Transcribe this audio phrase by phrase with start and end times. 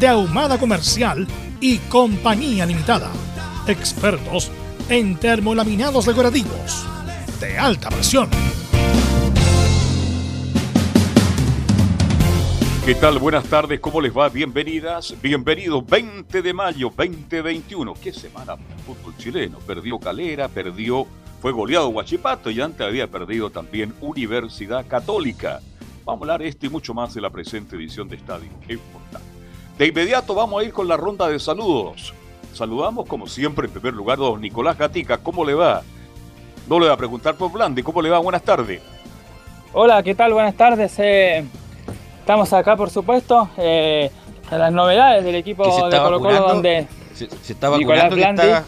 [0.00, 1.26] de Ahumada Comercial
[1.60, 3.10] y Compañía Limitada.
[3.66, 4.50] Expertos
[4.88, 6.86] en termolaminados decorativos
[7.38, 8.30] de alta presión.
[12.86, 13.18] ¿Qué tal?
[13.18, 14.30] Buenas tardes, ¿cómo les va?
[14.30, 17.92] Bienvenidas, bienvenidos 20 de mayo 2021.
[18.02, 19.58] ¿Qué semana para el fútbol chileno?
[19.58, 21.06] Perdió Calera, perdió,
[21.42, 25.60] fue goleado Huachipato y antes había perdido también Universidad Católica.
[26.06, 29.29] Vamos a hablar esto y mucho más en la presente edición de Estadio Importante.
[29.80, 32.12] De inmediato vamos a ir con la ronda de saludos.
[32.52, 35.16] Saludamos como siempre en primer lugar a don Nicolás Gatica.
[35.16, 35.80] ¿Cómo le va?
[36.68, 37.82] No le voy a preguntar por Blandi.
[37.82, 38.18] ¿Cómo le va?
[38.18, 38.82] Buenas tardes.
[39.72, 40.34] Hola, ¿qué tal?
[40.34, 40.98] Buenas tardes.
[40.98, 41.46] Eh,
[42.18, 44.10] estamos acá, por supuesto, eh,
[44.50, 48.64] en las novedades del equipo de Colo Colo donde se, se está vacunando que está,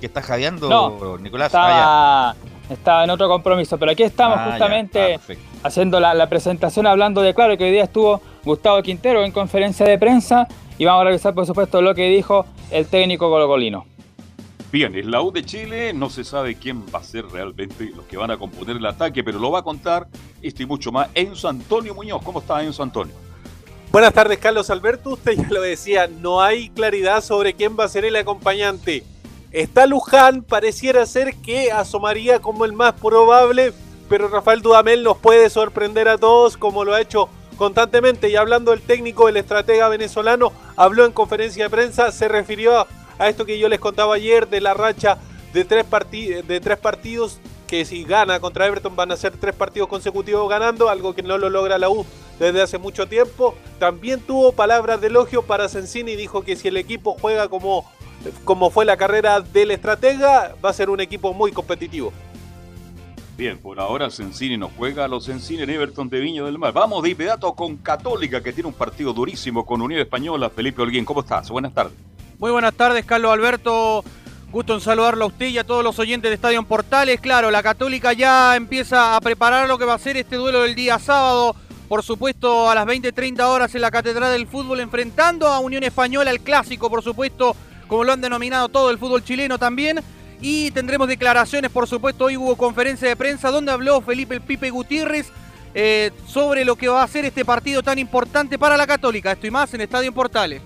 [0.00, 1.48] que está jadeando no, Nicolás.
[1.48, 2.34] Estaba,
[2.70, 6.86] estaba, en otro compromiso, pero aquí estamos ah, justamente ya, ah, haciendo la, la, presentación
[6.86, 10.46] hablando de, claro, que hoy día estuvo Gustavo Quintero en conferencia de prensa
[10.78, 13.86] y vamos a revisar, por supuesto, lo que dijo el técnico colocolino.
[14.72, 18.04] Bien, es la U de Chile, no se sabe quién va a ser realmente los
[18.06, 20.08] que van a componer el ataque, pero lo va a contar
[20.42, 22.20] esto y mucho más Enzo Antonio Muñoz.
[22.22, 23.14] ¿Cómo está Enzo Antonio?
[23.92, 25.10] Buenas tardes, Carlos Alberto.
[25.10, 29.04] Usted ya lo decía, no hay claridad sobre quién va a ser el acompañante.
[29.52, 33.72] Está Luján, pareciera ser que asomaría como el más probable,
[34.08, 38.28] pero Rafael Dudamel nos puede sorprender a todos como lo ha hecho constantemente.
[38.28, 42.86] Y hablando del técnico, el estratega venezolano, habló en conferencia de prensa, se refirió
[43.18, 45.18] a esto que yo les contaba ayer de la racha
[45.52, 45.86] de tres,
[46.46, 50.88] de tres partidos que si gana contra Everton van a ser tres partidos consecutivos ganando,
[50.88, 52.06] algo que no lo logra la U
[52.38, 53.54] desde hace mucho tiempo.
[53.78, 57.90] También tuvo palabras de elogio para Sensini dijo que si el equipo juega como,
[58.44, 62.12] como fue la carrera del estratega, va a ser un equipo muy competitivo.
[63.36, 66.72] Bien, por ahora Sensini no juega a los Sensini en Everton de Viña del Mar.
[66.72, 70.48] Vamos de inmediato con Católica, que tiene un partido durísimo con Unión Española.
[70.48, 71.50] Felipe Holguín, ¿cómo estás?
[71.50, 71.92] Buenas tardes.
[72.38, 74.02] Muy buenas tardes, Carlos Alberto.
[74.50, 77.20] Gusto en saludarlo a usted y a todos los oyentes de Estadio Portales.
[77.20, 80.74] Claro, la Católica ya empieza a preparar lo que va a ser este duelo del
[80.74, 81.54] día sábado.
[81.88, 86.30] Por supuesto, a las 20-30 horas en la Catedral del Fútbol, enfrentando a Unión Española,
[86.30, 87.54] el clásico, por supuesto,
[87.88, 90.00] como lo han denominado todo el fútbol chileno también.
[90.40, 94.70] Y tendremos declaraciones, por supuesto, hoy hubo conferencia de prensa donde habló Felipe el Pipe
[94.70, 95.30] Gutiérrez
[95.74, 99.32] eh, sobre lo que va a ser este partido tan importante para la Católica.
[99.32, 100.62] Esto y más en Estadio Portales.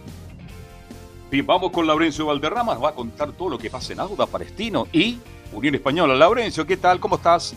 [1.30, 4.26] Bien, vamos con Laurencio Valderrama, nos va a contar todo lo que pasa en Auda,
[4.26, 5.18] Palestino y
[5.52, 6.16] Unión Española.
[6.16, 6.98] Laurencio, ¿qué tal?
[6.98, 7.54] ¿Cómo estás?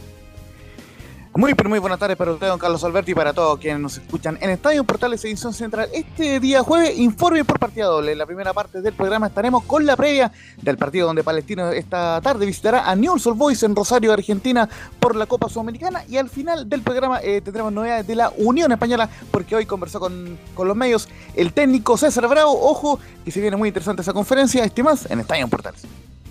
[1.36, 3.98] Muy, pero muy buenas tardes para usted, don Carlos Alberti, y para todos quienes nos
[3.98, 5.90] escuchan en Estadio Portales Edición Central.
[5.92, 8.12] Este día jueves, informe por partida doble.
[8.12, 12.22] En la primera parte del programa estaremos con la previa del partido donde Palestino esta
[12.22, 16.04] tarde visitará a Newell's Old Boys en Rosario, Argentina, por la Copa Sudamericana.
[16.08, 20.00] Y al final del programa eh, tendremos novedades de la Unión Española, porque hoy conversó
[20.00, 22.52] con, con, los medios el técnico César Bravo.
[22.52, 24.64] Ojo, que se viene muy interesante esa conferencia.
[24.64, 25.82] Este más en Estadio Portales.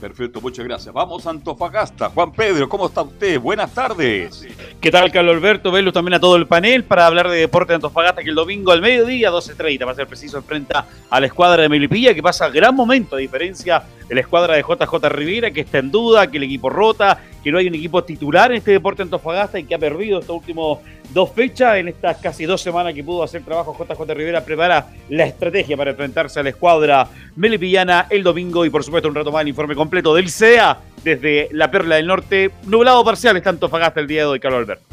[0.03, 0.93] Perfecto, muchas gracias.
[0.93, 2.11] Vamos a Antofagasta.
[2.11, 3.39] Juan Pedro, ¿cómo está usted?
[3.39, 4.45] Buenas tardes.
[4.81, 5.71] ¿Qué tal, Carlos Alberto?
[5.71, 8.73] Velo también a todo el panel para hablar de deporte de Antofagasta, que el domingo
[8.73, 12.49] al mediodía, 12.30, va a ser preciso, enfrenta a la escuadra de Melipilla, que pasa
[12.49, 16.39] gran momento, a diferencia de la escuadra de JJ Rivera, que está en duda, que
[16.39, 19.65] el equipo rota, que no hay un equipo titular en este deporte de Antofagasta y
[19.65, 20.79] que ha perdido estos últimos
[21.13, 21.77] dos fechas.
[21.77, 25.91] En estas casi dos semanas que pudo hacer trabajo JJ Rivera, prepara la estrategia para
[25.91, 29.75] enfrentarse a la escuadra melipillana el domingo y, por supuesto, un rato más el informe
[29.75, 32.51] completo del CEA desde la Perla del Norte.
[32.65, 34.85] Nublado parcial está Antofagasta el día de hoy, Carlos Alberto.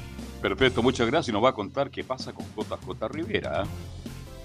[0.42, 1.30] Perfecto, muchas gracias.
[1.30, 3.64] Y nos va a contar qué pasa con JJ Rivera.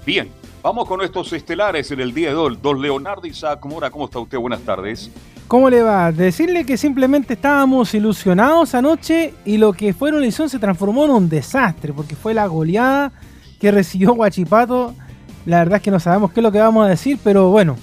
[0.05, 0.29] Bien,
[0.63, 2.59] vamos con estos estelares en el día de hoy.
[2.61, 4.37] Don Leonardo Isaac Mora, ¿cómo está usted?
[4.37, 5.11] Buenas tardes.
[5.47, 6.11] ¿Cómo le va?
[6.11, 11.11] Decirle que simplemente estábamos ilusionados anoche y lo que fue una ilusión se transformó en
[11.11, 13.13] un desastre, porque fue la goleada
[13.61, 14.95] que recibió Guachipato
[15.45, 17.77] La verdad es que no sabemos qué es lo que vamos a decir, pero bueno,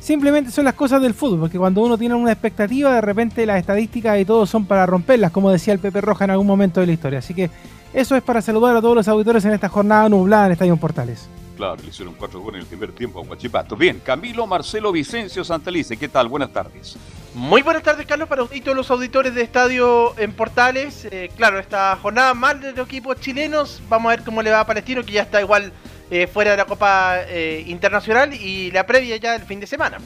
[0.00, 3.58] simplemente son las cosas del fútbol, porque cuando uno tiene una expectativa, de repente las
[3.58, 6.86] estadísticas y todo son para romperlas, como decía el Pepe Roja en algún momento de
[6.86, 7.18] la historia.
[7.18, 7.50] Así que
[7.92, 11.28] eso es para saludar a todos los auditores en esta jornada nublada en Estadio Portales.
[11.56, 13.76] Claro, le hicieron cuatro goles en el primer tiempo a Guachipato.
[13.76, 16.28] Bien, Camilo Marcelo Vicencio Santalice, ¿qué tal?
[16.28, 16.96] Buenas tardes.
[17.34, 21.04] Muy buenas tardes, Carlos, para usted y todos los auditores de Estadio en Portales.
[21.10, 23.82] Eh, claro, esta jornada mal de los equipos chilenos.
[23.88, 25.72] Vamos a ver cómo le va a Palestino, que ya está igual
[26.10, 29.98] eh, fuera de la Copa eh, Internacional y la previa ya el fin de semana.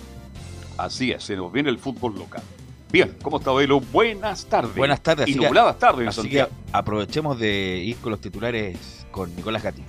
[0.79, 2.43] Así es, se nos viene el fútbol local.
[2.91, 3.81] Bien, ¿cómo está Velo?
[3.81, 4.75] Buenas tardes.
[4.75, 5.29] Buenas tardes.
[5.29, 9.83] Y nubladas tardes así que aprovechemos de ir con los titulares con Nicolás Gatti.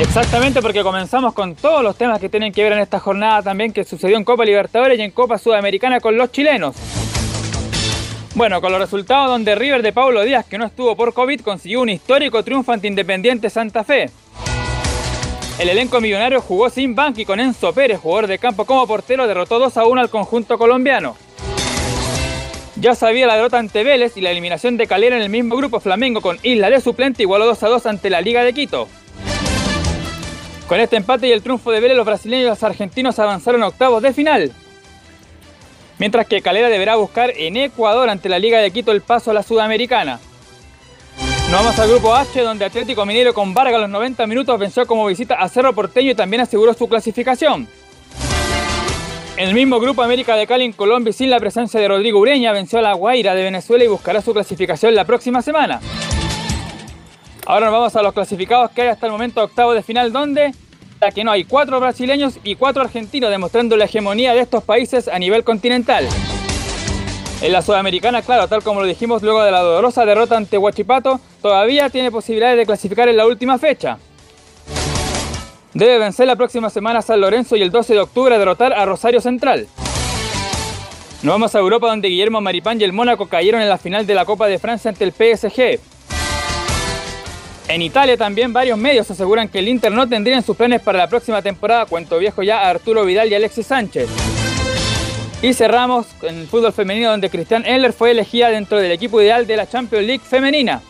[0.00, 3.70] Exactamente, porque comenzamos con todos los temas que tienen que ver en esta jornada también
[3.70, 6.74] que sucedió en Copa Libertadores y en Copa Sudamericana con los chilenos.
[8.34, 11.82] Bueno, con los resultados donde River de Paulo Díaz, que no estuvo por COVID, consiguió
[11.82, 14.08] un histórico triunfo ante Independiente Santa Fe.
[15.58, 19.26] El elenco millonario jugó sin banco y con Enzo Pérez, jugador de campo como portero,
[19.26, 21.14] derrotó 2 a 1 al conjunto colombiano.
[22.76, 25.78] Ya sabía la derrota ante Vélez y la eliminación de Calera en el mismo grupo
[25.78, 28.88] Flamengo con Isla de suplente igualó 2 a 2 ante la Liga de Quito.
[30.70, 33.66] Con este empate y el triunfo de Vélez, los brasileños y los argentinos avanzaron a
[33.66, 34.54] octavos de final
[36.00, 39.34] mientras que Calera deberá buscar en Ecuador ante la Liga de Quito el paso a
[39.34, 40.18] la Sudamericana.
[41.50, 44.86] Nos vamos al grupo H, donde Atlético Minero con Vargas a los 90 minutos venció
[44.86, 47.68] como visita a Cerro Porteño y también aseguró su clasificación.
[49.36, 52.52] En el mismo grupo América de Cali en Colombia sin la presencia de Rodrigo Ureña
[52.52, 55.80] venció a la Guaira de Venezuela y buscará su clasificación la próxima semana.
[57.50, 60.54] Ahora nos vamos a los clasificados que hay hasta el momento octavo de final donde
[61.12, 65.18] que no hay cuatro brasileños y cuatro argentinos, demostrando la hegemonía de estos países a
[65.18, 66.06] nivel continental.
[67.42, 71.18] En la Sudamericana, claro, tal como lo dijimos luego de la dolorosa derrota ante Huachipato,
[71.42, 73.98] todavía tiene posibilidades de clasificar en la última fecha.
[75.74, 79.20] Debe vencer la próxima semana San Lorenzo y el 12 de octubre derrotar a Rosario
[79.20, 79.66] Central.
[81.24, 84.14] Nos vamos a Europa donde Guillermo Maripán y el Mónaco cayeron en la final de
[84.14, 85.89] la Copa de Francia ante el PSG.
[87.68, 90.98] En Italia también varios medios aseguran que el Inter no tendría en sus planes para
[90.98, 94.08] la próxima temporada cuento viejo ya a Arturo Vidal y Alexis Sánchez.
[95.42, 99.46] Y cerramos en el fútbol femenino donde Cristian Eller fue elegida dentro del equipo ideal
[99.46, 100.82] de la Champions League femenina.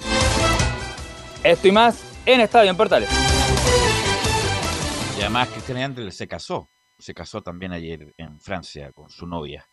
[1.44, 3.08] Esto y más en Estadio en Portales.
[5.16, 6.70] Y además Cristian Eller se casó.
[6.98, 9.68] Se casó también ayer en Francia con su novia.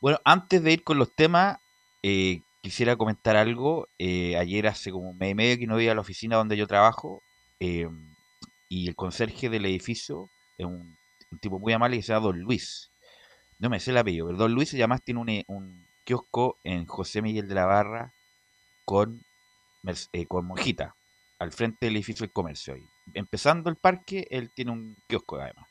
[0.00, 1.58] Bueno, antes de ir con los temas,
[2.02, 3.88] eh, quisiera comentar algo.
[3.98, 6.56] Eh, ayer hace como un mes y medio que no iba a la oficina donde
[6.56, 7.22] yo trabajo
[7.60, 7.88] eh,
[8.68, 10.96] y el conserje del edificio es un,
[11.40, 12.90] tipo muy amable que se llama Don Luis.
[13.58, 16.86] No me sé el apellido, pero Don Luis además tiene un, eh, un kiosco en
[16.86, 18.12] José Miguel de la Barra
[18.84, 19.20] con,
[20.28, 20.96] con Monjita,
[21.38, 22.74] al frente del edificio del comercio.
[23.14, 25.66] empezando el parque, él tiene un kiosco además.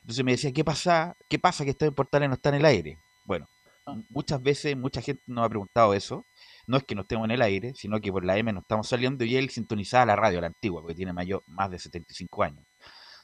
[0.00, 1.16] Entonces me decía, ¿qué pasa?
[1.28, 2.98] ¿Qué pasa que está en Portales no está en el aire?
[3.24, 3.48] Bueno,
[3.86, 3.96] ah.
[4.10, 6.24] muchas veces, mucha gente nos ha preguntado eso
[6.66, 8.88] no es que no estemos en el aire, sino que por la M no estamos
[8.88, 12.64] saliendo y él sintonizaba la radio, la antigua, porque tiene mayor, más de 75 años.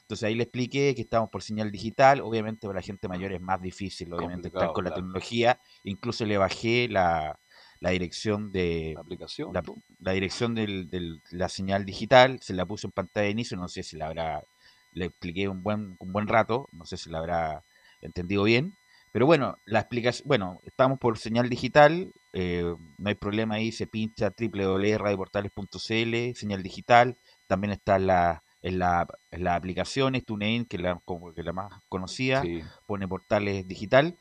[0.01, 3.41] Entonces ahí le expliqué que estamos por señal digital, obviamente para la gente mayor es
[3.41, 7.39] más difícil, obviamente estar con la tecnología, incluso le bajé la,
[7.79, 13.25] dirección de la aplicación, la, dirección de la señal digital, se la puse en pantalla
[13.25, 14.43] de inicio, no sé si la habrá,
[14.91, 17.63] le expliqué un buen, un buen rato, no sé si la habrá
[18.01, 18.73] entendido bien,
[19.13, 23.85] pero bueno, la explicación, bueno, estamos por señal digital, eh, no hay problema ahí, se
[23.85, 30.77] pincha www.radioportales.cl, señal digital, también está en la, en la, en las aplicaciones, TuneIn, que
[30.77, 32.43] es la, como que la más conocida,
[32.87, 34.17] pone portales digital.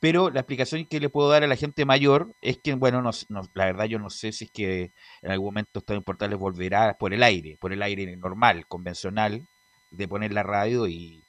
[0.00, 3.10] Pero la explicación que le puedo dar a la gente mayor es que, bueno, no,
[3.52, 7.12] la verdad yo no sé si es que en algún momento Estadio Portales volverá por
[7.12, 9.46] el aire, por el aire normal, convencional,
[9.90, 11.22] de poner la radio y,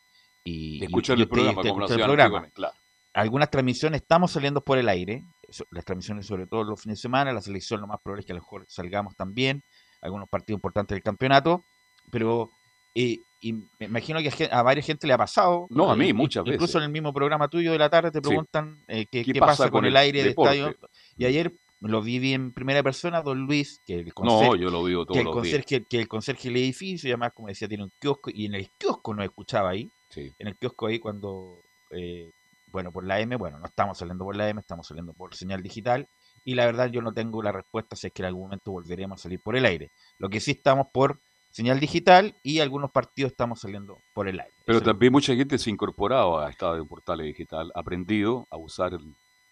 [0.46, 2.50] y, escuchar el programa, como el programa.
[2.54, 2.74] Claro
[3.14, 5.24] algunas transmisiones estamos saliendo por el aire,
[5.72, 8.34] las transmisiones sobre todo los fines de semana, la selección lo más probable es que
[8.34, 9.64] a lo mejor salgamos también,
[10.02, 11.64] algunos partidos importantes del campeonato,
[12.12, 12.52] pero
[12.96, 15.66] eh, y me imagino que a, varias gente le ha pasado.
[15.72, 16.56] No, a mí muchas veces.
[16.56, 19.86] Incluso en el mismo programa tuyo de la tarde te preguntan eh, qué, pasa, con
[19.86, 20.76] el, aire de estadio.
[21.18, 24.84] Y ayer lo vi en primera persona, don Luis, que el conserje, no, yo lo
[24.84, 27.92] vivo que el conserje, Que el conserje del edificio, y además, como decía, tiene un
[28.00, 29.90] kiosco, y en el kiosco no escuchaba ahí.
[30.16, 32.30] En el kiosco ahí cuando eh,
[32.72, 35.62] bueno, por la M, bueno, no estamos saliendo por la M, estamos saliendo por señal
[35.62, 36.08] digital.
[36.44, 39.20] Y la verdad yo no tengo la respuesta si es que en algún momento volveremos
[39.20, 39.92] a salir por el aire.
[40.18, 41.20] Lo que sí estamos por
[41.52, 44.54] señal digital y algunos partidos estamos saliendo por el aire.
[44.66, 48.58] Pero también mucha gente se ha incorporado a Estado de Portales Digital, ha aprendido a
[48.58, 48.98] usar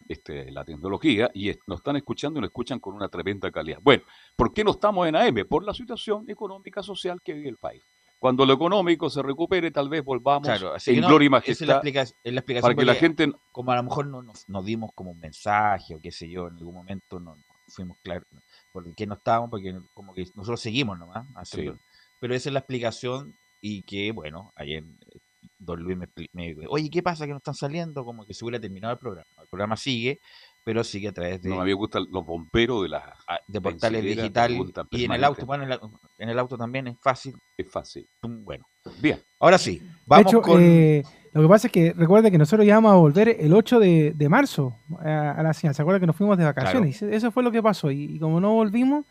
[0.07, 3.79] este, la tecnología y nos están escuchando y nos escuchan con una tremenda calidad.
[3.81, 4.03] Bueno,
[4.35, 5.45] ¿por qué no estamos en AM?
[5.47, 7.83] Por la situación económica social que vive el país.
[8.19, 11.63] Cuando lo económico se recupere, tal vez volvamos claro, en gloria y majestad.
[11.63, 11.75] Es la,
[12.39, 13.31] explicación para que la gente...
[13.51, 16.57] Como a lo mejor no nos, dimos como un mensaje o qué sé yo, en
[16.57, 17.35] algún momento no,
[17.69, 18.27] fuimos claros
[18.73, 21.25] por qué no estábamos, porque como que nosotros seguimos nomás.
[22.19, 24.83] Pero esa es la explicación y que, bueno, ayer
[25.57, 28.03] don Luis me, me, oye, ¿qué pasa que no están saliendo?
[28.03, 29.29] Como que se hubiera terminado el programa.
[29.41, 30.19] El programa sigue,
[30.63, 31.49] pero sigue a través de...
[31.49, 33.03] No, a mí me gustan los bomberos de las...
[33.27, 34.51] Ah, de portales digital
[34.91, 35.63] y en el auto, bueno,
[36.17, 37.35] en, el auto también es fácil.
[37.57, 38.07] Es fácil.
[38.21, 38.65] Bueno,
[39.01, 39.19] bien.
[39.39, 40.61] Ahora sí, vamos con...
[40.61, 44.27] Eh, lo que pasa es que recuerde que nosotros íbamos a volver el 8 de,
[44.29, 45.75] marzo a, la señal.
[45.75, 47.01] ¿Se acuerda que nos fuimos de vacaciones?
[47.01, 47.91] Eso fue lo que pasó.
[47.91, 49.05] Y, como no volvimos,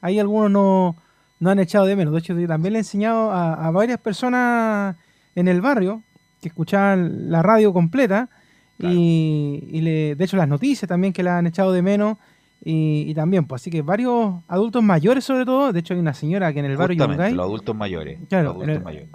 [0.00, 0.96] ahí algunos no,
[1.40, 2.12] no, han echado de menos.
[2.12, 4.96] De hecho, yo también le he enseñado a varias personas
[5.34, 6.02] en el barrio
[6.40, 8.28] que escuchaban la radio completa
[8.78, 12.18] y, le, de hecho las noticias también que la han echado de menos
[12.64, 16.52] y, también, pues así que varios adultos mayores sobre todo, de hecho hay una señora
[16.52, 17.32] que en el barrio Yungay.
[17.32, 18.18] los adultos mayores.
[18.28, 18.58] Claro,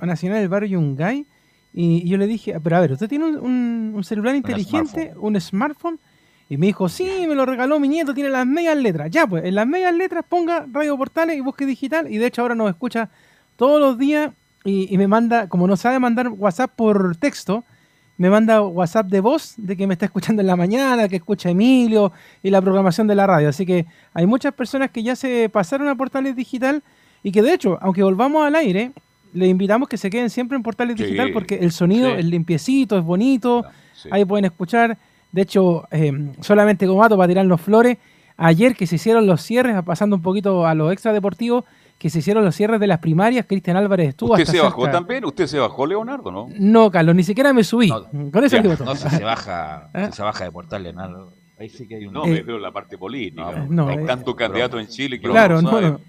[0.02, 1.26] una señora del barrio Yungay
[1.74, 6.00] y, yo le dije, pero a ver, ¿usted tiene un, celular inteligente, un smartphone?
[6.50, 9.10] Y me dijo, sí, me lo regaló mi nieto, tiene las medias letras.
[9.10, 12.12] Ya, pues, en las medias letras ponga Radio Portales y busque digital.
[12.12, 13.10] Y de hecho ahora nos escucha
[13.56, 14.32] todos los días
[14.66, 17.64] y, me manda, como no sabe mandar WhatsApp por texto,
[18.22, 21.50] me manda WhatsApp de voz de que me está escuchando en la mañana, que escucha
[21.50, 22.12] Emilio
[22.44, 23.50] y la programación de la radio.
[23.50, 26.84] Así que hay muchas personas que ya se pasaron a Portales Digital
[27.24, 28.92] y que de hecho, aunque volvamos al aire,
[29.34, 33.04] le invitamos que se queden siempre en Portales Digital porque el sonido es limpiecito, es
[33.04, 33.66] bonito,
[34.12, 35.00] ahí pueden escuchar.
[35.32, 37.98] De hecho, eh, solamente como dato para tirarnos flores,
[38.38, 41.66] ayer que se hicieron los cierres, pasando un poquito a lo extra deportivo,
[42.02, 45.24] que se hicieron los cierres de las primarias, Cristian Álvarez estuvo ¿Usted se bajó también?
[45.24, 46.48] ¿Usted se bajó, Leonardo, no?
[46.58, 47.90] No, Carlos, ni siquiera me subí.
[47.90, 50.10] Con eso ya, No, si se baja, ¿Eh?
[50.12, 51.32] se baja de portal, Leonardo.
[51.60, 52.14] Ahí sí que hay un...
[52.14, 53.68] No, me veo la parte política.
[53.70, 56.02] No, hay eh, tanto candidato en Chile que Claro, no, no.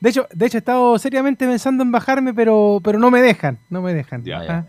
[0.00, 3.60] De hecho, de hecho, he estado seriamente pensando en bajarme, pero, pero no me dejan,
[3.70, 4.24] no me dejan.
[4.24, 4.66] Ya, ¿ah?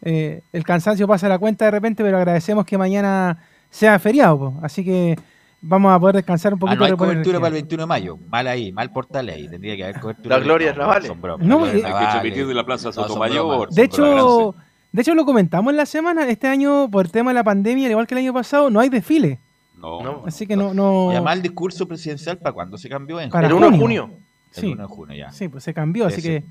[0.00, 4.86] eh, el cansancio pasa la cuenta de repente, pero agradecemos que mañana sea feriado, así
[4.86, 5.18] que
[5.64, 6.84] vamos a poder descansar un poquito.
[6.84, 8.18] Ah, no hay cobertura para el 21 de mayo.
[8.28, 9.48] Mal ahí, mal portal ahí.
[9.48, 10.38] Tendría que haber cobertura.
[10.38, 11.12] La gloria es Navales.
[11.40, 13.70] No, hay que de la Plaza Sotomayor.
[13.70, 14.54] De hecho,
[14.92, 16.28] de hecho, lo comentamos en la semana.
[16.28, 18.78] Este año, por el tema de la pandemia, al igual que el año pasado, no
[18.78, 19.40] hay desfile.
[19.76, 20.22] No.
[20.24, 20.72] Así que no.
[20.72, 21.08] no...
[21.10, 23.20] Y además el discurso presidencial, ¿para cuándo se cambió?
[23.20, 24.10] En para el 1 de junio.
[24.50, 24.66] Sí.
[24.66, 25.32] El 1 de junio ya.
[25.32, 26.44] Sí, pues se cambió, así que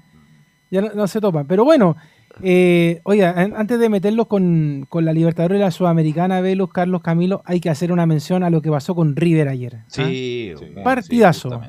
[0.70, 1.48] ya no, se topan.
[1.48, 1.96] Pero bueno,
[2.41, 7.59] eh, oiga, antes de meterlos con, la Libertadores de la Sudamericana, Velus, Carlos Camilo, hay
[7.59, 9.75] que hacer una mención a lo que pasó con River ayer.
[9.75, 9.85] ¿ah?
[9.87, 11.61] Sí, partidazo.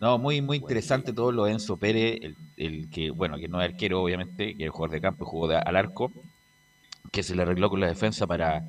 [0.00, 3.70] no, muy, muy interesante todo lo de Enzo Pérez, el, que, bueno, que no es
[3.70, 6.12] arquero, obviamente, que es jugador de campo, jugó al arco,
[7.10, 8.68] que se le arregló con la defensa para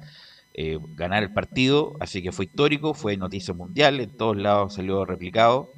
[0.54, 5.06] eh, ganar el partido, así que fue histórico, fue noticia mundial, en todos lados salió
[5.06, 5.70] replicado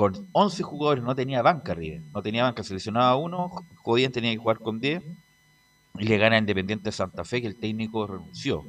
[0.00, 3.50] con 11 jugadores, no tenía banca River, no tenía banca, seleccionaba uno,
[3.82, 5.02] Jodían tenía que jugar con 10
[5.98, 8.64] y le gana a Independiente Santa Fe que el técnico renunció.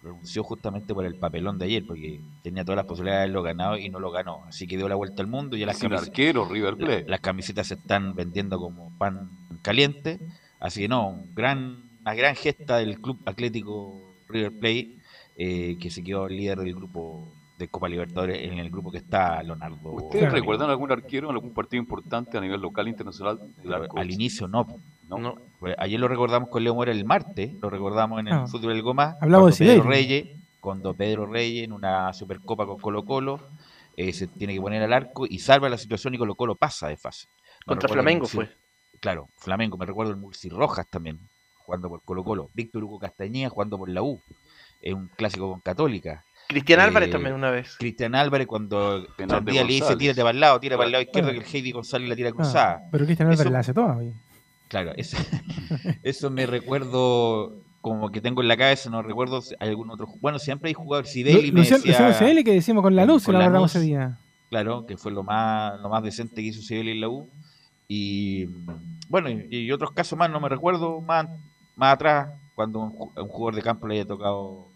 [0.00, 3.78] Renunció justamente por el papelón de ayer, porque tenía todas las posibilidades de haberlo ganado
[3.78, 4.44] y no lo ganó.
[4.46, 8.14] Así que dio la vuelta al mundo y las, camisetas, River las camisetas se están
[8.14, 9.28] vendiendo como pan
[9.62, 10.20] caliente.
[10.60, 13.92] Así que no, gran, una gran gesta del Club Atlético
[14.28, 14.98] River Plate,
[15.36, 17.26] eh, que se quedó líder del grupo
[17.60, 19.92] de Copa Libertadores en el grupo que está Leonardo.
[19.92, 23.38] ¿Ustedes recuerdan algún arquero en algún partido importante a nivel local internacional?
[23.94, 24.66] Al inicio no.
[25.08, 25.34] no.
[25.60, 28.46] Pues, ayer lo recordamos con Leo Mora el martes, lo recordamos en el ah.
[28.46, 29.16] fútbol del Goma.
[29.20, 30.28] Hablamos de Pedro Reyes,
[30.60, 33.40] cuando Pedro Reyes en una Supercopa con Colo Colo
[33.96, 36.88] eh, se tiene que poner al arco y salva la situación y Colo Colo pasa
[36.88, 37.28] de fase.
[37.66, 38.48] Contra Flamengo fue.
[39.00, 41.18] Claro, Flamengo, me recuerdo el Murci Rojas también,
[41.58, 42.50] jugando por Colo Colo.
[42.54, 44.18] Víctor Hugo Castañeda jugando por la U.
[44.80, 46.24] Es un clásico con Católica.
[46.50, 47.76] Cristian Álvarez eh, también una vez.
[47.78, 49.06] Cristian Álvarez cuando
[49.44, 51.70] día le dice tírate para el lado, tira para el lado izquierdo, que el Heidi
[51.70, 52.82] González la tira cruzada.
[52.82, 53.98] Ah, pero Cristian Álvarez la hace toda.
[54.66, 55.16] Claro, eso,
[56.02, 60.08] eso me recuerdo como que tengo en la cabeza, no recuerdo algún otro.
[60.20, 61.12] Bueno, siempre hay jugadores.
[61.12, 62.12] Sibeli me decía.
[62.14, 64.18] Sibeli que decimos con la luz, se la guardamos ese día.
[64.48, 67.30] Claro, que fue lo más, lo más decente que hizo Sibeli en la U.
[67.86, 68.46] Y
[69.08, 71.26] bueno, y, otros casos más, no me recuerdo, más,
[71.76, 74.69] más atrás, cuando un, un jugador de campo le haya tocado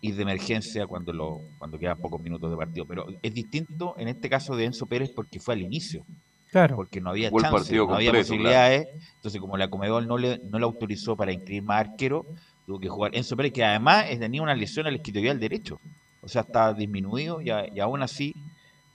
[0.00, 2.86] y de emergencia cuando lo cuando quedan pocos minutos de partido.
[2.86, 6.04] Pero es distinto en este caso de Enzo Pérez porque fue al inicio.
[6.50, 6.76] Claro.
[6.76, 8.88] Porque no había chance, no había posibilidades.
[9.16, 12.24] Entonces, como la Comedol no le, no le autorizó para inscribir más arquero,
[12.66, 15.78] tuvo que jugar Enzo Pérez, que además tenía una lesión al al derecho.
[16.22, 18.34] O sea, estaba disminuido y, y aún así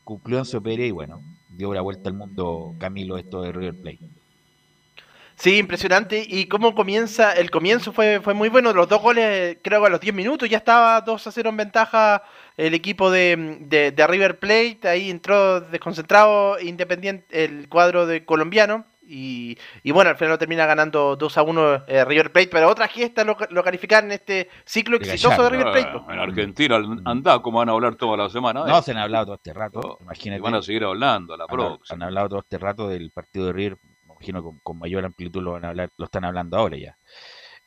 [0.03, 4.22] cumplió Enzo Pérez y bueno, dio la vuelta al mundo Camilo esto de River Plate.
[5.43, 6.25] Sí, impresionante.
[6.25, 8.71] Y cómo comienza, el comienzo fue, fue muy bueno.
[8.71, 11.57] Los dos goles, creo que a los 10 minutos ya estaba 2 a 0 en
[11.57, 12.23] ventaja
[12.55, 14.79] el equipo de, de, River Plate.
[14.87, 18.85] Ahí entró desconcentrado Independiente el cuadro de colombiano.
[19.05, 22.69] Y, y, bueno, al final lo termina ganando 2 a 1 eh, River Plate, pero
[22.69, 26.13] otra gesta lo, lo calificaron en este ciclo exitoso de River Plate.
[26.13, 28.63] en Argentina anda como van a hablar toda la semana.
[28.65, 29.97] No, se han hablado todo este rato.
[29.99, 30.41] imagínate.
[30.41, 31.95] van a seguir hablando la próxima.
[31.95, 33.77] Han hablado todo este rato del partido de River,
[34.23, 36.97] imagino con, con mayor amplitud lo, van a hablar, lo están hablando ahora ya.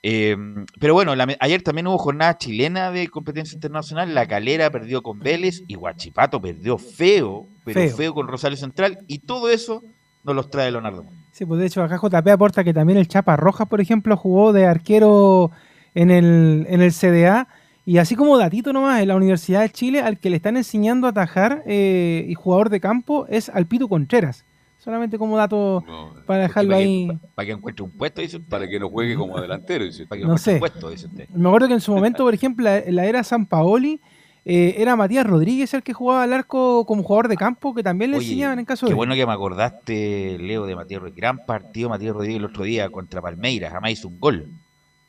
[0.03, 4.15] Em, pero bueno, ayer también hubo jornada chilena de competencia internacional.
[4.15, 8.99] La Calera perdió con Vélez y Guachipato perdió feo, pero feo, con Rosario Central.
[9.09, 9.83] Y todo eso
[10.23, 11.05] nos los trae Leonardo.
[11.33, 14.53] Sí, pues de hecho acá JP aporta que también el Chapa Rojas, por ejemplo, jugó
[14.53, 15.51] de arquero
[15.95, 17.49] en el, en el CDA.
[17.85, 21.07] Y así como datito nomás, en la Universidad de Chile, al que le están enseñando
[21.07, 24.45] a atajar eh, y jugador de campo es Alpito Contreras
[24.87, 25.85] Solamente como dato
[26.27, 27.09] para dejarlo ahí.
[27.35, 30.29] Para, que encuentre un puesto, dice, para que no juegue como delantero, dice, para que
[30.29, 30.53] no sé.
[30.55, 33.47] un puesto, dice Me acuerdo que en su momento, por ejemplo, en la era San
[33.47, 34.01] Paoli,
[34.45, 38.13] eh, era Matías Rodríguez el que jugaba al arco como jugador de campo, que también
[38.13, 38.91] le enseñaban en caso de.
[38.91, 41.21] Qué bueno que me acordaste, Leo, de Matías Rodríguez.
[41.21, 44.49] Gran partido Matías Rodríguez el otro día contra Palmeiras, jamás hizo un gol.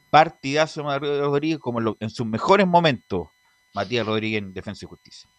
[0.09, 3.27] Partidazo de Matías Rodríguez como en sus mejores momentos.
[3.75, 5.29] Matías Rodríguez en Defensa y Justicia.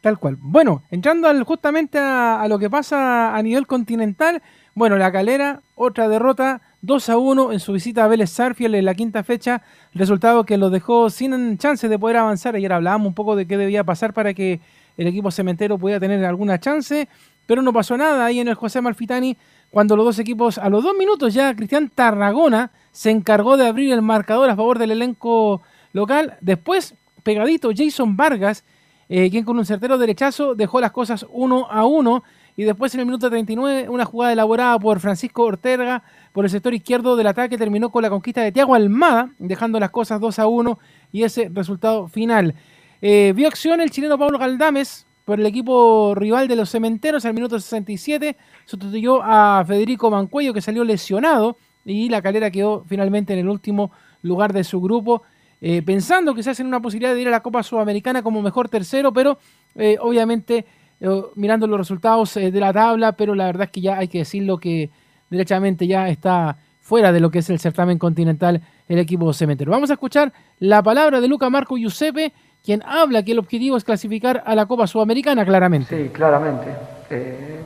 [0.00, 0.36] Tal cual.
[0.40, 4.42] Bueno, entrando justamente a, lo que pasa a nivel continental,
[4.74, 8.86] bueno, la calera, otra derrota, 2 a 1 en su visita a Vélez Sarfield en
[8.86, 12.54] la quinta fecha, resultado que lo dejó sin chance de poder avanzar.
[12.54, 14.60] Ayer hablábamos un poco de qué debía pasar para que
[14.96, 17.06] el equipo cementero pudiera tener alguna chance,
[17.46, 19.36] pero no pasó nada ahí en el José Malfitani,
[19.70, 23.92] cuando los dos equipos, a los dos minutos ya, Cristian Tarragona se encargó de abrir
[23.92, 25.60] el marcador a favor del elenco
[25.92, 26.38] local.
[26.40, 28.64] Después, pegadito, Jason Vargas
[29.12, 32.22] eh, quien con un certero derechazo dejó las cosas uno a uno.
[32.56, 36.72] Y después en el minuto 39, una jugada elaborada por Francisco Ortega por el sector
[36.74, 40.46] izquierdo del ataque terminó con la conquista de Tiago Almada, dejando las cosas 2 a
[40.46, 40.78] 1
[41.10, 42.54] y ese resultado final.
[43.02, 47.34] Eh, vio acción el chileno Pablo Galdames por el equipo rival de los cementeros al
[47.34, 53.40] minuto 67, sustituyó a Federico Mancuello que salió lesionado y la calera quedó finalmente en
[53.40, 53.90] el último
[54.22, 55.22] lugar de su grupo
[55.60, 59.12] eh, pensando quizás en una posibilidad de ir a la Copa Sudamericana como mejor tercero,
[59.12, 59.38] pero
[59.74, 60.64] eh, obviamente
[61.00, 64.18] eh, mirando los resultados de la tabla, pero la verdad es que ya hay que
[64.18, 64.90] decirlo que
[65.28, 69.70] derechamente ya está fuera de lo que es el certamen continental el equipo cementero.
[69.70, 72.32] Vamos a escuchar la palabra de Luca Marco Giuseppe,
[72.64, 76.04] quien habla que el objetivo es clasificar a la Copa Sudamericana, claramente.
[76.04, 76.74] Sí, claramente.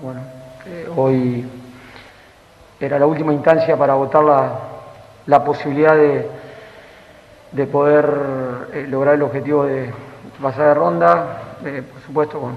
[0.03, 0.21] bueno,
[0.97, 1.45] hoy
[2.81, 4.59] era la última instancia para votar la,
[5.27, 6.44] la posibilidad de
[7.55, 8.05] de poder
[8.73, 9.91] eh, lograr el objetivo de
[10.43, 12.51] pasar de ronda, eh, por supuesto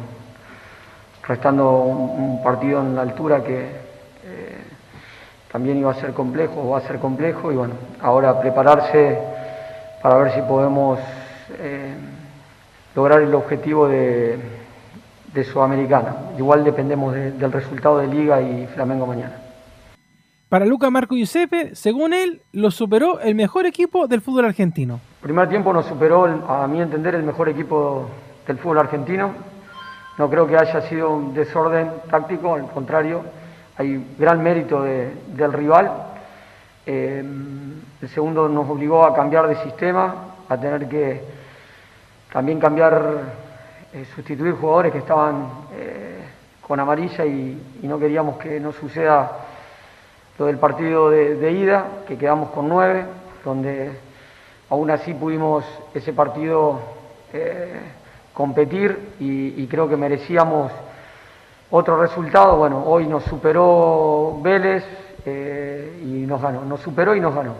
[1.27, 4.57] restando un, partido en la altura que eh,
[5.51, 9.19] también iba a ser complejo, va a ser complejo, y bueno, ahora prepararse
[10.01, 10.99] para ver si podemos
[12.95, 14.37] lograr el objetivo de,
[15.33, 16.15] de Sudamericana.
[16.37, 19.46] Igual dependemos del resultado de Liga y Flamengo mañana.
[20.49, 25.01] Para Luca Marco Giuseppe, según él, lo superó el mejor equipo del fútbol argentino.
[25.19, 28.07] primer tiempo nos superó, a mi entender, el mejor equipo
[28.47, 29.31] del fútbol argentino.
[30.17, 33.23] No creo que haya sido un desorden táctico, al contrario,
[33.77, 35.91] hay gran mérito del rival.
[36.85, 37.25] Eh,
[38.01, 41.23] el segundo nos obligó a cambiar de sistema, a tener que
[42.31, 43.03] también cambiar,
[43.91, 46.21] eh, sustituir jugadores que estaban eh,
[46.65, 49.46] con amarilla y, y no queríamos que no suceda
[50.37, 53.05] lo del partido de, ida, que quedamos con nueve,
[53.43, 53.91] donde
[54.69, 56.79] aún así pudimos ese partido
[57.33, 57.79] eh,
[58.33, 60.71] competir y, creo que merecíamos
[61.71, 62.57] otro resultado.
[62.57, 64.85] Bueno, hoy nos superó Vélez
[65.25, 67.55] eh, y nos ganó, nos superó y nos ganó.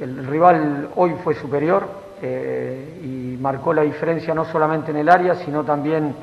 [0.00, 1.86] El, rival hoy fue superior
[2.20, 6.14] eh, y marcó la diferencia no solamente en el área, sino también,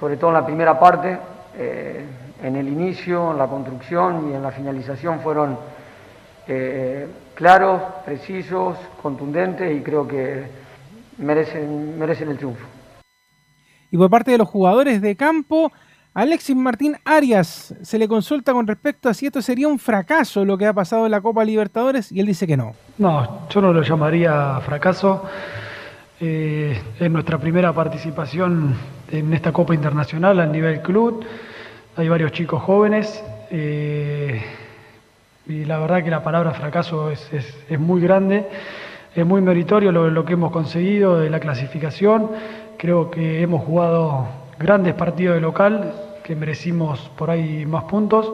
[0.00, 1.18] sobre todo en la primera parte
[2.42, 5.58] en el inicio, en la construcción y en la finalización fueron
[6.46, 10.44] eh, claros, precisos, contundentes y creo que
[11.18, 12.66] merecen, merecen el triunfo.
[13.90, 15.72] Y por parte de los jugadores de campo,
[16.14, 20.58] Alexis Martín Arias se le consulta con respecto a si esto sería un fracaso lo
[20.58, 22.74] que ha pasado en la Copa Libertadores y él dice que no.
[22.98, 25.24] No, yo no lo llamaría fracaso.
[26.20, 28.74] Eh, es nuestra primera participación
[29.10, 31.24] en esta Copa Internacional a nivel club
[31.98, 34.40] hay varios chicos jóvenes eh,
[35.48, 37.26] y la verdad que la palabra fracaso es,
[37.76, 38.46] muy grande,
[39.16, 42.30] es muy meritorio lo, que hemos conseguido de la clasificación,
[42.76, 44.28] creo que hemos jugado
[44.60, 48.32] grandes partidos de local, que merecimos por ahí más puntos,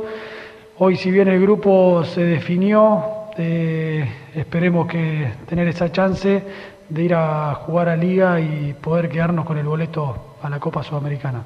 [0.76, 6.42] Hoy si bien el grupo se definió, eh, esperemos que tener esa chance
[6.88, 10.82] de ir a jugar a liga y poder quedarnos con el boleto a la Copa
[10.82, 11.44] Sudamericana.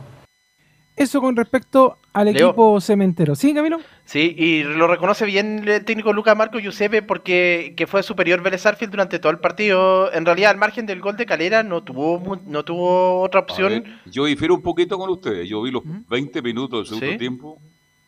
[0.98, 3.34] Eso con respecto al equipo cementero.
[3.34, 3.78] ¿Sí, Camilo?
[4.04, 8.66] Sí, y lo reconoce bien el técnico Lucas Marco Giuseppe porque que fue superior Vélez
[8.66, 10.12] Arfield durante todo el partido.
[10.12, 13.84] En realidad, al margen del gol de Calera, no tuvo no tuvo otra opción.
[14.06, 15.48] yo difiero un poquito con ustedes.
[15.48, 17.58] Yo vi los 20 minutos del segundo tiempo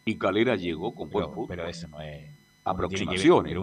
[0.04, 1.46] y Calera llegó con buen fútbol.
[1.48, 2.24] Pero eso no es
[2.64, 3.56] aproximaciones.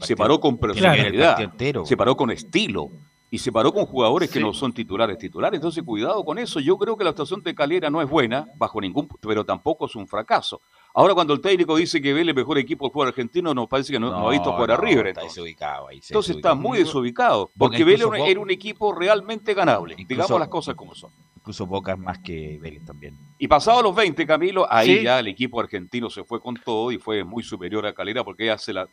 [0.00, 1.52] se paró con personalidad,
[1.84, 2.90] se paró con estilo
[3.32, 5.58] y se paró con jugadores que no son titulares titulares.
[5.58, 6.58] Entonces, cuidado con eso.
[6.58, 9.94] Yo creo que la actuación de Calera no es buena, bajo ningún pero tampoco es
[9.94, 10.60] un fracaso.
[10.92, 13.92] Ahora, cuando el técnico dice que ve el mejor equipo del fútbol argentino, nos parece
[13.92, 15.06] que no, ha visto jugar a River.
[15.08, 19.94] Entonces, desubicado ahí, entonces está muy desubicado, porque Vélez era un equipo realmente ganable.
[20.08, 21.12] digamos las cosas como son.
[21.36, 23.16] Incluso Boca más que Vélez también.
[23.38, 26.98] Y pasados los 20, Camilo, ahí ya el equipo argentino se fue con todo y
[26.98, 28.88] fue muy superior a Calera porque ya se la...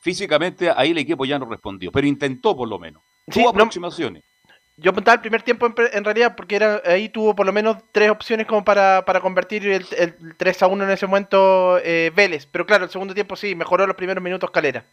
[0.00, 3.02] Físicamente ahí el equipo ya no respondió, pero intentó por lo menos.
[3.30, 4.22] Tuvo aproximaciones.
[4.76, 8.10] yo apuntaba el primer tiempo en, realidad porque era ahí tuvo por lo menos tres
[8.10, 12.46] opciones como para, convertir el, 3 a 1 en ese momento eh, Vélez.
[12.46, 14.84] Pero claro, el segundo tiempo sí, mejoró los primeros minutos Calera.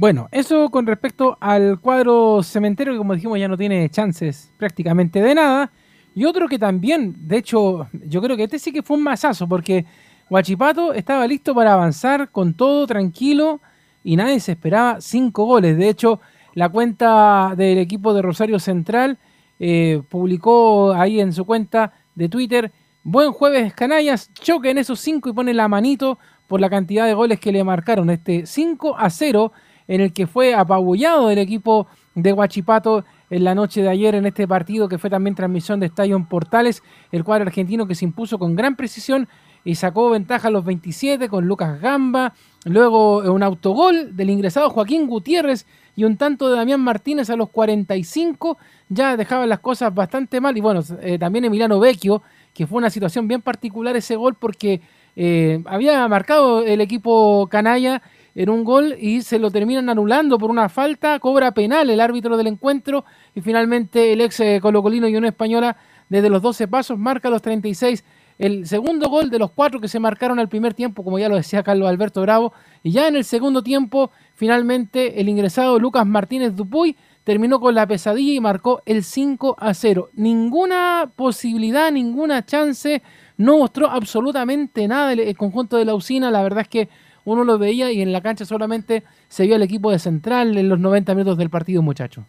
[0.00, 5.20] Bueno, eso con respecto al cuadro cementero que como dijimos ya no tiene chances prácticamente
[5.20, 5.70] de nada.
[6.14, 9.46] Y otro que también, de hecho, yo creo que este sí que fue un masazo
[9.46, 9.84] porque
[10.30, 13.60] Huachipato estaba listo para avanzar con todo tranquilo
[14.02, 15.76] y nadie se esperaba cinco goles.
[15.76, 16.20] De hecho,
[16.54, 19.18] la cuenta del equipo de Rosario Central
[19.58, 25.28] eh, publicó ahí en su cuenta de Twitter, buen jueves canallas, choque en esos cinco
[25.28, 26.18] y pone la manito
[26.50, 28.10] por la cantidad de goles que le marcaron.
[28.10, 29.52] Este 5 a 0
[29.86, 34.26] en el que fue apabullado el equipo de Huachipato en la noche de ayer en
[34.26, 36.82] este partido que fue también transmisión de Estadio Portales,
[37.12, 39.28] el cuadro argentino que se impuso con gran precisión
[39.64, 45.06] y sacó ventaja a los 27 con Lucas Gamba, luego un autogol del ingresado Joaquín
[45.06, 48.56] Gutiérrez y un tanto de Damián Martínez a los 45,
[48.88, 50.56] ya dejaban las cosas bastante mal.
[50.56, 52.22] Y bueno, eh, también Emiliano Vecchio,
[52.54, 54.80] que fue una situación bien particular ese gol porque
[55.16, 58.02] eh, había marcado el equipo canalla
[58.34, 62.36] en un gol y se lo terminan anulando por una falta, cobra penal el árbitro
[62.36, 65.76] del encuentro y finalmente el ex eh, colocolino y una española
[66.08, 68.04] desde los 12 pasos marca los 36
[68.40, 71.36] el segundo gol de los cuatro que se marcaron al primer tiempo, como ya lo
[71.36, 76.56] decía Carlos Alberto Bravo, y ya en el segundo tiempo, finalmente el ingresado Lucas Martínez
[76.56, 80.08] Dupuy terminó con la pesadilla y marcó el 5 a 0.
[80.14, 83.02] Ninguna posibilidad, ninguna chance,
[83.36, 86.88] no mostró absolutamente nada el, conjunto de la usina, la verdad es que
[87.26, 90.70] uno lo veía y en la cancha solamente se vio el equipo de Central en
[90.70, 92.24] los 90 minutos del partido, muchacho.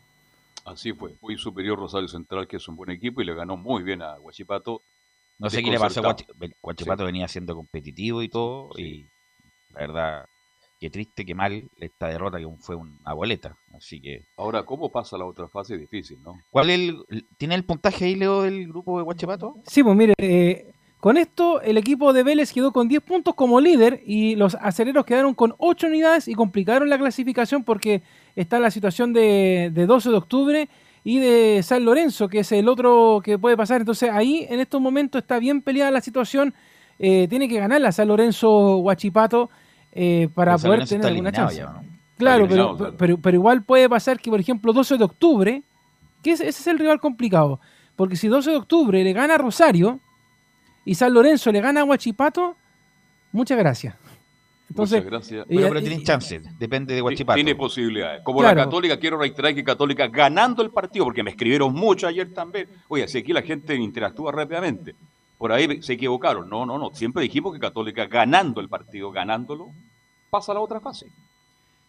[0.65, 3.81] Así fue, muy superior Rosario Central, que es un buen equipo y le ganó muy
[3.81, 4.83] bien a Huachipato
[5.41, 6.15] no sé qué le pasó a
[6.61, 9.07] Guachipato, venía siendo competitivo y todo, y
[9.73, 10.25] la verdad,
[10.79, 13.57] qué triste, qué mal esta derrota que fue una boleta.
[13.73, 14.25] Así que.
[14.37, 15.79] Ahora, ¿cómo pasa la otra fase?
[15.79, 16.39] Difícil, ¿no?
[16.51, 17.03] ¿Cuál el,
[17.37, 19.55] ¿Tiene el puntaje ahí, Leo, del grupo de Guachipato?
[19.65, 23.59] Sí, pues mire, eh, con esto el equipo de Vélez quedó con 10 puntos como
[23.59, 28.03] líder y los aceleros quedaron con 8 unidades y complicaron la clasificación porque
[28.35, 30.69] está la situación de, de 12 de octubre
[31.03, 33.81] y de San Lorenzo, que es el otro que puede pasar.
[33.81, 36.53] Entonces ahí en estos momentos está bien peleada la situación.
[36.99, 39.49] Eh, tiene que ganar la San Lorenzo Huachipato
[39.91, 41.63] eh, para poder tener alguna chance.
[42.17, 45.63] Claro, pero, pero, igual puede pasar que, por ejemplo, 12 de octubre,
[46.21, 47.59] que ese es el rival complicado.
[47.95, 49.99] Porque si 12 de octubre le gana a Rosario
[50.85, 52.55] y San Lorenzo le gana a Huachipato,
[53.31, 53.95] muchas gracias.
[54.71, 55.45] Entonces, gracias.
[55.47, 57.35] Bueno, pero tienen chance, depende de Guachipato.
[57.35, 58.21] Tiene posibilidades.
[58.23, 62.33] Como la Católica, quiero reiterar que Católica ganando el partido, porque me escribieron mucho ayer
[62.33, 62.69] también.
[62.87, 64.95] Oye, si aquí la gente interactúa rápidamente.
[65.37, 66.49] Por ahí se equivocaron.
[66.49, 66.91] No, no, no.
[66.93, 69.71] Siempre dijimos que Católica ganando el partido, ganándolo,
[70.29, 71.07] pasa a la otra fase.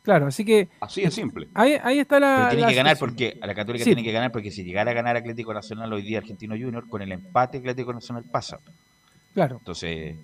[0.03, 0.69] Claro, así que.
[0.81, 1.47] Así es simple.
[1.55, 2.49] Ahí, ahí está la.
[2.51, 3.39] Pero tiene que ganar porque.
[3.41, 6.19] A la Católica tiene que ganar porque si llegara a ganar Atlético Nacional hoy día
[6.19, 8.59] Argentino Junior, con el empate Atlético Nacional pasa.
[9.35, 9.59] Claro.
[9.59, 10.17] Entonces.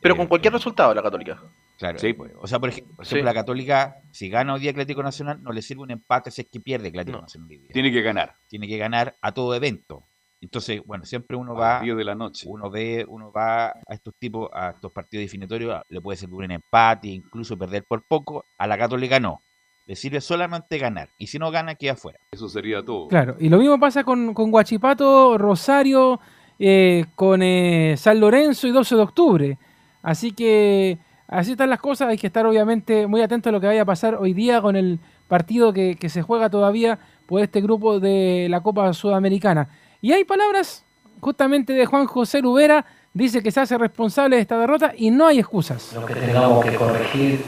[0.00, 1.42] Pero con eh, cualquier resultado la Católica.
[1.78, 2.12] Claro, sí.
[2.14, 5.62] Pues, o sea, por, ejemplo, la Católica, si gana hoy día Atlético Nacional, no le
[5.62, 7.48] sirve un empate si es que pierde Atlético Nacional.
[7.72, 8.34] Tiene que ganar.
[8.48, 10.04] Tiene que ganar a todo evento.
[10.40, 11.80] Entonces, bueno, siempre uno va.
[11.80, 12.46] de la noche.
[12.48, 16.50] Uno ve, uno va a estos tipos, a estos partidos definitorios, le puede servir un
[16.50, 18.44] empate, incluso perder por poco.
[18.58, 19.40] A la Católica no.
[19.86, 21.08] Le sirve solamente ganar.
[21.18, 22.18] Y si no gana, queda afuera.
[22.32, 23.08] Eso sería todo.
[23.08, 23.36] Claro.
[23.38, 26.20] Y lo mismo pasa con, con Guachipato, Rosario,
[26.58, 29.58] eh, con eh, San Lorenzo y 12 de octubre.
[30.02, 33.66] Así que Así están las cosas, hay que estar obviamente muy atento a lo que
[33.66, 37.98] vaya a pasar hoy día con el partido que, se juega todavía por este grupo
[37.98, 39.68] de la Copa Sudamericana.
[40.00, 40.84] Y hay palabras
[41.20, 45.26] justamente de Juan José Lubera dice que se hace responsable de esta derrota y no
[45.26, 45.92] hay excusas.
[45.94, 47.44] Lo que tengamos que corregir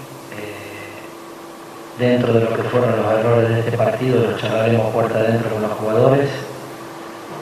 [1.98, 5.62] dentro de lo que fueron los errores de este partido, los charlaremos puerta adentro con
[5.62, 6.30] los jugadores.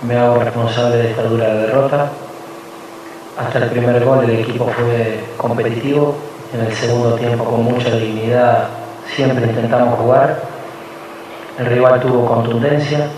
[0.02, 2.10] Me hago responsable de esta dura derrota.
[3.36, 6.16] Hasta el primer gol el equipo fue competitivo,
[6.54, 8.68] en el segundo tiempo con mucha dignidad
[9.14, 10.42] siempre intentamos jugar.
[11.58, 13.08] El rival tuvo contundencia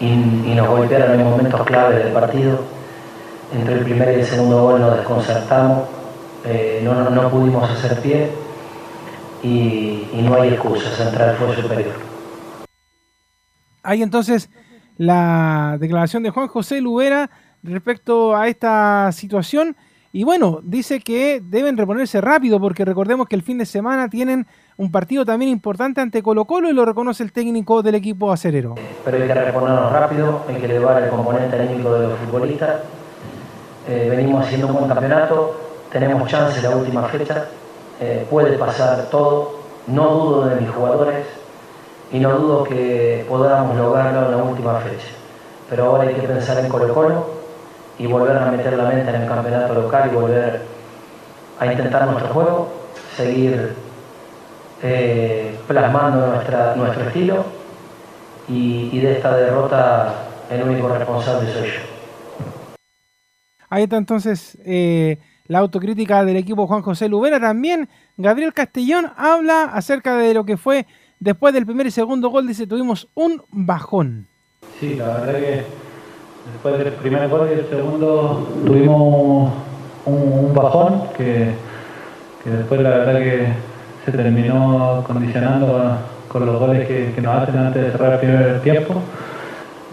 [0.00, 2.60] y, nos golpearon en momentos clave del partido.
[3.52, 5.88] Entre el primer y el segundo gol nos desconcertamos,
[6.44, 8.30] eh, no, no pudimos hacer pie
[9.42, 11.94] y, no hay excusa, Central fue superior.
[13.82, 14.50] Hay entonces
[14.96, 17.30] la declaración de Juan José Lubera
[17.62, 19.76] respecto a esta situación.
[20.12, 24.44] Y bueno, dice que deben reponerse rápido porque recordemos que el fin de semana tienen
[24.76, 28.74] un partido también importante ante Colo Colo y lo reconoce el técnico del equipo acerero.
[29.04, 32.80] Pero hay que reponernos rápido, hay que elevar el componente anímico de los futbolistas.
[33.88, 35.60] Eh, venimos haciendo un buen campeonato,
[35.92, 37.46] tenemos chance la última fecha,
[38.00, 41.24] eh, puede pasar todo, no dudo de mis jugadores
[42.12, 45.06] y no dudo que podamos lograrlo en la última fecha.
[45.68, 47.39] Pero ahora hay que pensar en Colo Colo
[48.00, 50.62] y volver a meter la mente en el campeonato local y volver
[51.58, 52.72] a intentar nuestro juego,
[53.14, 53.74] seguir
[54.82, 57.44] eh, plasmando nuestra, nuestro estilo
[58.48, 60.14] y, de esta derrota
[60.50, 62.74] el único responsable soy yo.
[63.68, 67.38] Ahí está entonces eh, la autocrítica del equipo Juan José Lubera.
[67.38, 67.86] También
[68.16, 70.86] Gabriel Castellón habla acerca de lo que fue
[71.18, 72.46] después del primer y segundo gol.
[72.48, 74.26] Dice, tuvimos un bajón.
[74.80, 75.89] Sí, la verdad que
[76.52, 79.52] después del primer gol y el segundo tuvimos
[80.06, 81.52] un, bajón que,
[82.44, 83.48] después la verdad que
[84.04, 85.98] se terminó condicionando
[86.28, 88.94] con los goles que, que nos hacen antes de cerrar el primer tiempo.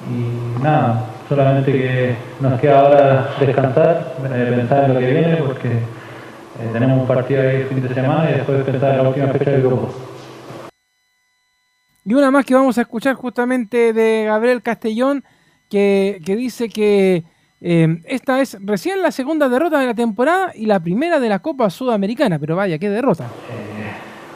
[0.09, 5.67] Y nada, solamente que nos queda ahora descansar, eh, pensar en lo que viene, porque
[5.67, 9.27] eh, tenemos un partido ahí el fin de semana y después pensar en la última
[9.27, 9.93] fecha del grupo.
[12.05, 15.25] Y una más que vamos a escuchar justamente de Gabriel Castellón,
[15.69, 17.23] que, dice que
[17.61, 21.39] eh, esta es recién la segunda derrota de la temporada y la primera de la
[21.39, 23.25] Copa Sudamericana, pero vaya, qué derrota.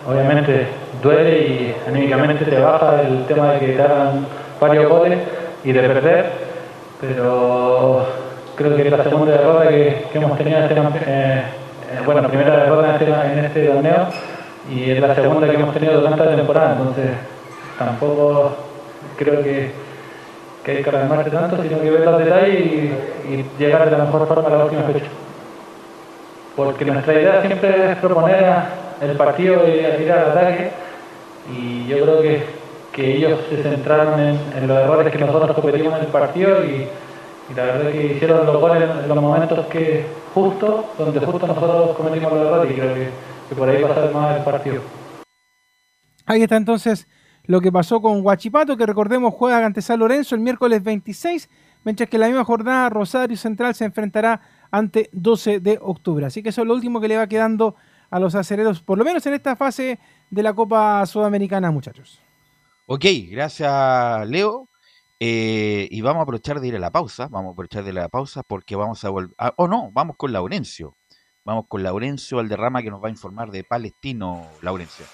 [0.08, 0.68] obviamente
[1.02, 4.26] duele y anímicamente te baja el tema de que te hagan
[4.60, 5.20] varios goles
[5.64, 6.52] y de perder
[7.02, 8.06] pero
[8.56, 11.44] creo que es la segunda derrota que, hemos tenido en este, eh,
[11.92, 14.08] eh, bueno, primera derrota en este, en este torneo
[14.72, 17.10] y es la segunda que hemos tenido durante la temporada, entonces
[17.80, 18.56] tampoco
[19.18, 19.72] creo que,
[20.64, 22.92] que hay que calmarse tanto, sino que ver los detalles y,
[23.58, 25.06] llegar de la mejor forma a la última fecha.
[26.56, 28.46] Porque nuestra idea siempre es proponer
[29.02, 30.72] el partido y tirar al ataque
[31.56, 36.06] y yo creo que que ellos se centraron en, los errores que nosotros cometimos en
[36.06, 36.88] el partido y,
[37.56, 42.32] la verdad que hicieron los goles en los momentos que justo, donde justo nosotros cometimos
[42.32, 44.82] los errores y creo que, por ahí va más el partido.
[46.26, 47.08] Ahí está entonces
[47.46, 51.50] lo que pasó con Huachipato, que recordemos juega ante San Lorenzo el miércoles 26,
[51.84, 56.26] mientras que la misma jornada Rosario Central se enfrentará ante 12 de octubre.
[56.26, 57.76] Así que eso es lo último que le va quedando
[58.10, 60.00] a los acereros, por lo menos en esta fase
[60.30, 62.22] de la Copa Sudamericana, muchachos.
[62.88, 64.68] Ok, gracias Leo.
[65.24, 68.10] Eh, y vamos a aprovechar de ir a la pausa, vamos a aprovechar de la
[68.10, 69.36] pausa porque vamos a volver...
[69.38, 70.98] Ah, oh no, vamos con Laurencio.
[71.46, 75.06] Vamos con Laurencio Alderrama que nos va a informar de Palestino, Laurencio.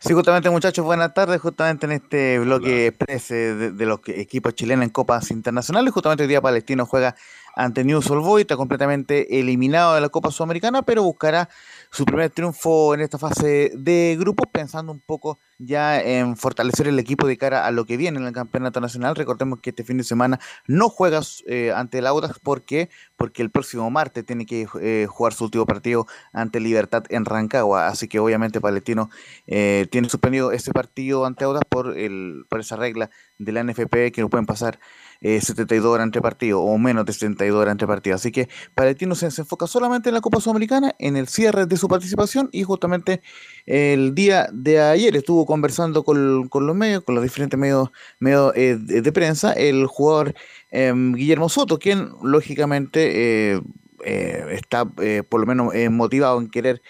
[0.00, 1.40] Sí, justamente muchachos, buenas tardes.
[1.40, 6.28] Justamente en este bloque express eh, de, los equipos chilenos en Copas Internacionales, justamente el
[6.28, 7.16] día Palestino juega
[7.56, 11.48] ante News Old Boys, está completamente eliminado de la Copa Sudamericana, pero buscará
[11.90, 16.98] su primer triunfo en esta fase de grupos, pensando un poco ya en fortalecer el
[16.98, 19.16] equipo de cara a lo que viene en el campeonato nacional.
[19.16, 22.90] Recordemos que este fin de semana no juegas eh, ante el Audax, ¿por qué?
[23.16, 27.88] Porque el próximo martes tiene que eh, jugar su último partido ante Libertad en Rancagua,
[27.88, 29.10] así que obviamente Palestino
[29.46, 34.12] eh, tiene suspendido ese partido ante Audax por, el, por esa regla de la NFP
[34.12, 34.78] que no pueden pasar
[35.20, 38.20] 72 horas entre partidos o menos de 72 horas entre partidos.
[38.20, 41.76] Así que Palestino se, se enfoca solamente en la Copa Sudamericana, en el cierre de
[41.76, 43.22] su participación y justamente
[43.66, 48.76] el día de ayer estuvo conversando con, los medios, con los diferentes medios, medios eh,
[48.78, 50.34] de, prensa, el jugador
[50.70, 53.60] em, Guillermo Soto, quien lógicamente
[54.04, 56.82] eh, eh, está por lo menos motivado en querer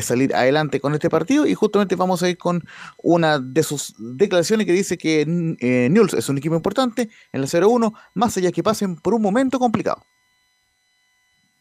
[0.00, 1.46] salir adelante con este partido.
[1.46, 2.62] Y justamente vamos a ir con
[3.02, 7.92] una de sus declaraciones que dice que Newell's es un equipo importante en el 0-1,
[8.14, 10.02] más allá que pasen por un momento complicado.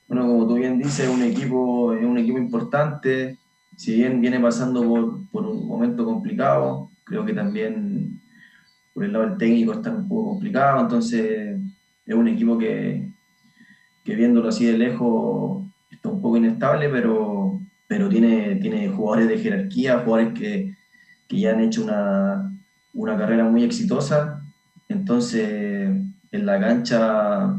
[0.08, 3.38] Bueno, como tú bien dices, un equipo, es un equipo importante,
[3.78, 4.82] si bien viene pasando
[5.32, 8.22] por, un momento complicado, creo que también
[8.93, 11.60] por el lado del técnico está un poco complicado, entonces
[12.06, 13.12] es un equipo que,
[14.04, 19.39] que viéndolo así de lejos está un poco inestable, pero, pero tiene, tiene jugadores de
[19.39, 20.76] jerarquía, jugadores que,
[21.28, 22.52] que ya han hecho una,
[22.94, 24.44] una carrera muy exitosa.
[24.89, 25.89] Entonces,
[26.32, 27.56] en la cancha,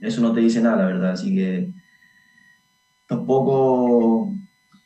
[0.00, 1.12] eso no te dice nada, la verdad.
[1.12, 1.70] Así que
[3.06, 4.34] tampoco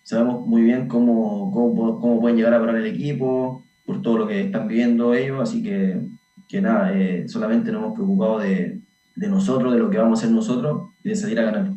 [0.03, 4.29] sabemos muy bien cómo, cómo, cómo pueden llegar a parar el equipo, por todo lo
[4.29, 5.41] que están viviendo ellos.
[5.41, 6.01] Así que,
[6.49, 8.80] que nada, eh, solamente nos hemos preocupado de,
[9.21, 11.73] de nosotros, de lo que vamos a hacer nosotros y de salir a ganar.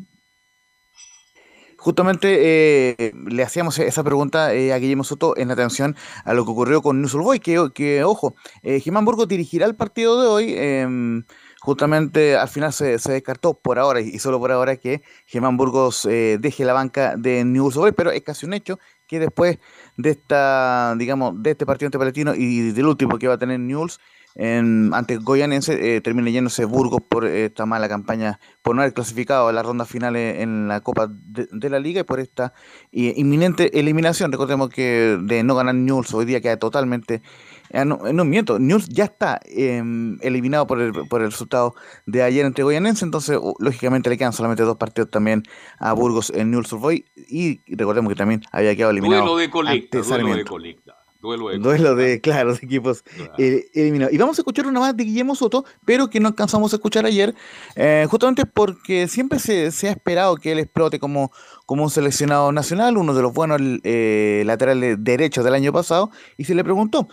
[1.77, 6.51] Justamente eh, le hacíamos esa pregunta eh, a Guillermo Soto en atención a lo que
[6.51, 10.53] ocurrió con News Boy, que, que ojo, eh, Burgo dirigirá el partido de hoy.
[10.55, 11.25] Em,
[11.59, 16.37] justamente al final se, descartó por ahora y solo por ahora que Germán Burgos eh,
[16.39, 19.59] deje la banca de News Boy, pero es casi un hecho que después
[19.97, 23.59] de esta, digamos, de este partido ante Palatino y del último que va a tener
[23.59, 23.99] News,
[24.35, 29.47] en, ante Goyanense eh, termina yéndose Burgos por esta mala campaña, por no haber clasificado
[29.47, 32.53] a la ronda final en la Copa de, la Liga y por esta
[32.91, 34.31] eh, inminente eliminación.
[34.31, 37.21] Recordemos que de no ganar News hoy día queda totalmente.
[37.69, 42.23] Eh, no, no, miento, News ya está em, eliminado por el, por el resultado de
[42.23, 45.43] ayer entre Goyanense, entonces lógicamente le quedan solamente dos partidos también
[45.79, 49.21] a Burgos en News Survey y recordemos que también había quedado eliminado.
[49.23, 51.02] Duelo de colecta, duelo de colecta.
[51.23, 53.05] Duelo de, claro, de equipos
[53.37, 54.13] eh, eliminados.
[54.13, 57.05] Y vamos a escuchar una más de Guillermo Soto, pero que no alcanzamos a escuchar
[57.05, 57.33] ayer,
[57.77, 61.31] eh, justamente porque siempre se, ha esperado que él explote como,
[61.65, 66.43] como un seleccionado nacional, uno de los buenos eh, laterales derechos del año pasado, y
[66.43, 67.07] se le preguntó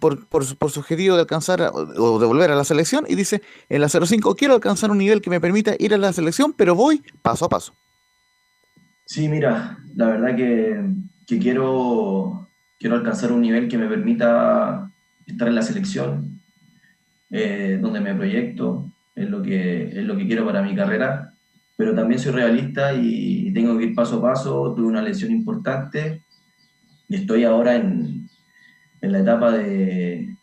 [0.00, 3.80] por, por, su objetivo de alcanzar o de volver a la selección, y dice, en
[3.80, 7.00] la 05 quiero alcanzar un nivel que me permita ir a la selección, pero voy
[7.22, 7.74] paso a paso.
[9.04, 10.80] Sí, mira, la verdad que,
[11.28, 12.45] que quiero
[12.78, 14.90] quiero alcanzar un nivel que me permita
[15.26, 16.40] estar en la selección,
[17.30, 21.34] eh, donde me proyecto, es lo, que, es lo que quiero para mi carrera,
[21.76, 26.22] pero también soy realista y tengo que ir paso a paso, tuve una lesión importante
[27.08, 28.28] y estoy ahora en,
[29.00, 30.36] en la etapa de,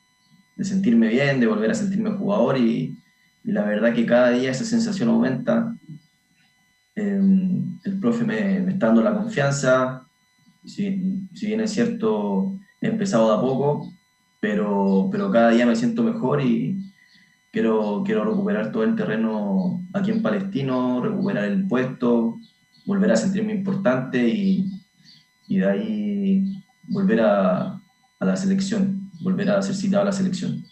[0.56, 2.98] de, sentirme bien, de volver a sentirme jugador y,
[3.44, 5.76] y, la verdad que cada día esa sensación aumenta.
[6.96, 7.22] Eh,
[7.84, 10.03] el profe me está dando la confianza,
[10.66, 13.94] si, si bien es cierto, he empezado de a poco,
[14.40, 16.78] pero, pero cada día me siento mejor y
[17.52, 22.38] quiero, quiero recuperar todo el terreno aquí en Palestino, recuperar el puesto,
[22.86, 24.70] volver a sentirme importante y,
[25.48, 27.82] y de ahí volver a,
[28.20, 30.64] a la selección, volver a ser citado a la selección.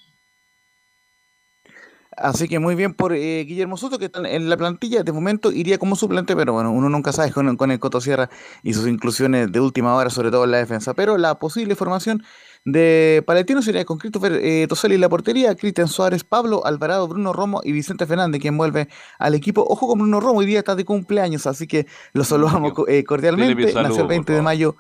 [2.22, 5.04] Así que muy bien por eh, Guillermo Soto, que está en la plantilla.
[5.04, 8.30] De momento iría como suplente, pero bueno, uno nunca sabe con, con el Coto Sierra
[8.64, 10.94] y sus inclusiones de última hora, sobre todo en la defensa.
[10.94, 12.24] Pero la posible formación
[12.64, 17.34] de Paletino sería con Christopher eh, Toseli en la portería, Cristian Suárez, Pablo Alvarado, Bruno
[17.34, 19.66] Romo y Vicente Fernández, quien vuelve al equipo.
[19.68, 23.74] Ojo con Bruno Romo, hoy día está de cumpleaños, así que lo saludamos eh, cordialmente.
[23.74, 24.76] Nació el 20 de mayo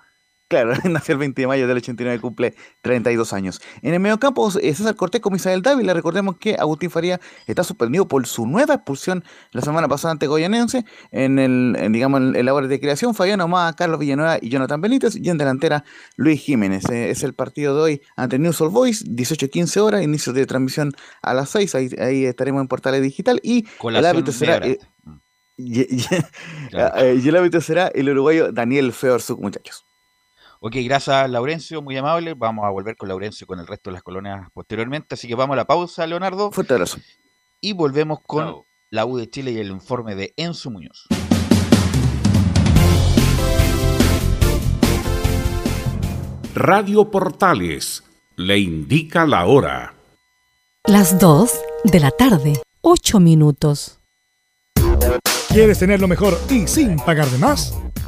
[0.52, 3.62] Claro, nació el 20 de mayo del 89, cumple 32 años.
[3.82, 5.94] En el mediocampo, eh, César Cortés con Misael Dávila.
[5.94, 10.84] Recordemos que Agustín Faría está suspendido por su nueva expulsión la semana pasada ante Goyanense.
[11.12, 15.16] En el, digamos, en labores de creación, Fabián Omar, Carlos Villanueva y Jonathan Benítez.
[15.16, 15.86] Y en delantera,
[16.18, 16.84] Luis Jiménez.
[16.90, 20.92] Eh, es el partido de hoy ante News All Boys, 18-15 horas, inicio de transmisión
[21.22, 21.76] a las 6.
[21.76, 23.40] Ahí, estaremos en Portales Digital.
[23.42, 24.58] Y el árbitro será.
[24.68, 24.80] Eh,
[25.56, 29.86] y, el árbitro será el uruguayo Daniel Feorzuk, muchachos.
[30.63, 32.36] Ok, gracias Laurencio, muy amable.
[32.36, 35.15] Vamos a volver con Laurencio con el resto de las colonias posteriormente.
[35.15, 36.52] Así que vamos a la pausa, Leonardo.
[36.52, 37.00] Fuerte abrazo.
[37.60, 41.08] Y volvemos con la U de Chile y el informe de Enzo Muñoz.
[46.54, 48.04] Radio Portales
[48.36, 49.95] le indica la hora.
[50.86, 54.00] Las 2 de la tarde, 8 minutos.
[55.47, 57.76] ¿Quieres tener lo mejor y sin pagar de más?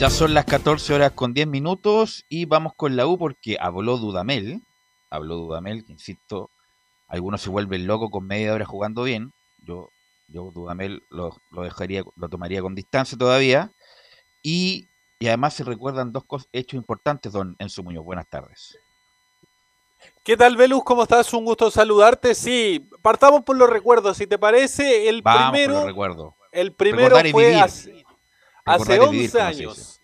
[0.00, 3.98] Ya son las 14 horas con 10 minutos y vamos con la U porque habló
[3.98, 4.62] Dudamel.
[5.10, 6.48] Habló Dudamel, que insisto,
[7.06, 9.34] algunos se vuelven locos con media hora jugando bien.
[9.58, 9.90] Yo
[10.28, 13.72] yo Dudamel lo, lo, dejaría, lo tomaría con distancia todavía.
[14.42, 14.88] Y,
[15.20, 18.02] además se recuerdan dos hechos importantes, don Enzo Muñoz.
[18.02, 18.78] Buenas tardes.
[20.24, 20.82] ¿Qué tal, Velus?
[20.82, 21.30] ¿Cómo estás?
[21.34, 22.34] Un gusto saludarte.
[22.34, 25.10] Sí, partamos por los recuerdos, si te parece.
[25.10, 25.84] El primero.
[25.84, 26.36] recuerdo.
[26.52, 27.54] El primero fue
[28.64, 30.00] hace, hace 11 años.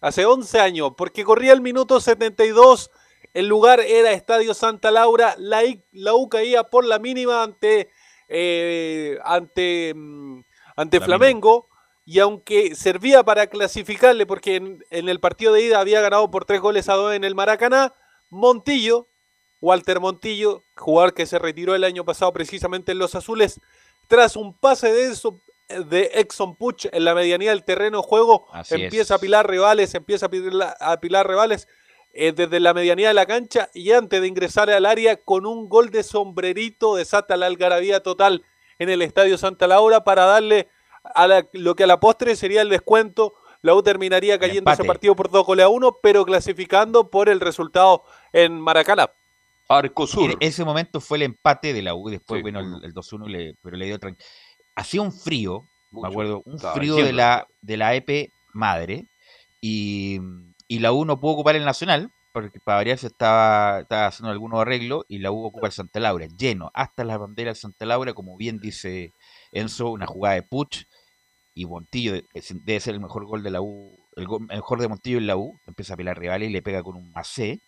[0.00, 2.90] Hace 11 años, porque corría el minuto 72.
[3.34, 5.34] El lugar era Estadio Santa Laura.
[5.38, 7.90] La, la U caía por la mínima ante
[8.28, 10.40] eh, ante, mm,
[10.76, 11.68] ante Flamengo.
[12.04, 16.60] Y aunque servía para clasificarle, porque en, el partido de ida había ganado por tres
[16.60, 17.92] goles a dos en el Maracaná,
[18.30, 19.08] Montillo,
[19.60, 23.60] Walter Montillo, jugador que se retiró el año pasado precisamente en los azules,
[24.06, 28.46] tras un pase de eso de Exxon Puch en la medianía del terreno de juego,
[28.70, 31.68] empieza a apilar rivales, empieza a apilar, a rivales,
[32.12, 35.68] eh, desde la medianía de la cancha y antes de ingresar al área con un
[35.68, 38.44] gol de sombrerito desata la algarabía total
[38.78, 40.68] en el Estadio Santa Laura para darle
[41.14, 43.34] a lo que a la postre sería el descuento.
[43.60, 47.40] La U terminaría cayendo ese partido por dos goles a uno, pero clasificando por el
[47.40, 49.10] resultado en Maracaná.
[49.68, 50.30] Arcosur.
[50.30, 53.86] En ese momento fue el empate de la U, después bueno el, 2-1, pero le
[53.86, 54.26] dio tranquilo.
[54.78, 59.06] Hacía un frío, me acuerdo, un frío de la, de la EP madre,
[59.60, 60.20] y
[60.68, 64.60] y la U no pudo ocupar el Nacional, porque para variar se estaba, haciendo algunos
[64.60, 68.12] arreglos, y la U ocupa el Santa Laura, lleno, hasta las banderas del Santa Laura,
[68.12, 69.14] como bien dice
[69.50, 70.84] Enzo, una jugada de Puch,
[71.54, 75.26] y Montillo debe ser el mejor gol de la U, el, mejor de Montillo en
[75.26, 77.62] la U, empieza a pilar rivales y le pega con un macé,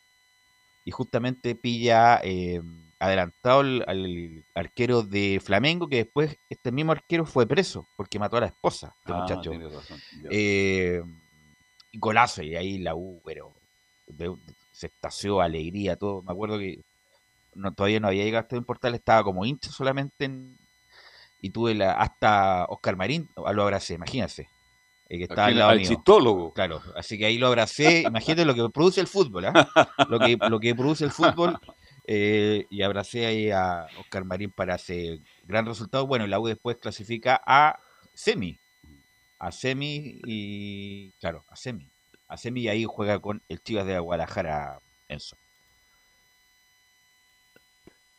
[0.84, 2.60] y justamente pilla eh,
[3.00, 8.40] adelantado al, arquero de Flamengo, que después este mismo arquero fue preso, porque mató a
[8.40, 9.52] la esposa de este ah, muchacho.
[10.30, 11.02] Eh,
[11.92, 13.54] y golazo, y ahí la U, pero
[14.70, 16.22] se estació alegría, todo.
[16.22, 16.84] Me acuerdo que
[17.54, 20.58] no, todavía no había llegado a en Portal, estaba como hincha solamente en,
[21.40, 24.48] y tuve la, hasta Oscar Marín, lo abracé, imagínense.
[25.08, 26.52] Eh, que estaba al lado chistólogo.
[26.52, 28.02] Claro, así que ahí lo abracé.
[28.02, 29.68] Imagínate lo que produce el fútbol, ¿ah?
[30.08, 31.58] lo, que, lo que produce el fútbol.
[32.12, 36.06] Eh, y abracé ahí a Oscar Marín para ese gran resultado.
[36.08, 37.78] Bueno, la U después clasifica a
[38.14, 38.58] semi
[39.40, 41.12] a Semi y.
[41.18, 41.88] Claro, a Semi.
[42.28, 45.36] A Semi y ahí juega con el Chivas de Guadalajara, Enzo.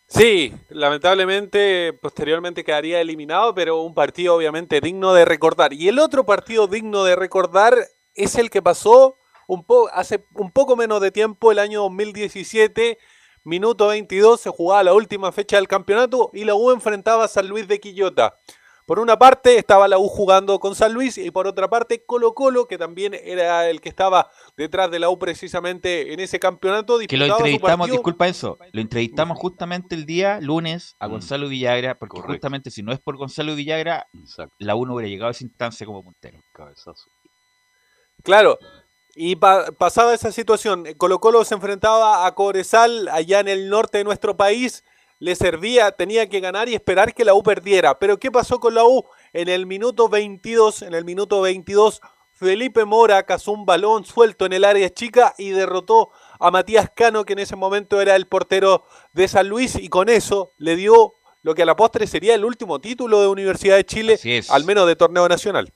[0.08, 5.72] Sí, lamentablemente posteriormente quedaría eliminado, pero un partido obviamente digno de recordar.
[5.72, 7.78] Y el otro partido digno de recordar
[8.16, 9.16] es el que pasó
[9.48, 9.64] un
[9.94, 12.98] hace un poco menos de tiempo, el año 2017,
[13.44, 17.48] minuto 22, se jugaba la última fecha del campeonato y la U enfrentaba a San
[17.48, 18.36] Luis de Quillota.
[18.86, 22.34] Por una parte estaba la U jugando con San Luis y por otra parte Colo
[22.34, 27.00] Colo, que también era el que estaba detrás de la U precisamente en ese campeonato.
[27.08, 31.12] Que lo entrevistamos, disculpa eso, lo entrevistamos justamente el día lunes a mm.
[31.12, 34.08] Gonzalo Villagra, porque justamente si no es por Gonzalo Villagra,
[34.58, 36.40] la U no hubiera llegado a esa instancia como puntero.
[36.54, 37.06] Cabezazo.
[38.24, 38.60] Claro,
[39.16, 44.04] y pasada esa situación, Colo Colo se enfrentaba a Cobresal allá en el norte de
[44.04, 44.84] nuestro país
[45.20, 48.00] le servía, tenía que ganar y esperar que la U perdiera.
[48.00, 49.06] Pero ¿qué pasó con la U?
[49.34, 52.02] En el minuto 22, en el minuto 22
[52.42, 56.10] Felipe Mora cazó un balón suelto en el área chica y derrotó
[56.40, 58.84] a Matías Cano, que en ese momento era el portero
[59.14, 62.44] de San Luis, y con eso le dio lo que a la postre sería el
[62.44, 65.72] último título de Universidad de Chile, al menos de torneo nacional.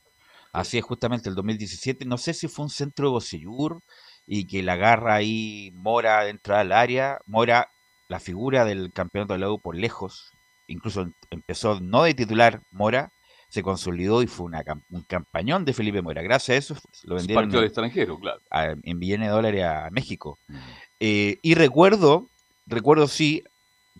[0.55, 2.05] Así es, justamente el 2017.
[2.05, 3.81] No sé si fue un centro de Bocellur
[4.25, 7.19] y que la agarra ahí Mora dentro del área.
[7.25, 7.69] Mora,
[8.07, 10.31] la figura del campeonato de la U por lejos,
[10.67, 13.11] incluso em, empezó no de titular Mora,
[13.49, 16.21] se consolidó y fue una, un campañón de Felipe Mora.
[16.21, 18.39] Gracias a eso lo vendieron al extranjero, claro.
[18.83, 20.39] en millones de dólares a México.
[20.47, 20.55] Mm.
[21.01, 22.29] Eh, y recuerdo,
[22.65, 23.43] recuerdo sí,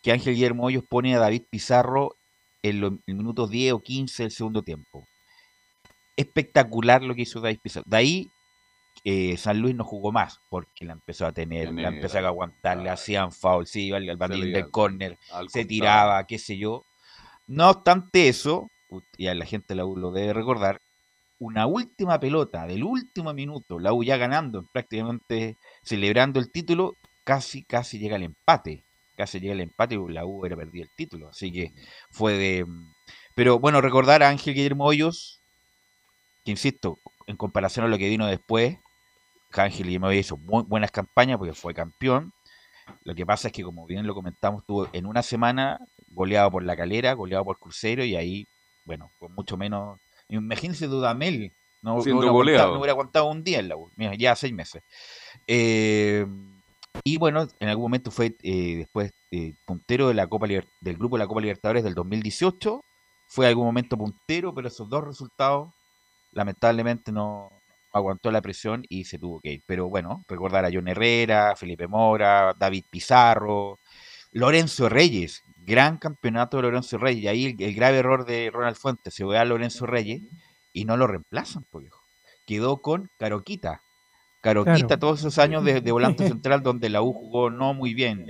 [0.02, 2.16] que Ángel Guillermo Hoyos pone a David Pizarro
[2.64, 5.06] en los minutos 10 o 15 del segundo tiempo.
[6.16, 7.86] Espectacular lo que hizo David Pizarro.
[7.88, 8.32] De ahí
[9.04, 12.78] eh, San Luis no jugó más porque la empezó a tener, la empezó a aguantar,
[12.78, 16.86] le hacían foul, sí, iba al bandín del córner, se tiraba, qué sé yo.
[17.48, 18.70] No obstante eso,
[19.18, 20.80] y a la gente la U lo debe recordar,
[21.38, 26.94] una última pelota del último minuto, la U ya ganando, prácticamente celebrando el título,
[27.26, 28.86] casi, casi llega al empate
[29.16, 31.30] casi llega el empate y la U hubiera perdido el título.
[31.30, 31.74] Así que
[32.12, 32.66] fue de.
[33.34, 35.42] Pero bueno, recordar a Ángel Guillermo Hoyos,
[36.46, 38.78] que insisto, en comparación a lo que vino después,
[39.52, 42.34] Ángel Guillermo Hoyos hizo muy buenas campañas porque fue campeón.
[43.04, 45.80] Lo que pasa es que, como bien lo comentamos, tuvo en una semana
[46.10, 48.48] goleado por La Calera, goleado por Crucero y ahí,
[48.86, 50.00] bueno, con mucho menos.
[50.30, 54.84] Imagínense Dudamel, no, no, no, hubiera aguantado un día en la U, ya seis meses.
[55.48, 56.26] Eh,
[57.04, 61.18] y bueno, en algún momento fue eh, después eh, puntero de la Copa del grupo
[61.18, 62.82] de la Copa Libertadores del 2018.
[63.28, 65.70] Fue en algún momento puntero, pero esos dos resultados
[66.36, 67.50] lamentablemente no
[67.92, 69.64] aguantó la presión y se tuvo que ir.
[69.66, 73.80] Pero bueno, recordar a John Herrera, Felipe Mora, David Pizarro,
[74.34, 77.24] Lorenzo Reyes, gran campeonato de Lorenzo Reyes.
[77.24, 80.22] Y ahí el, grave error de Ronald Fuentes, se ve a Lorenzo Reyes
[80.74, 81.90] y no lo reemplazan, porque
[82.46, 83.82] quedó con Caroquita,
[84.42, 88.26] Caroquita todos esos años de, volante central donde la U jugó no muy bien.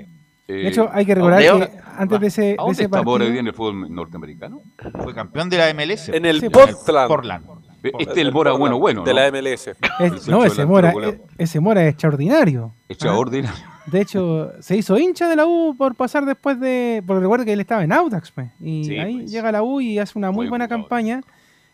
[0.47, 3.23] de hecho, hay que recordar que antes de ese, de ese está partido...
[3.23, 4.61] en el fútbol norteamericano?
[5.01, 6.09] Fue campeón de la MLS.
[6.09, 7.64] En el Portland.
[7.99, 9.03] Este es el Mora bueno bueno.
[9.03, 9.69] De la MLS.
[10.27, 12.73] no, ese Mora, e, ese Mora es extraordinario.
[12.89, 13.63] Extraordinario.
[13.85, 17.03] De hecho, se hizo hincha de la U por pasar después de.
[17.05, 19.31] Porque recuerdo que él estaba en Audax, pues, y ahí pues.
[19.31, 21.21] llega la U y hace una muy, buena campaña.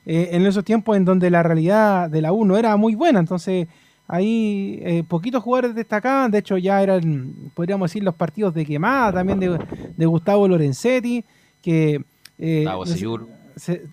[0.05, 3.19] Eh, en esos tiempos en donde la realidad de la U no era muy buena.
[3.19, 3.67] Entonces,
[4.11, 9.13] Ahí eh, poquitos jugadores destacaban, de hecho ya eran, podríamos decir, los partidos de quemada
[9.13, 11.23] también de, Gustavo Lorenzetti,
[11.61, 12.03] que
[12.37, 12.65] eh,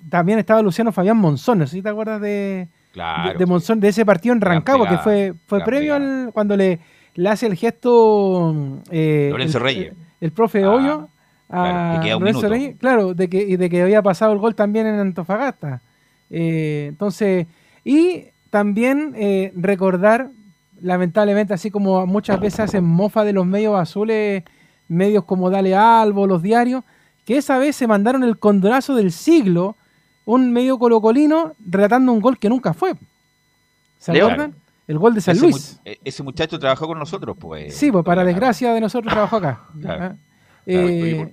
[0.09, 2.69] también estaba Luciano Fabián Monzón, no sé si te acuerdas de,
[3.39, 6.81] de, Monzón, de ese partido en Rancagua, que fue, fue previo al, cuando le,
[7.15, 9.93] le hace el gesto eh, Lorenzo Reyes.
[10.21, 11.09] El, profe ah, Hoyo
[11.49, 15.81] a Lorenzo Reyes, claro, de que, de que había pasado el gol también en Antofagasta.
[16.31, 17.47] entonces,
[17.85, 20.31] y también eh, recordar,
[20.81, 24.45] lamentablemente, así como muchas veces hacen mofa de los medios azules,
[24.89, 26.85] medios como Dale Albo, los diarios,
[27.29, 29.77] que esa vez se mandaron el condorazo del siglo,
[30.25, 32.95] un medio colocolino relatando un gol que nunca fue.
[33.99, 34.55] ¿Se acuerdan?
[34.87, 35.79] El gol de San Luis.
[35.85, 37.77] E, ese muchacho trabajó con nosotros, pues.
[37.77, 39.63] Sí, pues para desgracia de nosotros trabajó acá.
[39.87, 40.15] Ah.
[40.65, 41.29] Eh,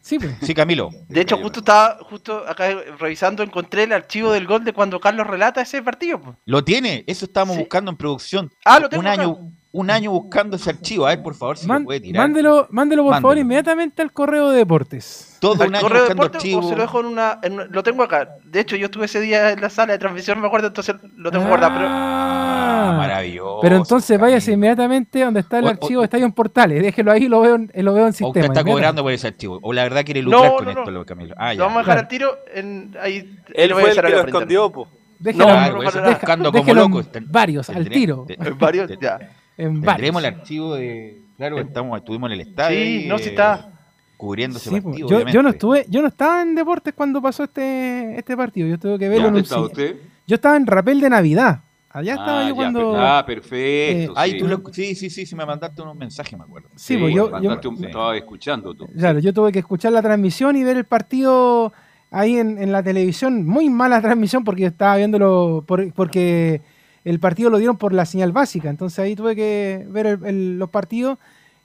[0.00, 0.34] Sí, pues.
[0.40, 0.88] sí, Camilo.
[1.06, 5.26] De hecho, justo estaba justo acá revisando, encontré el archivo del gol de cuando Carlos
[5.26, 6.18] relata ese partido.
[6.18, 6.34] Pues.
[6.46, 8.50] Lo tiene, eso estábamos buscando en producción.
[8.64, 9.02] Ah, lo tengo.
[9.02, 11.06] Un año, un año buscando ese archivo.
[11.06, 12.26] A ver, por favor, si lo puede tirar.
[12.26, 15.36] Mándelo, mándelo por favor, inmediatamente al correo de deportes.
[15.40, 16.62] Todo un año buscando archivo.
[16.68, 17.40] se lo dejo en una,
[17.70, 18.36] Lo tengo acá.
[18.44, 21.30] De hecho, yo estuve ese día en la sala de transmisión, me acuerdo, entonces lo
[21.30, 21.74] tengo guardado.
[21.76, 21.86] Pero...
[21.88, 23.60] Ah, maravilloso.
[23.62, 26.82] Pero entonces váyase inmediatamente donde está el archivo de Estadio en Portales.
[26.82, 28.28] Déjelo ahí, lo veo, lo veo en sistema.
[28.28, 29.60] O usted está cobrando por ese archivo.
[29.62, 31.34] O la verdad quiere lucrar con esto, Camilo.
[31.38, 32.38] Ah, lo vamos a dejar al tiro.
[32.52, 34.88] En, ahí, Él fue el que lo escondió, po.
[35.20, 37.02] Déjelo, no, buscando como loco.
[37.26, 38.26] Varios, al tiro.
[38.58, 39.18] Varios, ya.
[39.60, 41.20] Tendremos el archivo de.
[41.36, 42.78] Claro, estamos, estuvimos en el estadio.
[42.78, 43.70] Sí, no, si está.
[44.16, 45.08] Cubriendo ese partido.
[45.08, 48.68] Yo, yo, no estuve, yo no estaba en deportes cuando pasó este, este partido.
[48.68, 49.96] Yo tuve que verlo en un usted?
[50.26, 51.62] Yo estaba en Rapel de Navidad.
[51.92, 52.96] Allá estaba ah, yo cuando.
[52.96, 54.14] Ah, perfecto.
[54.16, 54.38] Eh, sí.
[54.38, 56.68] Tú lo, sí, sí, sí, sí, me mandaste unos mensajes, me acuerdo.
[56.76, 57.40] Sí, pues yo.
[57.40, 58.86] yo estaba escuchando tú.
[58.88, 61.72] Claro, yo tuve que escuchar la transmisión y ver el partido
[62.10, 63.44] ahí en, en la televisión.
[63.44, 65.64] Muy mala transmisión porque estaba viéndolo.
[65.66, 66.60] Por, porque
[67.04, 68.68] el partido lo dieron por la señal básica.
[68.70, 71.18] Entonces ahí tuve que ver los partidos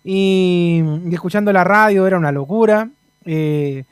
[0.03, 2.89] y, escuchando la radio era una locura.
[3.25, 3.83] Eh,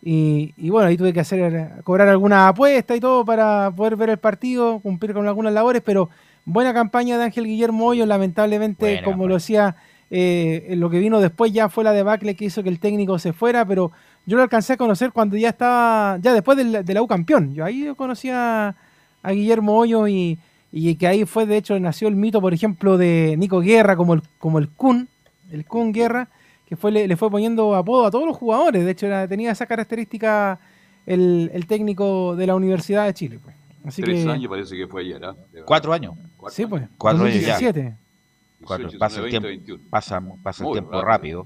[0.00, 4.18] y, bueno, ahí tuve que hacer cobrar alguna apuesta y todo para poder ver el
[4.18, 6.08] partido, cumplir con algunas labores, pero
[6.46, 9.76] buena campaña de Ángel Guillermo Hoyo, lamentablemente, como lo decía,
[10.10, 13.34] eh, lo que vino después ya fue la debacle que hizo que el técnico se
[13.34, 13.92] fuera, pero
[14.24, 17.52] yo lo alcancé a conocer cuando ya estaba, ya después de la, U campeón.
[17.54, 18.74] Yo ahí conocía
[19.22, 20.38] a Guillermo Hoyo y,
[20.70, 24.14] y que ahí fue, de hecho, nació el mito, por ejemplo, de Nico Guerra como
[24.14, 25.08] el, como el Kun,
[25.50, 26.28] el Kun Guerra,
[26.66, 28.84] que fue, le, fue poniendo apodo a todos los jugadores.
[28.84, 30.60] De hecho, tenía esa característica
[31.06, 33.38] el, el, técnico de la Universidad de Chile.
[33.42, 33.56] Pues.
[33.84, 35.34] Así Tres años parece que fue ayer, ¿ah?
[35.64, 36.14] Cuatro años.
[36.50, 36.82] sí, pues.
[36.98, 37.58] Cuatro años ya.
[38.62, 39.48] Cuatro, pasa el tiempo,
[39.88, 41.44] pasa, pasa el tiempo rápido.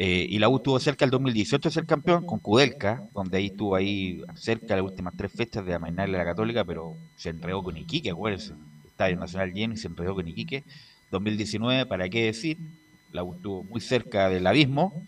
[0.00, 3.46] Eh, y la U estuvo cerca el 2018 de ser campeón con Kudelka, donde ahí
[3.46, 7.64] estuvo ahí cerca las últimas tres fechas de amainarle a la Católica, pero se entregó
[7.64, 8.54] con Iquique, acuérdense.
[8.86, 10.62] Estadio Nacional lleno y se entregó con Iquique.
[11.10, 12.58] 2019, ¿para qué decir?
[13.10, 15.02] La U estuvo muy cerca del abismo.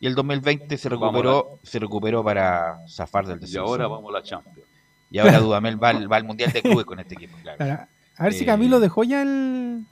[0.00, 3.64] Y el 2020 se recuperó, se recuperó para zafar del descenso.
[3.64, 4.68] Y ahora vamos a la Champions.
[5.12, 7.86] Y ahora Dudamel va, al Mundial de Clubes con este equipo, claro.
[8.16, 9.84] A ver si Camilo dejó ya el...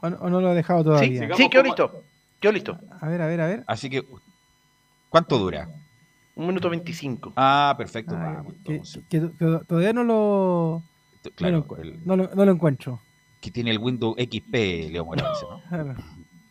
[0.00, 1.26] ¿O no, lo ha dejado todavía?
[1.26, 2.04] Sí, sí quedó listo.
[2.44, 2.78] Quedó listo.
[3.00, 3.64] A ver, a ver, a ver.
[3.66, 4.04] Así que,
[5.08, 5.66] ¿cuánto dura?
[6.34, 7.32] Un minuto veinticinco.
[7.36, 8.14] Ah, perfecto.
[9.08, 9.20] que,
[9.66, 10.82] todavía no lo...
[11.36, 11.64] Claro,
[12.04, 13.00] no, lo, no, lo, encuentro.
[13.40, 14.52] Que tiene el Windows XP,
[14.92, 15.38] Leo Morales,
[15.72, 15.94] ¿no?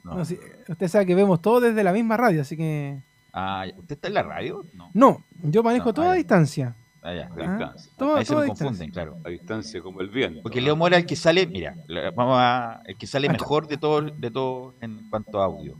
[0.15, 0.21] no.
[0.23, 2.99] usted sabe que vemos todo desde la misma radio, así que...
[3.31, 4.65] Ah, ¿usted está en la radio?
[4.73, 6.75] No, no yo manejo toda a distancia.
[7.05, 9.17] Ah, ya, ah, todo, Ahí se me confunden, claro.
[9.25, 10.41] A distancia como el viento.
[10.41, 11.75] Porque Leo Mora es el que sale, mira,
[12.15, 15.75] vamos a, el que sale mejor de todo, de todo en cuanto a audio.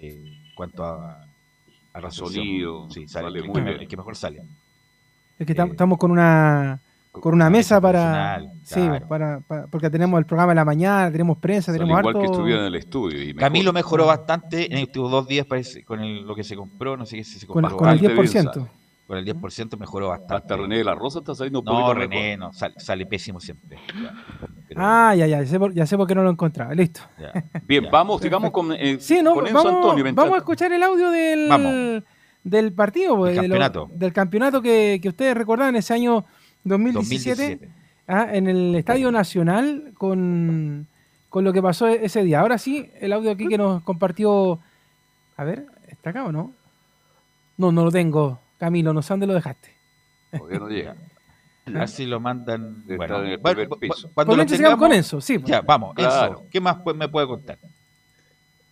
[0.00, 1.26] Eh, en cuanto a,
[1.92, 3.80] a Sonido, sí, sale, el, muy bien.
[3.80, 4.42] el que mejor sale.
[5.38, 6.80] Es que eh, estamos con una
[7.10, 11.70] con una mesa para sí para, porque tenemos el programa de la mañana tenemos prensa
[11.70, 15.84] tenemos igual que estuvieron en el estudio Camilo mejoró bastante en estos dos días parece,
[15.84, 18.66] con lo que se compró no sé qué se compró con, el 10%
[19.12, 20.34] con el 10% mejoró bastante.
[20.36, 23.78] Hasta René de la Rosa está saliendo un No, René no, sale, pésimo siempre.
[24.74, 26.74] Ah, ya, ya, ya sé, por, qué no lo encontraba.
[26.74, 27.02] Listo.
[27.68, 30.14] Bien, vamos, digamos con, eh, sí, no, vamos, Antonio.
[30.14, 32.02] Vamos a escuchar el audio del,
[32.42, 36.24] del partido, pues, del campeonato, del campeonato que, que, ustedes recordaban ese año
[36.64, 37.68] 2017,
[38.08, 40.86] ah, en el Estadio Nacional con,
[41.28, 42.40] con lo que pasó ese día.
[42.40, 44.58] Ahora sí, el audio aquí que nos compartió.
[45.36, 46.52] A ver, ¿está acá o no?
[47.58, 48.40] No, no lo tengo.
[48.62, 49.74] Camilo, no sé dónde lo dejaste.
[50.38, 50.94] Porque no llega.
[51.80, 52.84] Así lo mandan.
[52.86, 54.08] Bueno, en el primer piso.
[54.14, 55.36] Cuando lo tengamos, con eso, sí.
[55.42, 56.44] Ya, vamos, eso.
[56.48, 57.58] ¿Qué más me puede contar?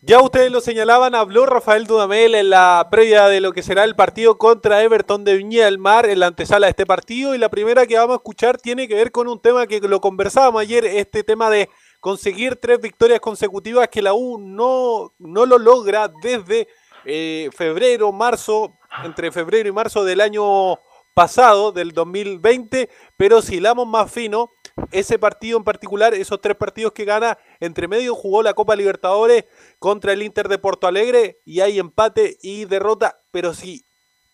[0.03, 3.97] Ya ustedes lo señalaban, habló Rafael Dudamel en la previa de lo que será el
[3.97, 7.49] partido contra Everton de Viña del Mar en la antesala de este partido y la
[7.49, 10.85] primera que vamos a escuchar tiene que ver con un tema que lo conversábamos ayer,
[10.85, 11.69] este tema de
[11.99, 16.69] conseguir tres victorias consecutivas que la U no, no lo logra desde
[17.05, 18.73] eh, febrero, marzo,
[19.05, 20.79] entre febrero y marzo del año
[21.15, 24.51] pasado, del 2020, pero si hilamos más fino,
[24.91, 29.45] ese partido en particular, esos tres partidos que gana, entre medio jugó la Copa Libertadores
[29.79, 33.85] contra el Inter de Porto Alegre y hay empate y derrota, pero sí,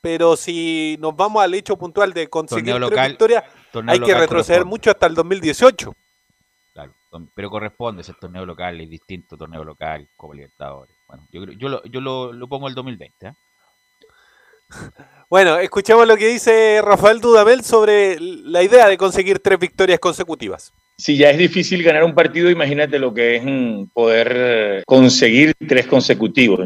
[0.00, 3.44] pero si nos vamos al hecho puntual de conseguir tres victorias,
[3.86, 5.92] hay que retroceder mucho hasta el 2018.
[6.74, 6.92] Claro,
[7.34, 10.94] pero corresponde ese torneo local, es distinto torneo local, Copa Libertadores.
[11.08, 13.26] Bueno, yo, yo, lo, yo lo, lo pongo el 2020.
[13.26, 13.32] ¿eh?
[15.28, 20.72] Bueno, escuchemos lo que dice Rafael Dudamel sobre la idea de conseguir tres victorias consecutivas.
[20.98, 25.86] Si ya es difícil ganar un partido, imagínate lo que es mm, poder conseguir tres
[25.86, 26.60] consecutivos.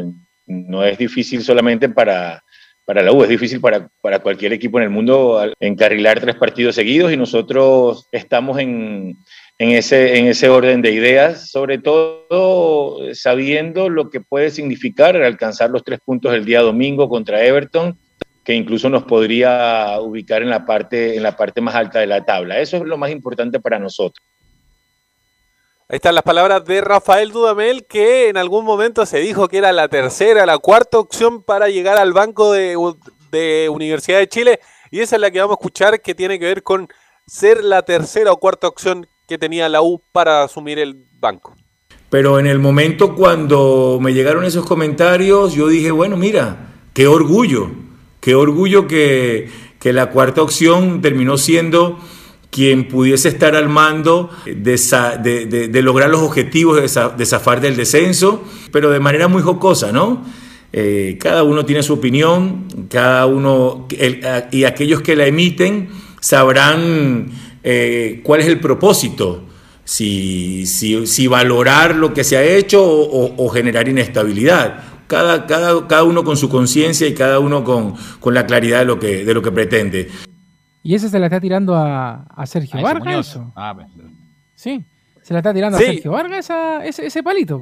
[0.45, 2.43] No es difícil solamente para,
[2.85, 6.75] para la U, es difícil para, para cualquier equipo en el mundo encarrilar tres partidos
[6.75, 9.17] seguidos y nosotros estamos en,
[9.61, 15.69] en ese, en ese orden de ideas, sobre todo sabiendo lo que puede significar alcanzar
[15.69, 17.95] los tres puntos el día domingo contra Everton,
[18.43, 22.25] que incluso nos podría ubicar en la parte, en la parte más alta de la
[22.25, 22.57] tabla.
[22.57, 24.25] Eso es lo más importante para nosotros.
[25.87, 29.71] Ahí están las palabras de Rafael Dudamel, que en algún momento se dijo que era
[29.71, 32.75] la tercera, la cuarta opción para llegar al banco de,
[33.29, 34.59] de Universidad de Chile.
[34.89, 36.87] Y esa es la que vamos a escuchar, que tiene que ver con
[37.27, 41.55] ser la tercera o cuarta opción que tenía la U para asumir el banco.
[42.09, 47.69] Pero en el momento cuando me llegaron esos comentarios, yo dije, bueno, mira, qué orgullo,
[48.19, 49.49] qué orgullo que,
[49.83, 51.97] la cuarta opción terminó siendo
[52.49, 58.99] quien pudiese estar al mando de, lograr los objetivos de, zafar del descenso, pero de
[58.99, 60.25] manera muy jocosa, ¿no?
[60.73, 63.87] Eh, cada uno tiene su opinión, cada uno,
[64.51, 65.87] y aquellos que la emiten
[66.19, 67.31] sabrán
[67.63, 69.45] eh, cuál es el propósito,
[69.83, 74.83] si, si, valorar lo que se ha hecho o, generar inestabilidad.
[75.07, 78.85] Cada, cada, cada uno con su conciencia y cada uno con, con, la claridad de
[78.85, 80.09] lo, que, de lo que pretende.
[80.83, 83.37] ¿Y ese se la está tirando a, Sergio Vargas?
[83.55, 83.87] Ah, pues,
[84.55, 84.83] sí,
[85.21, 86.49] se la está tirando a Sergio Vargas
[86.83, 87.61] ese, ese palito.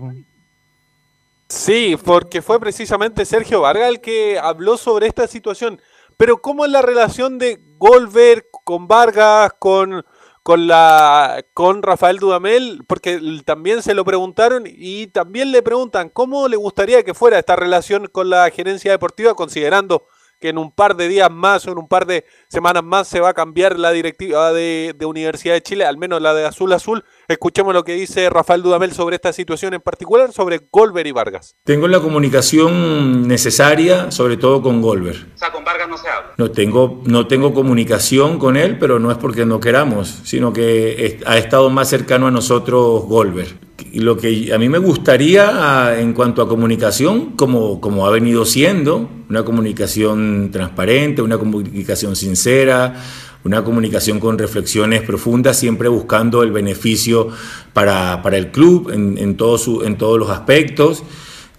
[1.48, 5.82] Sí, porque fue precisamente Sergio Vargas el que habló sobre esta situación.
[6.16, 10.06] Pero ¿cómo es la relación de Goldberg con Vargas, con,
[10.44, 16.48] con, la, con Rafael Dudamel, porque también se lo preguntaron y también le preguntan cómo
[16.48, 20.06] le gustaría que fuera esta relación con la gerencia deportiva, considerando
[20.40, 23.20] que en un par de días más o en un par de semanas más se
[23.20, 27.04] va a cambiar la directiva de, Universidad de Chile, al menos la de Azul Azul.
[27.28, 31.56] Escuchemos lo que dice Rafael Dudamel sobre esta situación en particular, sobre Golver y Vargas.
[31.64, 35.16] Tengo la comunicación necesaria, sobre todo con Golver.
[35.34, 36.34] O sea, con Vargas no se habla.
[36.38, 41.20] No tengo, no tengo comunicación con él, pero no es porque no queramos, sino que
[41.26, 46.14] ha estado más cercano a nosotros Golver y lo que a mí me gustaría en
[46.14, 52.96] cuanto a comunicación, como, como ha venido siendo, una comunicación transparente, una comunicación sincera,
[53.44, 57.30] una comunicación con reflexiones profundas, siempre buscando el beneficio
[57.74, 61.04] para, el club en, en, todo en todos los aspectos.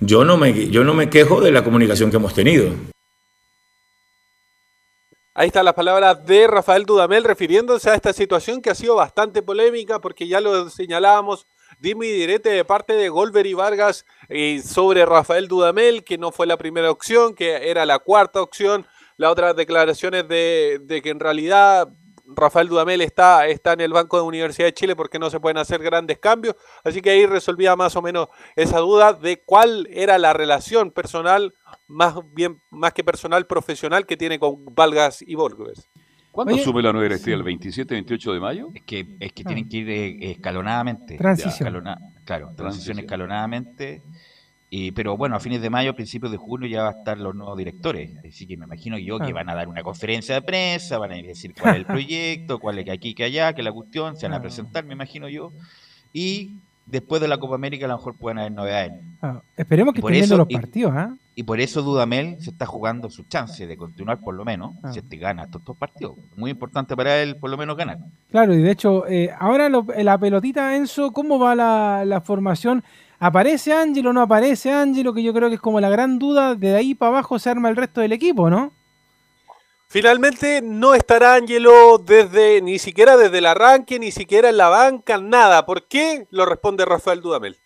[0.00, 2.70] Yo no, me, yo no me quejo de la comunicación que hemos tenido.
[5.32, 9.42] Ahí están las palabras de Rafael Dudamel refiriéndose a esta situación que ha sido bastante
[9.42, 11.46] polémica porque ya lo señalábamos
[11.80, 16.30] dime y direte de parte de Golver y Vargas eh, sobre Rafael Dudamel, que no
[16.30, 18.86] fue la primera opción, que era la cuarta opción.
[19.16, 21.88] Las otras declaraciones de, de que en realidad
[22.36, 25.58] Rafael Dudamel está, está en el Banco de Universidad de Chile porque no se pueden
[25.58, 26.54] hacer grandes cambios.
[26.84, 31.54] Así que ahí resolvía más o menos esa duda de cuál era la relación personal,
[31.86, 35.88] más bien más que personal, profesional que tiene con Vargas y Volvers.
[36.32, 37.36] ¿Cuándo sube la nueva directiva?
[37.36, 38.70] ¿El 27, 28 de mayo?
[38.74, 41.16] Es que, es que tienen que ir eh, escalonadamente.
[41.16, 41.84] Transición.
[42.24, 44.02] claro, transición, escalonadamente.
[44.72, 47.34] Y, pero bueno, a fines de mayo, principios de junio ya va a estar los
[47.34, 48.12] nuevos directores.
[48.24, 51.16] Así que me imagino yo que van a dar una conferencia de prensa, van a
[51.16, 54.28] decir cuál es el proyecto, cuál es que aquí, que allá, que la cuestión, se
[54.28, 55.52] van a presentar, me imagino yo.
[56.12, 56.52] Y
[56.86, 58.92] después de la Copa América a lo mejor pueden haber novedades.
[59.22, 61.16] Ah, esperemos que estén viendo los partidos, ¿ah?
[61.40, 64.92] Y por eso Dudamel se está jugando su chance de continuar por lo menos, ah.
[64.92, 66.12] si este gana estos dos partidos.
[66.36, 67.96] Muy importante para él por lo menos ganar.
[68.30, 72.84] Claro, y de hecho, eh, ahora la pelotita, Enzo, ¿cómo va la, formación?
[73.18, 75.14] ¿Aparece Ángel o no aparece Ángelo?
[75.14, 77.70] Que yo creo que es como la gran duda, de ahí para abajo se arma
[77.70, 78.74] el resto del equipo, ¿no?
[79.88, 85.16] Finalmente no estará Ángelo desde, ni siquiera desde el arranque, ni siquiera en la banca,
[85.16, 85.64] nada.
[85.64, 86.26] ¿Por qué?
[86.30, 87.56] Lo responde Rafael Dudamel.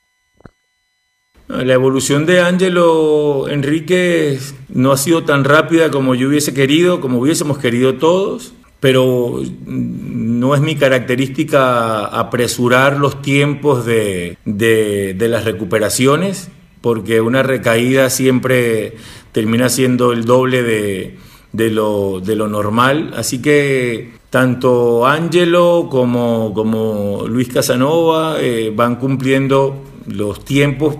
[1.48, 4.38] La evolución de Ángelo Enrique
[4.70, 10.54] no ha sido tan rápida como yo hubiese querido, como hubiésemos querido todos, pero no
[10.54, 16.48] es mi característica apresurar los tiempos de, las recuperaciones,
[16.80, 18.96] porque una recaída siempre
[19.32, 23.12] termina siendo el doble de, lo, normal.
[23.16, 30.96] Así que tanto Ángelo como, como Luis Casanova eh, van cumpliendo los tiempos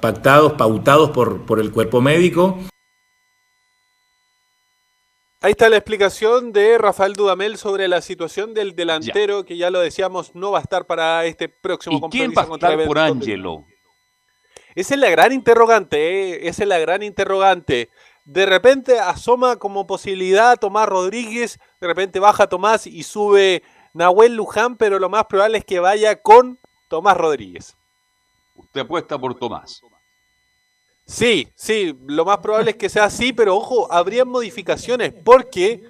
[0.00, 2.58] pactados, pautados por, por el cuerpo médico.
[5.46, 9.80] Ahí está la explicación de Rafael Dudamel sobre la situación del delantero, que ya lo
[9.80, 12.98] decíamos, no va a estar para este próximo ¿Y compromiso quién va a estar por
[12.98, 13.64] Ángelo?
[14.74, 16.48] Esa es la gran interrogante, ¿eh?
[16.48, 17.90] esa es la gran interrogante.
[18.24, 23.62] De repente asoma como posibilidad Tomás Rodríguez, de repente baja Tomás y sube
[23.94, 26.58] Nahuel Luján, pero lo más probable es que vaya con
[26.88, 27.75] Tomás Rodríguez.
[28.56, 29.82] Usted apuesta por Tomás.
[31.04, 35.84] Sí, sí, lo más probable es que sea así, pero ojo, habría modificaciones porque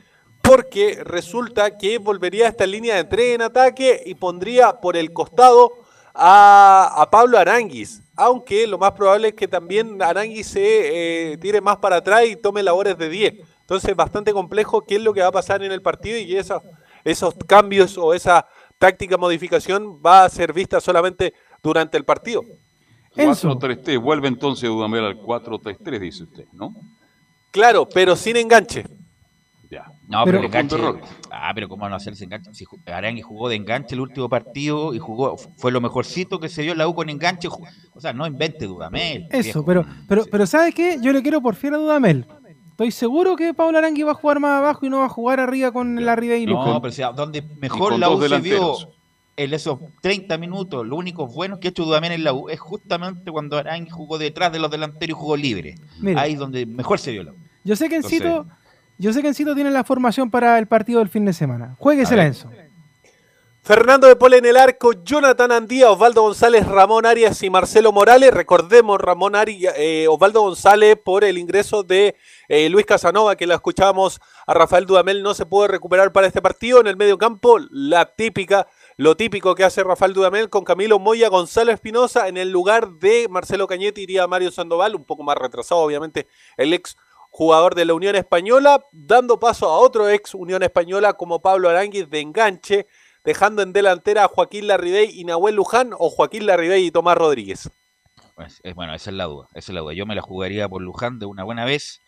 [0.47, 5.13] porque resulta que volvería a esta línea de tres en ataque y pondría por el
[5.13, 5.73] costado
[6.15, 11.79] a, Pablo Aranguis, aunque lo más probable es que también Aranguis se eh, tire más
[11.79, 13.35] para atrás y tome labores de 10.
[13.61, 16.63] Entonces, bastante complejo qué es lo que va a pasar en el partido y esos,
[17.05, 18.47] esos cambios o esa
[18.79, 22.43] táctica modificación va a ser vista solamente durante el partido.
[23.15, 26.75] 4-3-3, vuelve entonces Dudamel al 4-3-3, dice usted, ¿no?
[27.51, 28.85] Claro, pero sin enganche.
[29.71, 29.91] Ya.
[30.09, 30.77] No, pero, el enganche.
[31.31, 32.53] Ah, pero ¿cómo van a hacerse enganche?
[32.55, 36.63] Si Arangui jugó de enganche el último partido y jugó, fue lo mejorcito que se
[36.63, 37.49] dio la U con enganche.
[37.49, 39.27] O sea, no invente Dudamel.
[39.31, 40.99] Eso, pero, pero, pero ¿sabes qué?
[41.01, 42.27] Yo le quiero por fiel a Dudamel.
[42.71, 45.41] Estoy seguro que Pablo Arangui va a jugar más abajo y no va a jugar
[45.41, 46.53] arriba con la Ribeiro.
[46.53, 48.77] No, pero o sea, donde mejor la U se vio
[49.37, 52.59] en esos 30 minutos, lo único bueno que ha hecho Dudamel en la U es
[52.59, 55.75] justamente cuando Arangui jugó detrás de los delanteros y jugó libre.
[56.17, 57.37] Ahí es donde mejor se vio la U.
[57.65, 58.47] Yo sé que Encito,
[58.99, 61.77] yo sé que Encito tiene la formación para el partido del fin de semana.
[61.79, 62.51] Jueguesela, Enzo.
[63.67, 68.33] Fernando de Pole en el arco, Jonathan Andía, Osvaldo González, Ramón Arias y Marcelo Morales.
[68.33, 72.15] Recordemos, Ramón Arias, eh, Osvaldo González por el ingreso de
[72.47, 76.41] eh, Luis Casanova, que lo escuchábamos a Rafael Dudamel, no se puede recuperar para este
[76.41, 76.81] partido.
[76.81, 81.29] En el medio campo, la típica lo típico que hace Rafael Dudamel con Camilo Moya,
[81.29, 85.83] Gonzalo Espinosa, en el lugar de Marcelo Cañete iría Mario Sandoval, un poco más retrasado,
[85.83, 86.97] obviamente, el ex
[87.31, 92.09] jugador de la Unión Española, dando paso a otro ex Unión Española como Pablo Aranguiz
[92.09, 92.87] de enganche,
[93.23, 97.69] dejando en delantera a Joaquín Larribey y Nahuel Luján o Joaquín Larribey y Tomás Rodríguez.
[98.35, 99.93] Pues, bueno, esa es la duda, esa es la duda.
[99.93, 102.01] Yo me la jugaría por Luján de una buena vez.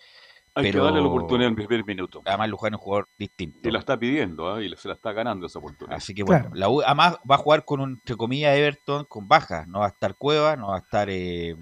[0.59, 0.81] Hay pero...
[0.81, 2.23] que darle la oportunidad en el primer minuto.
[2.25, 3.69] Además, Luján es un jugador distinto.
[3.69, 4.67] Y la está pidiendo, ¿eh?
[4.67, 5.97] y se la está ganando esa oportunidad.
[5.97, 6.57] Así que bueno, claro.
[6.57, 9.69] la U, además va a jugar con un, entre comillas, Everton con bajas.
[9.69, 11.09] No va a estar Cueva, no va a estar...
[11.11, 11.55] Eh,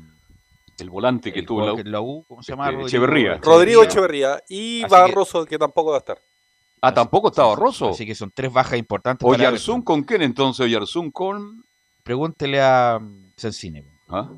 [0.78, 2.70] el volante que el tuvo la U, la U, ¿cómo se llama?
[2.70, 3.38] Este, Echeverría.
[3.42, 5.50] Rodrigo Echeverría y Así Barroso, que...
[5.50, 5.58] que...
[5.58, 6.18] tampoco va a estar.
[6.80, 7.90] Ah, tampoco está Barroso.
[7.90, 9.26] Así que son tres bajas importantes.
[9.26, 10.64] Oyarzún con quién entonces?
[10.64, 11.64] Oyarzún con.
[12.02, 13.00] Pregúntele a
[13.36, 13.84] Sensine.
[14.08, 14.30] ¿Ah?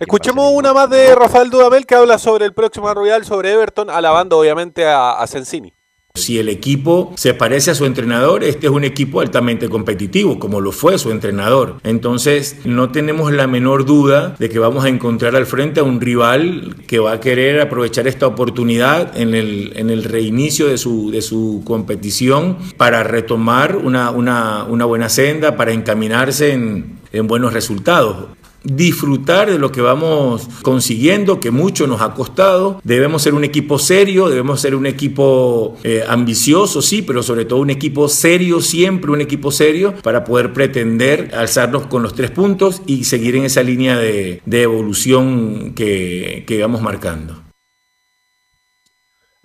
[0.00, 4.38] Escuchemos una más de Rafael Dudamel que habla sobre el próximo Royal, sobre Everton, alabando
[4.38, 5.72] obviamente a, a Sensini.
[6.14, 10.60] Si el equipo se parece a su entrenador, este es un equipo altamente competitivo, como
[10.60, 11.76] lo fue su entrenador.
[11.84, 16.00] Entonces, no tenemos la menor duda de que vamos a encontrar al frente a un
[16.00, 21.12] rival que va a querer aprovechar esta oportunidad en el, en el reinicio de su,
[21.12, 27.52] de su competición para retomar una, una, una buena senda, para encaminarse en, en buenos
[27.52, 28.26] resultados
[28.74, 32.80] disfrutar de lo que vamos consiguiendo, que mucho nos ha costado.
[32.84, 37.60] Debemos ser un equipo serio, debemos ser un equipo eh, ambicioso, sí, pero sobre todo
[37.60, 42.82] un equipo serio, siempre un equipo serio, para poder pretender alzarnos con los tres puntos
[42.86, 47.47] y seguir en esa línea de, de evolución que, que vamos marcando.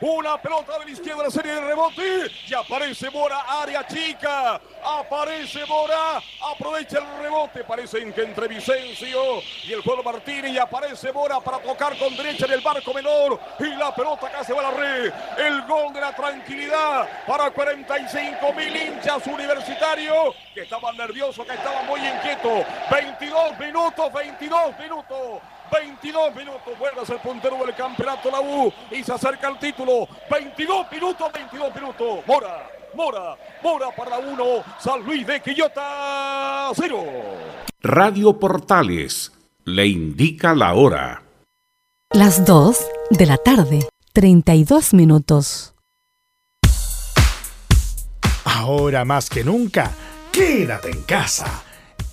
[0.00, 2.30] Una pelota de la izquierda, serie de rebote.
[2.48, 4.60] Y aparece Mora, área chica.
[4.84, 6.20] Aparece Mora.
[6.52, 7.64] Aprovecha el rebote.
[7.64, 10.52] Parecen que entre Vicencio y el juego Martínez.
[10.52, 13.38] Y aparece Mora para tocar con derecha en el barco menor.
[13.60, 15.12] Y la pelota se va a la red.
[15.38, 21.86] El gol de la tranquilidad para 45 mil hinchas universitarios que estaban nerviosos, que estaban
[21.86, 22.64] muy inquietos.
[22.90, 25.40] 22 minutos, 22 minutos.
[25.70, 30.08] 22 minutos, vuelve a ser puntero del campeonato la U y se acerca al título.
[30.30, 32.26] 22 minutos, 22 minutos.
[32.26, 34.44] Mora, Mora, Mora para la 1,
[34.78, 37.04] San Luis de Quillota 0.
[37.82, 39.32] Radio Portales
[39.64, 41.22] le indica la hora.
[42.12, 45.74] Las 2 de la tarde, 32 minutos.
[48.44, 49.92] Ahora más que nunca,
[50.32, 51.62] quédate en casa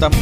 [0.00, 0.18] Estamos.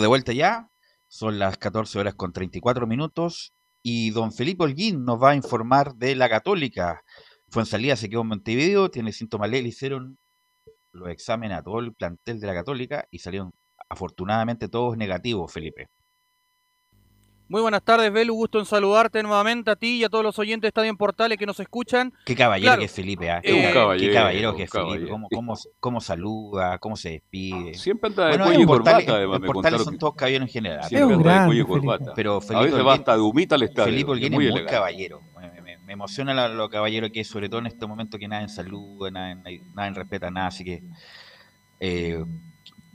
[0.00, 0.68] De vuelta ya.
[1.06, 3.54] Son las 14 horas con 34 minutos.
[3.82, 7.02] Y don Felipe Holguín nos va a informar de la Católica.
[7.48, 10.18] Fue en salida, se quedó en Montevideo, tiene síntomas le hicieron
[10.90, 13.52] los exámenes a todo el plantel de la Católica y salieron
[13.88, 15.88] afortunadamente todos negativos, Felipe.
[17.48, 18.34] Muy buenas tardes, Belu.
[18.34, 21.38] Gusto en saludarte nuevamente a ti y a todos los oyentes de Estadio en Portales
[21.38, 22.12] que nos escuchan.
[22.24, 23.40] Qué caballero que es Felipe, ¿ah?
[23.40, 23.70] Qué
[24.12, 25.12] caballero que es Felipe.
[25.78, 27.74] Cómo, saluda, cómo se despide.
[27.74, 29.40] Siempre anda de cuello y corbata, además.
[29.40, 30.84] Los portales son todos caballeros en general.
[30.88, 32.12] Siempre anda de cuello y corbata.
[32.16, 33.92] Pero Felipe a veces va hasta de humita al estadio.
[33.92, 35.20] Felipe Olguín es muy, muy caballero.
[35.86, 39.08] Me, emociona lo, caballero que es, sobre todo en este momento que nada en salud,
[39.12, 40.48] nada en, nada en respeta, nada.
[40.48, 40.82] Así que,
[41.78, 42.24] eh,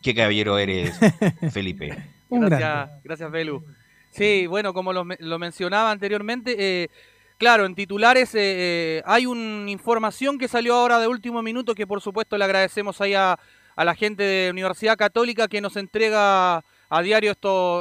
[0.04, 1.00] qué caballero eres,
[1.54, 2.10] Felipe.
[2.30, 3.64] gracias, gracias, Belu.
[4.12, 5.06] Sí, bueno, como lo,
[5.40, 6.90] mencionaba anteriormente, eh,
[7.38, 8.40] claro, en titulares eh,
[9.00, 13.00] eh, hay una información que salió ahora de último minuto que por supuesto le agradecemos
[13.00, 13.40] ahí a,
[13.78, 16.58] la gente de Universidad Católica que nos entrega
[16.90, 17.32] a diario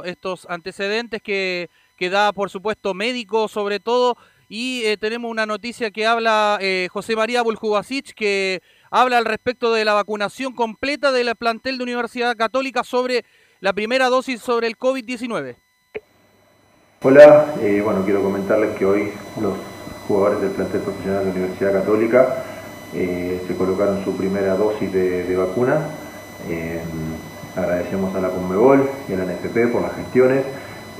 [0.05, 1.69] estos, antecedentes que,
[2.11, 4.17] da por supuesto médico sobre todo
[4.49, 6.59] y tenemos una noticia que habla
[6.91, 12.35] José María Buljubasic que habla al respecto de la vacunación completa del plantel de Universidad
[12.35, 13.27] Católica sobre
[13.59, 15.57] la primera dosis sobre el COVID-19.
[17.03, 19.55] Hola, eh, bueno, quiero comentarles que hoy los
[20.07, 22.45] jugadores del plantel profesional de la Universidad Católica
[22.95, 25.81] eh, se colocaron su primera dosis de, vacuna.
[26.51, 26.79] Eh,
[27.57, 30.45] agradecemos a la Conmebol y a la NFP por las gestiones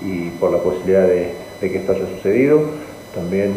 [0.01, 2.63] y por la posibilidad de, que esto haya sucedido.
[3.15, 3.57] También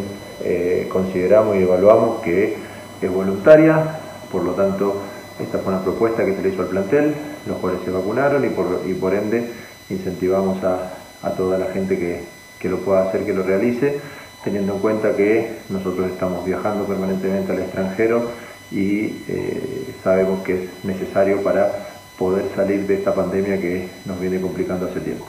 [0.92, 2.58] consideramos y evaluamos que
[3.02, 5.02] es voluntaria, por lo tanto
[5.40, 7.16] esta fue una propuesta que se le hizo al plantel,
[7.48, 9.50] los jugadores se vacunaron y por, y por ende
[9.90, 12.22] incentivamos a, a toda la gente que,
[12.60, 14.00] que lo pueda hacer, que lo realice,
[14.44, 18.32] teniendo en cuenta que nosotros estamos viajando permanentemente al extranjero
[18.72, 21.72] y eh, sabemos que es necesario para
[22.18, 25.28] poder salir de esta pandemia que nos viene complicando hace tiempo.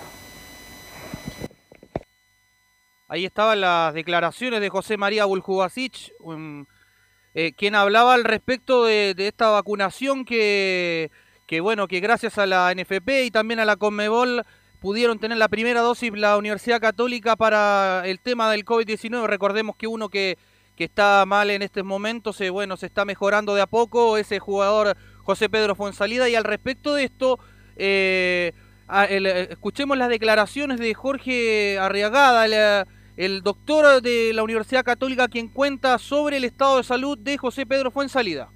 [3.08, 6.12] Ahí estaban las declaraciones de José María Buljubasic,
[7.34, 11.10] eh, quien hablaba al respecto de, esta vacunación que,
[11.46, 14.44] que, bueno, que gracias a la NFP y también a la Conmebol
[14.84, 19.26] pudieron tener la primera dosis la Universidad Católica para el tema del COVID-19.
[19.26, 20.36] Recordemos que uno que,
[20.76, 24.40] que, está mal en estos momentos, eh, bueno, se está mejorando de a poco, ese
[24.40, 26.28] jugador José Pedro Fonsalida.
[26.28, 27.38] Y al respecto de esto,
[27.76, 28.52] eh,
[29.08, 32.84] eh, escuchemos las declaraciones de Jorge Arriagada,
[33.16, 37.64] el, doctor de la Universidad Católica, quien cuenta sobre el estado de salud de José
[37.64, 38.50] Pedro Fuensalida.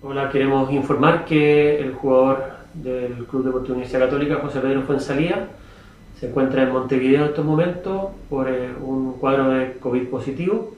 [0.00, 5.48] Hola, queremos informar que el jugador del Club Deportivo Universidad Católica, José Pedro Fuensalida,
[6.22, 10.72] se encuentra en Montevideo en estos momentos por eh, un cuadro de COVID positivo.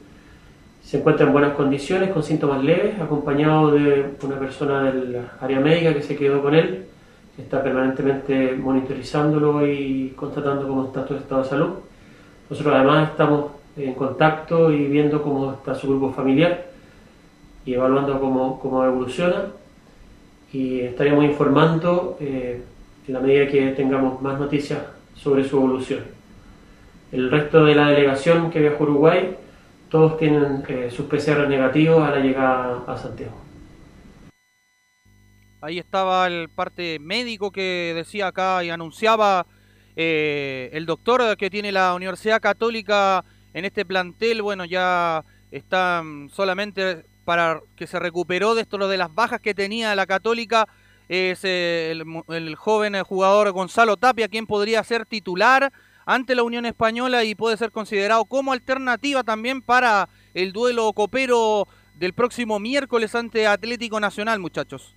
[0.82, 5.92] Se encuentra en buenas condiciones, con síntomas leves, acompañado de una persona del área médica
[5.92, 6.86] que se quedó con él,
[7.36, 11.70] que está permanentemente monitorizándolo y constatando cómo está su estado de salud.
[12.49, 16.68] Nosotros además estamos en contacto y viendo cómo está su grupo familiar
[17.66, 19.49] y evaluando cómo, cómo evoluciona.
[20.55, 22.62] Y estaríamos informando eh,
[23.07, 26.05] en la medida que tengamos más noticias sobre su evolución.
[27.12, 29.37] El resto de la delegación que viajó a Uruguay,
[29.89, 33.41] todos tienen eh, sus PCR negativos a la llegada a Santiago.
[35.61, 39.47] Ahí estaba el parte médico que decía acá y anunciaba
[39.97, 44.43] eh, el doctor que tiene la Universidad Católica en este plantel.
[44.43, 46.03] Bueno, ya está
[46.33, 50.69] solamente para que se recuperó de esto lo de las bajas que tenía la Católica
[51.09, 51.92] es eh,
[52.28, 55.72] el, joven jugador Gonzalo Tapia, quien podría ser titular
[56.07, 61.66] ante la Unión Española y puede ser considerado como alternativa también para el duelo copero
[61.94, 64.94] del próximo miércoles ante Atlético Nacional, muchachos.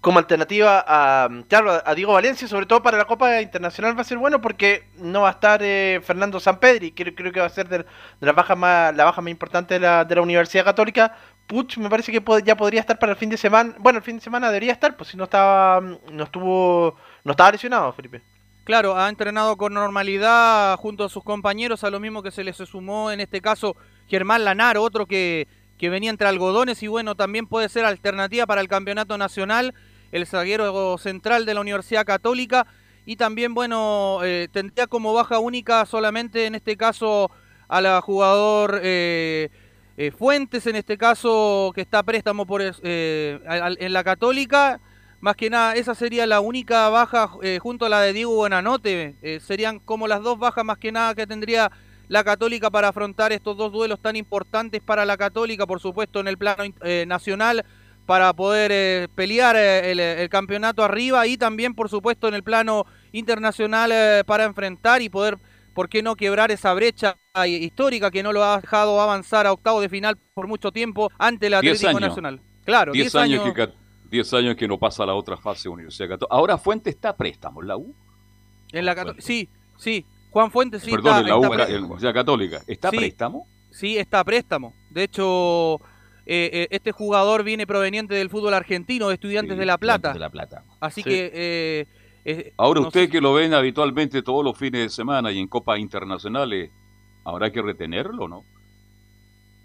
[0.00, 4.04] Como alternativa a, claro, a Diego Valencia, sobre todo para la Copa Internacional va a
[4.04, 7.50] ser bueno porque no va a estar eh, Fernando Sampedri, creo, creo que va a
[7.50, 7.84] ser de,
[8.20, 11.14] la baja más, la baja más importante de la, de la Universidad Católica,
[11.50, 13.74] Puch me parece que ya podría estar para el fin de semana.
[13.78, 17.50] Bueno, el fin de semana debería estar, pues si no estaba, no estuvo, no estaba
[17.50, 18.22] lesionado, Felipe.
[18.62, 22.56] Claro, ha entrenado con normalidad junto a sus compañeros, a lo mismo que se les
[22.56, 23.74] sumó en este caso
[24.06, 28.60] Germán Lanar, otro que, que venía entre algodones y bueno, también puede ser alternativa para
[28.60, 29.74] el campeonato nacional,
[30.12, 32.68] el zaguero central de la Universidad Católica
[33.06, 37.28] y también bueno, eh, tendría como baja única solamente en este caso
[37.66, 38.80] a la jugador...
[38.84, 39.48] Eh,
[39.96, 43.40] eh, Fuentes, en este caso, que está préstamo por, eh,
[43.78, 44.80] en la Católica.
[45.20, 49.40] Más que nada, esa sería la única baja eh, junto a la de Diego Buenanote.
[49.46, 51.70] Serían como las dos bajas más que nada que tendría
[52.08, 56.28] la Católica para afrontar estos dos duelos tan importantes para la Católica, por supuesto, en
[56.28, 56.64] el plano
[57.06, 57.66] nacional,
[58.06, 64.24] para poder pelear el, el campeonato arriba y también, por supuesto, en el plano internacional
[64.24, 65.36] para enfrentar y poder,
[65.74, 67.16] ¿por qué no quebrar esa brecha
[67.46, 71.46] histórica que no lo ha dejado avanzar a octavo de final por mucho tiempo ante
[71.46, 72.00] el Diez Atlético años.
[72.10, 72.40] Nacional?
[72.64, 73.54] Claro, 10 10 años, años.
[73.54, 73.72] que, ca-
[74.10, 76.34] 10 años que no pasa a la otra fase de Universidad Católica.
[76.34, 77.94] Ahora Fuente está a préstamo en la U.
[78.72, 79.48] En la Cató- sí,
[79.78, 80.04] sí.
[80.30, 82.60] Juan Fuentes sí Perdón, está, en la U, pre- en la Universidad Católica.
[82.66, 82.96] ¿Está a Sí.
[82.98, 83.46] préstamo?
[83.70, 84.74] Sí, está a préstamo.
[84.90, 85.76] De hecho,
[86.26, 90.12] eh, eh, este jugador viene proveniente del fútbol argentino, de Estudiantes de La Plata.
[90.12, 90.64] de La Plata.
[90.80, 91.08] Así Sí.
[91.08, 91.30] que...
[91.34, 91.86] eh,
[92.56, 95.48] Ahora no usted sé- que lo ven habitualmente todos los fines de semana y en
[95.48, 96.70] copas internacionales,
[97.24, 98.46] ¿habrá que retenerlo no?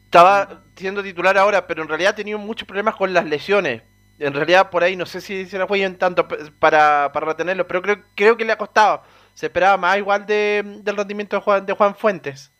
[0.05, 3.83] Estaba siendo titular ahora, pero en realidad ha tenido muchos problemas con las lesiones.
[4.17, 6.27] En realidad, por ahí no sé si se la jueguen tanto
[6.59, 9.03] para, para retenerlo, pero creo, creo que le ha costado.
[9.33, 12.53] Se esperaba más igual de, del rendimiento de Juan, de Juan Fuentes.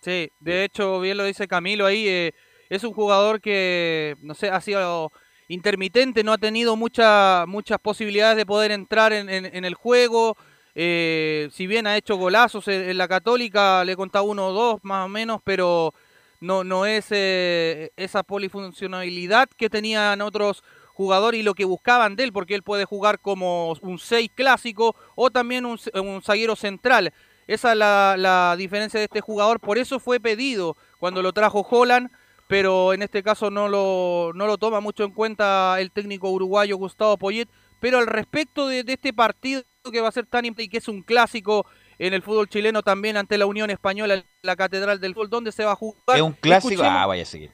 [0.00, 2.32] Sí, de hecho, bien lo dice Camilo ahí, eh,
[2.68, 5.12] es un jugador que, no sé, ha sido
[5.52, 10.36] intermitente, no ha tenido mucha, muchas posibilidades de poder entrar en, en- el juego.
[10.74, 14.52] eh, si bien ha hecho golazos en, en la Católica, le he contado uno o
[14.52, 15.92] dos más o menos, pero
[16.40, 20.62] no, no es eh, esa polifuncionalidad que tenían otros
[20.94, 24.94] jugadores y lo que buscaban de él, porque él puede jugar como un 6 clásico
[25.14, 27.12] o también un, un zaguero central.
[27.46, 31.66] Esa es la, la diferencia de este jugador, por eso fue pedido cuando lo trajo
[31.68, 32.10] Holland,
[32.52, 36.76] pero en este caso no lo, no lo toma mucho en cuenta el técnico uruguayo
[36.76, 37.48] Gustavo Poyet.
[37.80, 40.76] Pero al respecto de, de este partido que va a ser tan importante y que
[40.76, 41.64] es un clásico
[41.98, 45.50] en el fútbol chileno también ante la Unión Española, en la Catedral del Fútbol, ¿dónde
[45.50, 46.16] se va a jugar?
[46.16, 46.74] Es un clásico.
[46.82, 47.50] Escuchemos- Ah, vaya a seguir.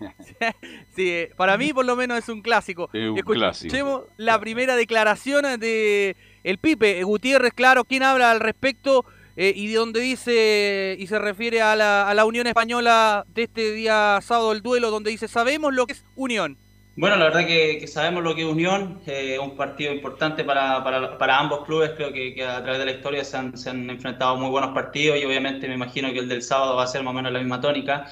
[0.96, 2.90] Sí, para mí por lo menos es un clásico.
[2.92, 4.06] Es un Escuchemos clásico.
[4.16, 9.04] la primera declaración de el Pipe Gutiérrez, claro, quien habla al respecto
[9.38, 13.44] eh, y de donde dice y se refiere a la, a la Unión Española de
[13.44, 16.58] este día sábado el duelo, donde dice sabemos lo que es Unión.
[16.96, 20.82] Bueno, la verdad que, que sabemos lo que es Unión, eh, un partido importante para,
[20.82, 23.70] para, para ambos clubes, creo que, que a través de la historia se han, se
[23.70, 26.86] han enfrentado muy buenos partidos y obviamente me imagino que el del sábado va a
[26.88, 28.06] ser más o menos la misma tónica.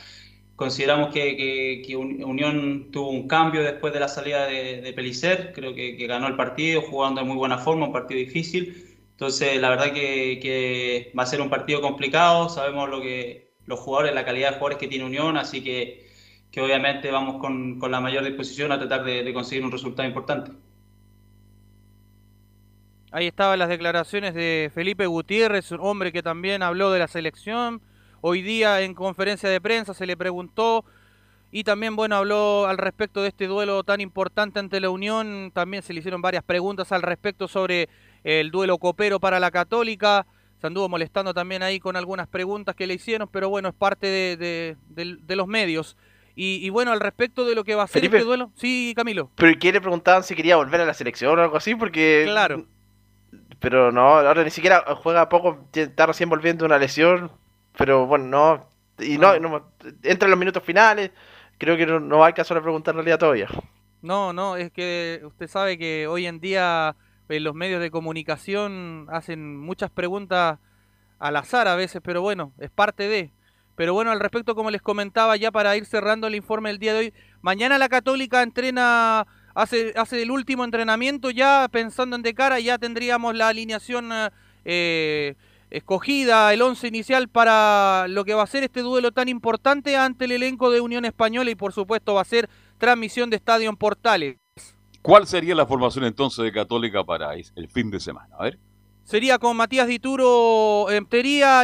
[0.56, 4.92] Consideramos que, que- que Un- Unión tuvo un cambio después de la salida de, de
[4.94, 8.95] Pellicer, creo que, que ganó el partido jugando de muy buena forma, un partido difícil.
[9.16, 14.14] Entonces, la verdad que, va a ser un partido complicado, sabemos lo que los jugadores,
[14.14, 16.06] la calidad de jugadores que tiene Unión, así que
[16.58, 20.52] obviamente vamos con, con la mayor disposición a tratar de, de conseguir un resultado importante.
[23.10, 27.80] Ahí estaban las declaraciones de Felipe Gutiérrez, un hombre que también habló de la selección.
[28.20, 30.84] Hoy día en conferencia de prensa se le preguntó
[31.52, 35.50] y también, bueno, habló al respecto de este duelo tan importante ante la Unión.
[35.54, 37.88] También se le hicieron varias preguntas al respecto sobre
[38.26, 40.26] el duelo copero para la Católica.
[40.60, 44.06] Se anduvo molestando también ahí con algunas preguntas que le hicieron, pero bueno, es parte
[44.06, 45.96] de, de- de- de los medios.
[46.34, 48.16] Y, y bueno, al respecto de lo que va a ser Felipe.
[48.18, 48.50] este duelo.
[48.56, 49.30] Sí, Camilo.
[49.36, 51.74] Pero ¿qué le preguntaban si quería volver a la selección o algo así?
[51.74, 52.24] Porque.
[52.26, 52.66] Claro.
[53.60, 57.30] Pero no, ahora ni siquiera juega poco, está recién volviendo una lesión.
[57.78, 59.04] Pero bueno, no.
[59.04, 59.70] Y no, no-
[60.02, 61.10] entra en los minutos finales.
[61.58, 63.48] Creo que no, no hay caso de preguntar en realidad todavía.
[64.02, 66.94] No, no, es que usted sabe que hoy en día
[67.28, 70.58] eh, los medios de comunicación hacen muchas preguntas
[71.18, 73.32] al azar a veces, pero bueno, es parte de.
[73.74, 76.94] Pero bueno, al respecto, como les comentaba, ya para ir cerrando el informe del día
[76.94, 82.34] de hoy, mañana la Católica entrena, hace, hace el último entrenamiento, ya pensando en de
[82.34, 84.10] cara, ya tendríamos la alineación
[84.64, 85.34] eh,
[85.70, 90.24] escogida, el once inicial para lo que va a ser este duelo tan importante ante
[90.24, 92.48] el elenco de Unión Española y por supuesto va a ser
[92.78, 94.36] transmisión de Estadio en Portales.
[95.06, 98.34] ¿Cuál sería la formación entonces de Católica para el fin de semana?
[98.36, 98.58] A ver.
[99.04, 101.06] Sería con Matías Dituro en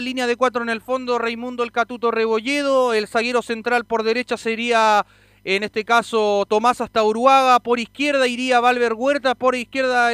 [0.00, 4.36] línea de cuatro en el fondo, Raimundo El Catuto Rebolledo, el zaguero central por derecha
[4.36, 5.04] sería
[5.42, 10.10] en este caso Tomás hasta Uruaga, por izquierda iría Valver Huerta, por izquierda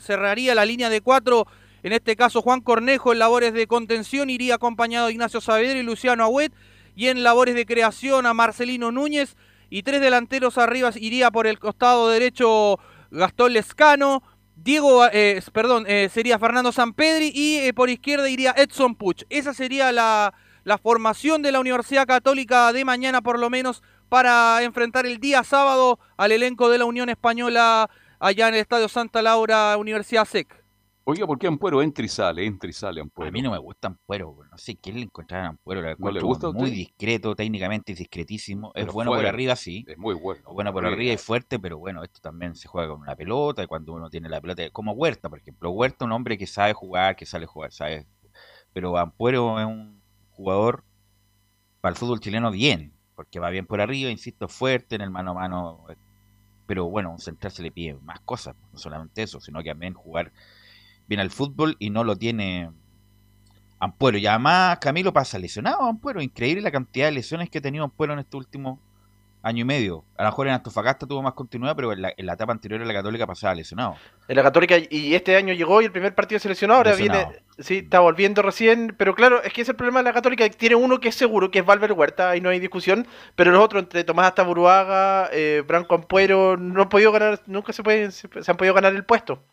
[0.00, 1.46] cerraría la línea de cuatro,
[1.82, 5.82] en este caso Juan Cornejo en labores de contención, iría acompañado de Ignacio Saavedra y
[5.82, 6.54] Luciano Agüet,
[6.94, 9.36] y en labores de creación a Marcelino Núñez,
[9.70, 12.78] y tres delanteros arriba iría por el costado derecho
[13.10, 14.22] Gastón Lescano,
[14.56, 19.24] Diego, eh, perdón, eh, sería Fernando Sampedri y eh, por izquierda iría Edson Puch.
[19.28, 20.34] Esa sería la,
[20.64, 25.44] la formación de la Universidad Católica de mañana por lo menos para enfrentar el día
[25.44, 30.65] sábado al elenco de la Unión Española allá en el Estadio Santa Laura, Universidad SEC.
[31.08, 33.28] Oiga, ¿por qué Ampuero entra y sale, entra y sale Ampuero?
[33.28, 35.80] A mí no me gusta Ampuero, no sé qué le encontraron a Ampuero.
[35.80, 38.72] Lo ¿No le gusta muy discreto, técnicamente es discretísimo.
[38.74, 39.84] Es bueno por arriba, sí.
[39.86, 40.40] Es muy bueno.
[40.48, 43.62] Es bueno por arriba y fuerte, pero bueno, esto también se juega con una pelota,
[43.62, 45.70] y cuando uno tiene la pelota, como Huerta, por ejemplo.
[45.70, 48.04] Huerta es un hombre que sabe jugar, que sale jugar, sabe.
[48.72, 50.02] Pero Ampuero es un
[50.32, 50.82] jugador
[51.80, 55.30] para el fútbol chileno bien, porque va bien por arriba, insisto, fuerte en el mano
[55.30, 55.84] a mano.
[55.88, 55.96] eh,
[56.66, 59.94] Pero bueno, un central se le pide más cosas, no solamente eso, sino que también
[59.94, 60.32] jugar
[61.08, 62.70] bien al fútbol y no lo tiene
[63.78, 64.18] Ampuero.
[64.18, 66.22] Y además Camilo pasa lesionado Ampuero.
[66.22, 68.80] Increíble la cantidad de lesiones que ha tenido Ampuero en este último
[69.46, 70.04] año y medio.
[70.16, 72.80] A lo mejor en Antofagasta tuvo más continuidad, pero en la, en la etapa anterior
[72.80, 73.94] en la Católica pasaba lesionado.
[74.26, 77.28] En la Católica y este año llegó y el primer partido seleccionado, ahora Lesionado.
[77.28, 80.48] viene, sí, está volviendo recién, pero claro, es que es el problema de la Católica,
[80.48, 83.06] tiene uno que es seguro, que es Valver Huerta, ahí no hay discusión,
[83.36, 87.84] pero los otros, entre Tomás Taburuaga, eh, Branco Ampuero, no han podido ganar, nunca se,
[87.84, 89.44] pueden, se, se han podido ganar el puesto.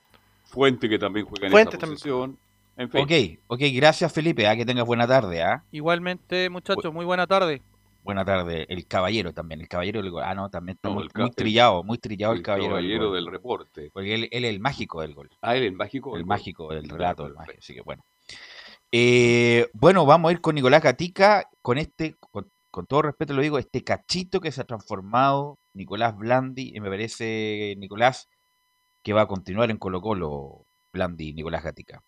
[0.54, 1.96] Fuente que también juega en Fuente esa también.
[1.98, 2.38] posición.
[2.78, 3.02] En fin.
[3.02, 3.12] Ok,
[3.48, 5.64] ok, gracias Felipe, ah, que tengas buena tarde, ¿ah?
[5.72, 7.62] Igualmente, muchachos, muy buena tarde.
[8.04, 10.24] Buena tarde, el caballero también, el caballero del gol.
[10.26, 13.06] Ah, no, también está No, muy, el el- trillado, muy trillado el, el caballero, caballero
[13.08, 13.16] gol.
[13.16, 13.90] del reporte.
[13.94, 15.30] Porque él, él es el mágico del gol.
[15.42, 16.16] Ah, él el mágico.
[16.18, 18.04] El mágico del relato del mágico, así que bueno.
[18.92, 23.42] Eh, bueno, vamos a ir con Nicolás Gatica, con este, con, con todo respeto lo
[23.42, 28.28] digo, este cachito que se ha transformado Nicolás Blandi, y me parece, Nicolás,
[29.04, 32.04] que va a continuar en Colo Colo, Blandi, Nicolás Gatica.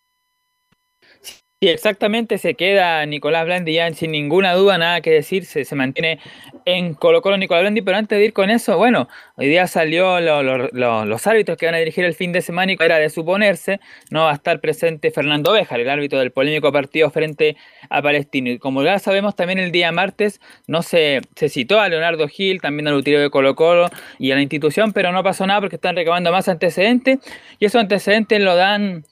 [1.61, 5.73] Sí, exactamente, se queda Nicolás Blandi ya sin ninguna duda, nada que decir, se, se
[5.73, 6.19] mantiene
[6.65, 9.07] en Colo Colo Nicolás Blandi, pero antes de ir con eso, bueno,
[9.37, 12.41] hoy día salió lo- lo- lo- los árbitros que van a dirigir el fin de
[12.41, 13.79] semana y era de suponerse,
[14.11, 17.55] no va a estar presente Fernando Béjar, el árbitro del polémico partido frente
[17.89, 18.49] a Palestino.
[18.51, 22.59] Y como ya sabemos, también el día martes no se, se citó a Leonardo Gil,
[22.61, 25.77] también al utilero de Colo Colo y a la institución, pero no pasó nada porque
[25.77, 27.19] están recabando más antecedentes
[27.59, 29.05] y esos antecedentes lo dan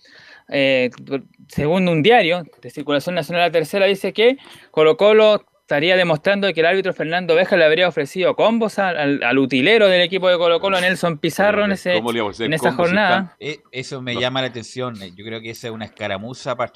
[0.50, 0.90] eh,
[1.54, 4.38] según un diario de circulación nacional la tercera, dice que
[4.72, 9.24] Colo Colo estaría demostrando que el árbitro Fernando Beja le habría ofrecido combos al, al-
[9.24, 12.36] al utilero del equipo de Colo Colo, Nelson Pizarro, en, ese, ¿Cómo le vamos a
[12.36, 13.36] hacer en esa jornada.
[13.40, 15.02] Eh, Eso me llama la atención.
[15.02, 16.72] eh, Yo creo que esa es una escaramuza para,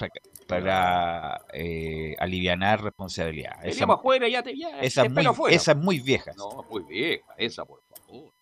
[0.46, 3.52] para eh, alivianar responsabilidad.
[3.62, 6.32] Esa, afuera, ya te ya, esa es muy, esa es muy vieja.
[6.36, 8.32] No, muy vieja, esa, por favor.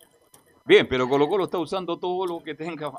[0.65, 2.93] Bien, pero Colo Colo está usando todo lo que tenga.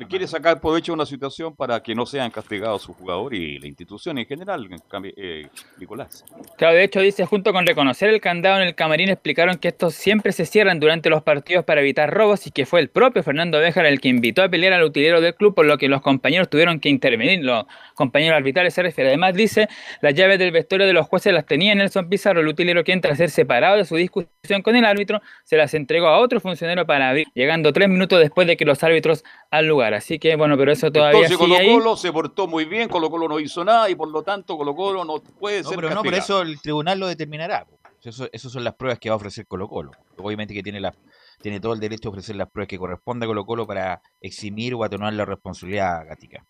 [0.00, 3.58] Le quiere sacar provecho a una situación para que no sean castigados su jugador y
[3.58, 4.68] la institución en general,
[5.16, 6.24] eh, Nicolás.
[6.56, 9.96] Claro, de hecho dice, junto con reconocer el candado en el camarín, explicaron que estos
[9.96, 13.58] siempre se cierran durante los partidos para evitar robos y que fue el propio Fernando
[13.58, 16.48] Béjar el que invitó a pelear al utilero del club, por lo que los compañeros
[16.48, 19.10] tuvieron que intervenir, los compañeros arbitrales se refiere.
[19.10, 19.66] Además dice,
[20.00, 23.18] las llaves del vestuario de los jueces las tenía Nelson Pizarro, el utilero quien tras
[23.18, 27.08] ser separado de su discusión con el árbitro, se las entregó a otro funcionario para
[27.08, 29.94] abrir, llegando tres minutos después de que los árbitros al lugar.
[29.94, 31.78] Así que bueno, pero eso todavía Entonces sigue Colo ahí.
[31.78, 34.74] Colo se portó muy bien, Colo Colo no hizo nada y por lo tanto Colo
[34.74, 37.66] Colo no puede No, ser pero no, pero eso el tribunal lo determinará.
[38.02, 39.90] Eso, eso son las pruebas que va a ofrecer Colo Colo.
[40.18, 40.94] Obviamente que tiene, la,
[41.40, 44.74] tiene todo el derecho a ofrecer las pruebas que corresponde a Colo Colo para eximir
[44.74, 46.44] o atenuar la responsabilidad gatica.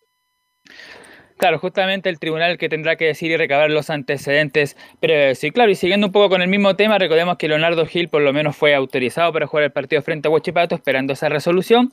[1.39, 5.43] Claro, justamente el tribunal que tendrá que decir y recabar los antecedentes previos.
[5.45, 8.23] Y claro, y siguiendo un poco con el mismo tema, recordemos que Leonardo Gil por
[8.23, 11.93] lo menos fue autorizado para jugar el partido frente a Huachipato, esperando esa resolución.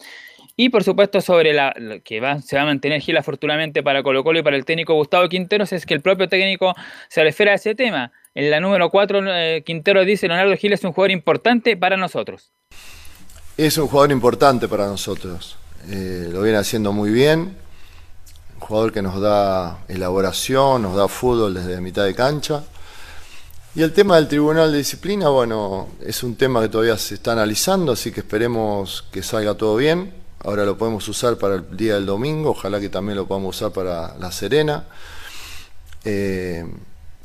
[0.58, 1.74] Y por supuesto, sobre la,
[2.04, 5.28] que se va a mantener Gil afortunadamente para Colo Colo y para el técnico Gustavo
[5.28, 6.74] Quinteros, es que el propio técnico
[7.10, 8.14] se refiere a ese tema.
[8.34, 9.22] En la número 4,
[9.66, 12.52] Quinteros dice: Leonardo Gil es un jugador importante para nosotros.
[13.58, 15.58] Es un jugador importante para nosotros.
[15.90, 17.58] Eh, lo viene haciendo muy bien.
[18.56, 22.64] Un jugador que nos da elaboración, nos da fútbol desde mitad de cancha.
[23.76, 27.34] Y el tema del Tribunal de Disciplina, bueno, es un tema que todavía se está
[27.34, 30.25] analizando, así que esperemos que salga todo bien.
[30.40, 33.72] Ahora lo podemos usar para el día del domingo, ojalá que también lo podamos usar
[33.72, 34.86] para La Serena.
[36.04, 36.66] Eh,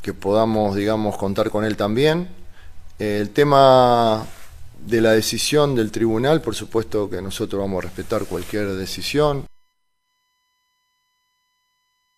[0.03, 2.29] que podamos, digamos, contar con él también.
[2.99, 4.27] El tema
[4.87, 9.45] de la decisión del tribunal, por supuesto que nosotros vamos a respetar cualquier decisión.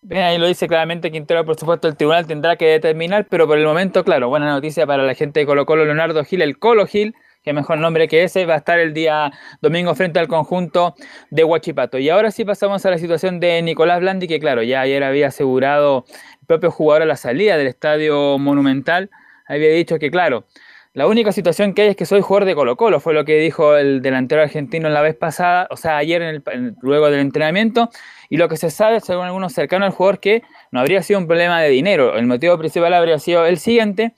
[0.04, 3.56] Bien, ahí lo dice claramente Quintero, por supuesto el tribunal tendrá que determinar, pero por
[3.56, 6.86] el momento, claro, buena noticia para la gente de Colo Colo, Leonardo Gil, el Colo
[6.86, 10.94] Gil, que mejor nombre que ese, va a estar el día domingo frente al conjunto
[11.30, 11.98] de Huachipato.
[11.98, 15.28] Y ahora sí pasamos a la situación de Nicolás Blandi, que claro, ya ayer había
[15.28, 16.04] asegurado
[16.40, 19.10] el propio jugador a la salida del estadio monumental,
[19.46, 20.46] había dicho que claro,
[20.94, 23.38] la única situación que hay es que soy jugador de Colo Colo, fue lo que
[23.38, 26.42] dijo el delantero argentino la vez pasada, o sea, ayer
[26.82, 27.88] luego del entrenamiento,
[28.28, 31.26] y lo que se sabe, según algunos cercanos al jugador, que no habría sido un
[31.26, 34.12] problema de dinero, el motivo principal habría sido el siguiente,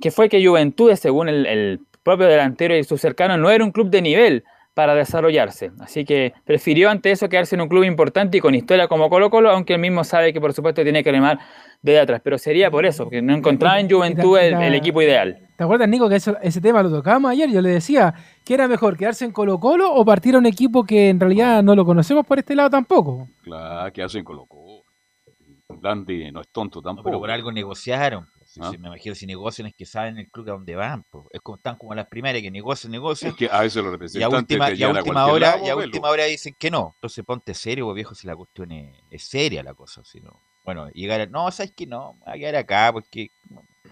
[0.00, 3.90] que fue que Juventudes, según el propio delantero y sus cercanos, no era un club
[3.90, 4.44] de nivel
[4.74, 5.70] para desarrollarse.
[5.80, 9.30] Así que prefirió ante eso quedarse en un club importante y con historia como Colo
[9.30, 11.38] Colo, aunque él mismo sabe que por supuesto tiene que remar
[11.80, 12.20] de atrás.
[12.24, 15.38] Pero sería por eso, porque no encontraba en Juventud el, el equipo ideal.
[15.56, 17.48] ¿Te acuerdas, Nico, que eso- ese tema lo tocábamos ayer?
[17.50, 18.14] Yo le decía
[18.44, 21.62] que era mejor quedarse en Colo Colo o partir a un equipo que en realidad
[21.62, 23.28] no lo conocemos por este lado tampoco.
[23.44, 24.82] Claro, que hacen colocó.
[25.68, 27.04] Blandi no es tonto tampoco.
[27.08, 28.26] Pero por algo negociaron.
[28.54, 28.70] Si- ¿Ah?
[28.70, 31.04] si me imagino si negocian es que saben el club a dónde van.
[31.30, 33.32] Es como están como las primeras que negocian, negocian.
[33.32, 35.70] Es que a veces los y a representantes última, y a última hora, lado, y
[35.70, 36.92] a última hora dicen que no.
[36.94, 40.04] Entonces ponte serio, viejo, si la cuestión es, es seria la cosa.
[40.04, 43.30] Si no, bueno, llegar a, no, sabes que no, voy a quedar acá porque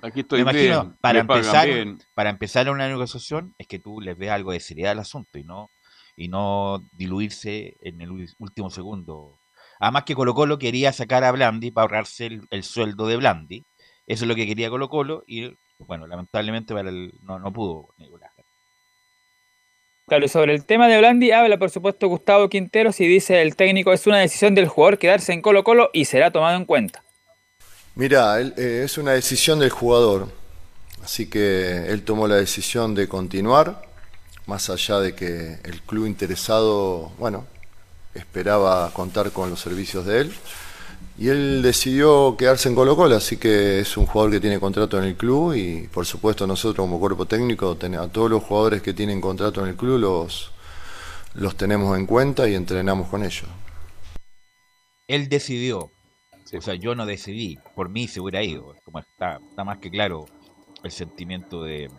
[0.00, 1.98] Aquí estoy me imagino, bien, para empezar, bien.
[2.14, 5.44] para empezar una negociación es que tú les des algo de seriedad al asunto y
[5.44, 5.70] no,
[6.16, 9.38] y no diluirse en el último segundo.
[9.80, 13.64] Además que Colo Colo quería sacar a Blandi para ahorrarse el, el sueldo de Blandi.
[14.06, 17.88] Eso es lo que quería Colo Colo y bueno, lamentablemente para el, no, no pudo
[17.98, 18.32] Nicolás.
[20.06, 23.56] Claro, y sobre el tema de Blandi habla por supuesto Gustavo Quinteros y dice el
[23.56, 27.02] técnico es una decisión del jugador quedarse en Colo Colo y será tomado en cuenta.
[27.94, 30.28] Mira, él, eh, es una decisión del jugador,
[31.04, 33.82] así que él tomó la decisión de continuar,
[34.46, 37.46] más allá de que el club interesado, bueno,
[38.14, 40.32] esperaba contar con los servicios de él,
[41.18, 44.98] y él decidió quedarse en Colo Colo, así que es un jugador que tiene contrato
[44.98, 48.94] en el club y por supuesto nosotros como cuerpo técnico a todos los jugadores que
[48.94, 50.52] tienen contrato en el club los,
[51.34, 53.46] los tenemos en cuenta y entrenamos con ellos.
[55.06, 55.90] Él decidió.
[56.54, 57.58] O sea, yo no decidí.
[57.74, 58.74] Por mí se hubiera ido.
[58.84, 60.26] Como está, está más que claro
[60.82, 61.90] el sentimiento de,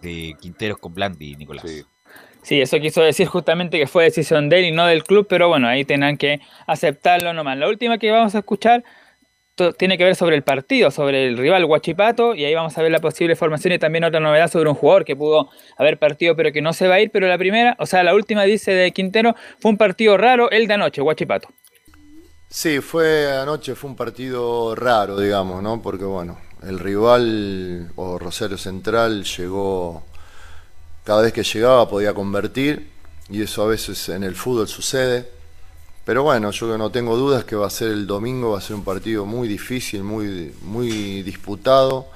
[0.00, 1.64] de Quinteros con Blandi, Nicolás.
[1.68, 1.82] Sí,
[2.48, 5.68] eso quiso decir justamente que fue decisión de él y no del club, pero bueno,
[5.68, 7.56] ahí tendrán que aceptarlo nomás.
[7.58, 8.84] La última que vamos a escuchar
[9.78, 12.90] tiene que ver sobre el partido, sobre el rival Huachipato, y ahí vamos a ver
[12.90, 16.52] la posible formación y también otra novedad sobre un jugador que pudo haber partido pero
[16.52, 18.90] que no se va a ir, pero la primera, o sea, la última dice de
[18.92, 21.48] Quintero, fue un partido raro el de anoche, Huachipato.
[22.48, 25.80] Sí, fue anoche, fue un partido raro, digamos, ¿no?
[25.80, 30.04] Porque bueno, el rival o Rosario Central llegó,
[31.04, 32.90] cada vez que llegaba podía convertir
[33.28, 35.28] y eso a veces en el fútbol sucede.
[36.04, 38.74] Pero bueno, yo no tengo dudas que va a ser el domingo, va a ser
[38.74, 42.08] un partido muy difícil, muy, muy disputado,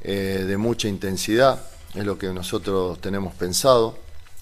[0.00, 1.62] eh, de mucha intensidad,
[1.94, 3.98] es lo que nosotros tenemos pensado.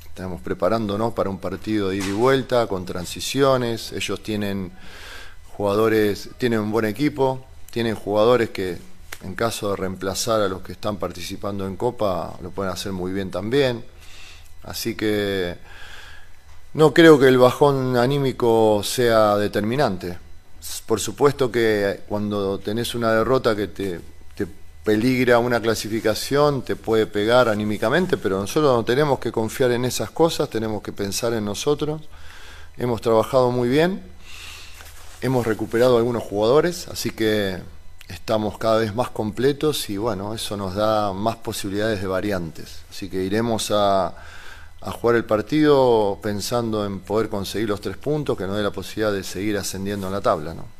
[0.07, 3.93] Estamos preparándonos para un partido de ida y vuelta, con transiciones.
[3.93, 4.73] Ellos tienen
[5.57, 8.79] jugadores, tienen un buen equipo, tienen jugadores que
[9.23, 13.13] en caso de reemplazar a los que están participando en Copa lo pueden hacer muy
[13.13, 13.85] bien también.
[14.63, 15.57] Así que
[16.75, 20.19] no creo que el bajón anímico sea determinante.
[20.87, 24.01] Por supuesto que cuando tenés una derrota que te,
[24.85, 30.11] peligra una clasificación, te puede pegar anímicamente, pero nosotros no tenemos que confiar en esas
[30.11, 32.01] cosas, tenemos que pensar en nosotros.
[32.79, 34.03] Hemos trabajado muy bien,
[35.21, 37.59] hemos recuperado algunos jugadores, así que
[38.11, 42.83] estamos cada vez más completos y bueno, eso nos da más posibilidades de variantes.
[42.91, 48.37] Así que iremos a, a jugar el partido pensando en poder conseguir los tres puntos,
[48.37, 50.55] que nos dé la posibilidad de seguir ascendiendo en la tabla.
[50.55, 50.80] ¿no?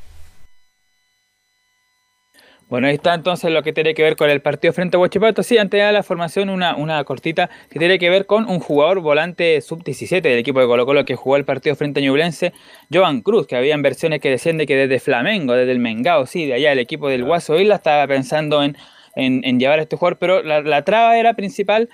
[2.71, 5.43] Bueno, ahí está entonces lo que tiene que ver con el partido frente a Huachipato.
[5.43, 9.01] Sí, antes de la formación, una, una cortita que tiene que ver con un jugador
[9.01, 12.53] volante sub-17 del equipo de Colo Colo que jugó el partido frente a Ñublense,
[12.89, 16.45] Joan Cruz, que habían versiones que decían de que desde Flamengo, desde el Mengao, sí,
[16.45, 18.77] de allá el equipo del Guaso Isla estaba pensando en,
[19.17, 21.89] en, en llevar a este jugador, pero la, la traba era principal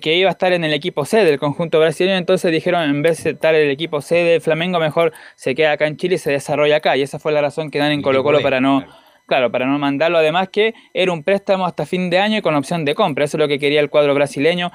[0.00, 3.24] que iba a estar en el equipo C del conjunto brasileño, entonces dijeron en vez
[3.24, 6.18] de estar en el equipo C de Flamengo, mejor se queda acá en Chile y
[6.18, 9.02] se desarrolla acá, y esa fue la razón que dan en Colo Colo para no...
[9.26, 12.54] Claro, para no mandarlo, además que era un préstamo hasta fin de año y con
[12.54, 14.70] opción de compra, eso es lo que quería el cuadro brasileño.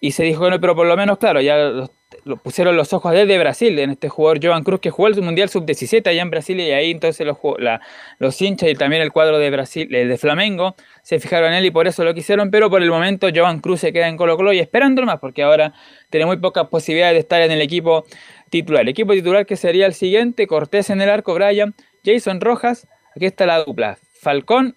[0.00, 1.90] Y se dijo, bueno, pero por lo menos, claro, ya lo,
[2.24, 5.48] lo pusieron los ojos desde Brasil, en este jugador Joan Cruz, que jugó el Mundial
[5.48, 7.80] Sub-17 allá en Brasil, y ahí entonces los, la-
[8.18, 11.66] los hinchas y también el cuadro de Brasil, el de Flamengo, se fijaron en él
[11.66, 14.36] y por eso lo quisieron, pero por el momento Joan Cruz se queda en Colo
[14.36, 15.72] Colo y esperando más, porque ahora
[16.10, 18.04] tiene muy pocas posibilidades de estar en el equipo
[18.50, 18.82] titular.
[18.82, 21.74] El equipo titular que sería el siguiente, Cortés en el arco, Brian,
[22.04, 22.86] Jason Rojas,
[23.18, 24.76] aquí está la dupla, Falcón,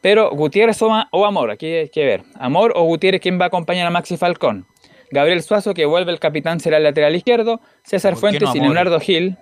[0.00, 2.24] pero Gutiérrez o, Amor, aquí hay que ver.
[2.34, 4.66] Amor o Gutiérrez, ¿quién va a acompañar a Maxi Falcón?
[5.10, 7.60] Gabriel Suazo, que vuelve el capitán, será el lateral izquierdo.
[7.84, 8.60] César ¿Por qué Fuentes no y?
[8.60, 9.36] Leonardo Gil.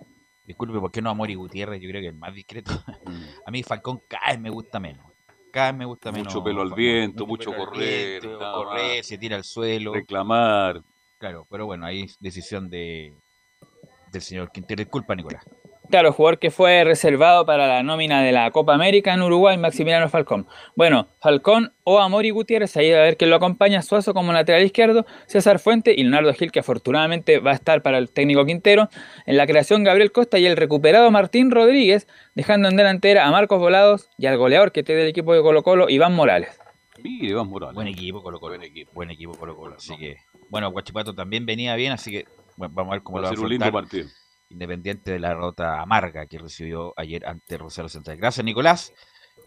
[0.44, 1.81] Disculpe, ¿por qué no Amor y Gutiérrez?
[1.81, 2.73] Yo creo que el más discreto.
[3.05, 3.23] Mm.
[3.47, 5.07] A mí Falcón cada vez me gusta menos.
[5.53, 6.35] Cada vez me gusta menos.
[6.35, 9.07] Mucho pelo al viento, mucho correr, viento, correr, más.
[9.07, 9.94] se tira al suelo.
[9.94, 10.82] Reclamar.
[11.19, 13.16] Claro, pero bueno, ahí es decisión de
[14.12, 14.82] del señor Quintero.
[14.82, 15.44] Disculpa, Nicolás.
[15.88, 20.08] Claro, jugador que fue reservado para la nómina de la Copa América en Uruguay, Maximiliano
[20.08, 20.46] Falcón.
[20.74, 25.06] Bueno, Falcón o Amori Gutiérrez, ahí a ver quién lo acompaña, Suazo como lateral izquierdo,
[25.26, 28.88] César Fuente y Leonardo Gil, que afortunadamente va a estar para el técnico Quintero.
[29.26, 33.60] En la creación, Gabriel Costa y el recuperado Martín Rodríguez, dejando en delantera a Marcos
[33.60, 36.58] Volados y al goleador que tiene el equipo de Colo Colo, Iván Morales.
[37.02, 37.74] Mire, Iván Morales.
[37.76, 38.56] Buen equipo Colo Colo.
[38.56, 39.76] Buen equipo, buen equipo Colo Colo.
[39.76, 40.16] Así que,
[40.48, 42.24] bueno, Guachipato también venía bien, así que
[42.56, 44.08] bueno, vamos a ver cómo Va lo a va a ser un lindo partido.
[44.48, 48.16] Independiente de la derrota amarga que recibió ayer ante Rosario Central.
[48.16, 48.93] Gracias, Nicolás.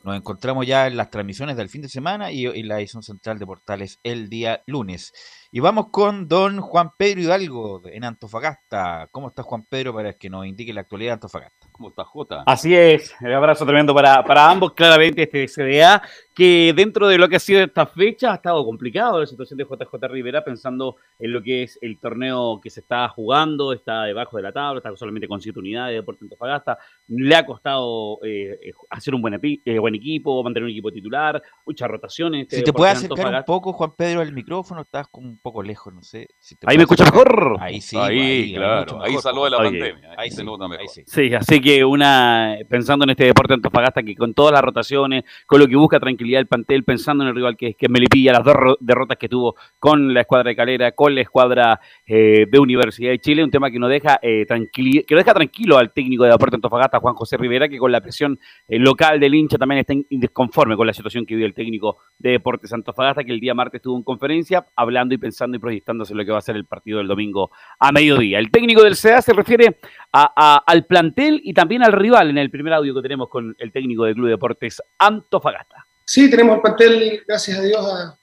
[0.03, 3.38] Nos encontramos ya en las transmisiones del fin de semana y en la edición central
[3.39, 5.13] de Portales el día lunes.
[5.51, 9.07] Y vamos con don Juan Pedro Hidalgo en Antofagasta.
[9.11, 11.67] ¿Cómo está Juan Pedro para que nos indique la actualidad de Antofagasta?
[11.71, 12.43] ¿Cómo está Jota?
[12.45, 14.73] Así es, un abrazo tremendo para, para ambos.
[14.73, 16.03] Claramente este CDA,
[16.35, 19.63] que dentro de lo que ha sido esta fecha ha estado complicado la situación de
[19.63, 24.38] JJ Rivera, pensando en lo que es el torneo que se está jugando, está debajo
[24.38, 26.77] de la tabla, está solamente con siete unidades de Deportes Antofagasta.
[27.07, 30.91] Le ha costado eh, eh, hacer un buen, epi- eh, buen equipo, mantener un equipo
[30.91, 32.43] titular, muchas rotaciones.
[32.43, 35.63] este Si te puedes acercar un poco, Juan Pedro, al micrófono, estás como un poco
[35.63, 36.27] lejos, no sé.
[36.39, 37.57] si te Ahí me escucha mejor.
[37.59, 40.09] Ahí sí, Ahí, claro, ahí saló de la Oye, pandemia.
[40.11, 40.81] Ahí ahí se sí, nota mejor.
[40.81, 41.03] ahí sí.
[41.05, 45.23] Sí, así que una pensando en este deporte de Antofagasta que con todas las rotaciones,
[45.45, 48.33] con lo que busca tranquilidad el plantel, pensando en el rival que, es- que Melipilla,
[48.33, 52.45] las dos ro- derrotas que tuvo con la escuadra de Calera, con la escuadra eh,
[52.49, 55.77] de Universidad de Chile, un tema que no deja eh, tranquili- que no deja tranquilo
[55.77, 58.37] al técnico de Deporte Antofagasta, Juan José Rivera, que con la presión
[58.67, 62.31] eh, local del hincha también está inconforme con la situación que vive el técnico de
[62.31, 66.26] Deportes Antofagasta, que el día martes estuvo en conferencia hablando y pensando y proyectándose lo
[66.26, 68.39] que va a ser el partido del domingo a mediodía.
[68.39, 69.80] El técnico del CEA se refiere
[70.11, 74.03] al plantel y también al rival en el primer audio que tenemos con el técnico
[74.03, 75.85] del Club Deportes Antofagasta.
[76.06, 78.19] Sí, tenemos el plantel, gracias a Dios,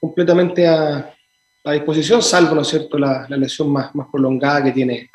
[0.00, 1.14] completamente a,
[1.64, 5.10] a disposición, salvo, ¿no es cierto?, la, la lesión más, más prolongada que tiene,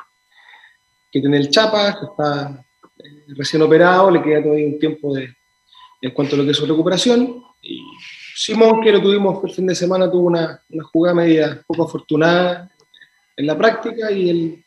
[1.10, 2.64] que tiene el Chapa, que está
[2.98, 5.34] eh, recién operado, le queda todavía un tiempo de,
[6.02, 7.42] en cuanto a lo que es su recuperación.
[7.62, 7.80] Y
[8.44, 12.68] Simón, que lo tuvimos el fin de semana, tuvo una, una jugada media poco afortunada
[13.36, 14.60] en la práctica y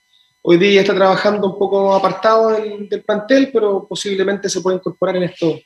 [0.43, 5.17] hoy día está trabajando un poco apartado del, del plantel, pero posiblemente se puede incorporar
[5.17, 5.61] en estos,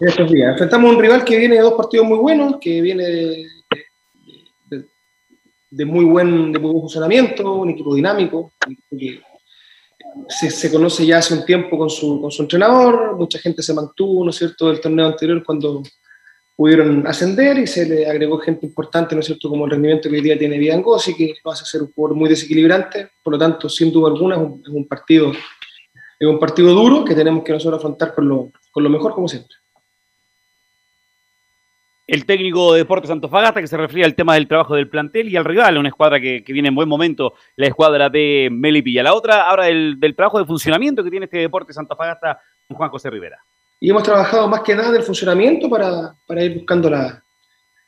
[0.00, 0.52] en estos días.
[0.52, 3.04] Enfrentamos a un rival que viene de dos partidos muy buenos, que viene
[5.70, 8.52] de, muy, buen, de muy buen funcionamiento, un equipo dinámico,
[10.26, 13.74] se, se conoce ya hace un tiempo con su, con su entrenador, mucha gente se
[13.74, 15.82] mantuvo, ¿no es cierto?, del torneo anterior cuando
[16.56, 20.16] pudieron ascender y se le agregó gente importante, ¿no es cierto?, como el rendimiento que
[20.16, 23.68] hoy día tiene Biangosi, que lo hace ser un jugador muy desequilibrante, por lo tanto,
[23.68, 25.32] sin duda alguna, es un, es un partido
[26.18, 29.28] es un partido duro que tenemos que nosotros afrontar con lo, con lo mejor, como
[29.28, 29.56] siempre.
[32.06, 35.36] El técnico de Deportes Antofagasta que se refiere al tema del trabajo del plantel y
[35.36, 39.02] al rival, una escuadra que, viene en buen momento, la escuadra de Melipilla.
[39.02, 42.90] La otra habla del, del trabajo de funcionamiento que tiene este Deportes Antofagasta con Juan
[42.90, 43.42] José Rivera.
[43.84, 47.22] Y hemos trabajado más que nada en el funcionamiento para, para ir buscando la-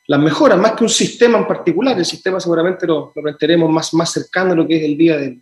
[0.08, 1.96] las mejoras, más que un sistema en particular.
[1.98, 5.16] El sistema seguramente lo, lo plantearemos más, más cercano a lo que es el día
[5.16, 5.40] del,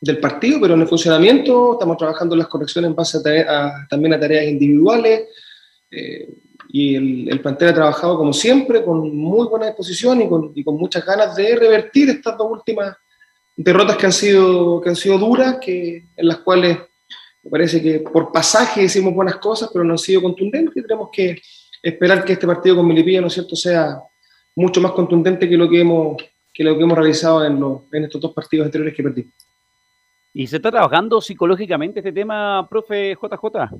[0.00, 4.14] del partido, pero en el funcionamiento estamos trabajando las correcciones en base a a- también
[4.14, 5.28] a tareas individuales.
[5.92, 6.28] eh,
[6.68, 10.64] y el, el plantel ha trabajado como siempre, con muy buena disposición y con, y
[10.64, 12.96] con muchas ganas de revertir estas dos últimas
[13.56, 16.78] derrotas que han sido, que han sido duras, que, en las cuales
[17.42, 20.76] me parece que por pasaje hicimos buenas cosas, pero no han sido contundentes.
[20.76, 21.40] y Tenemos que
[21.82, 24.00] esperar que este partido con Milipilla, ¿no es cierto?, sea
[24.54, 26.16] mucho más contundente que lo que hemos,
[26.52, 29.34] que lo que hemos realizado en, los, en estos dos partidos anteriores que perdimos.
[30.34, 33.76] ¿Y se está trabajando psicológicamente este tema, profe JJ?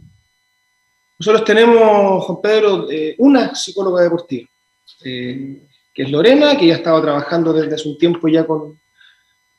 [1.19, 4.49] Nosotros tenemos, Juan Pedro, eh, una psicóloga deportiva,
[5.05, 8.82] eh, que es Lorena, que ya estaba trabajando desde hace un tiempo ya con,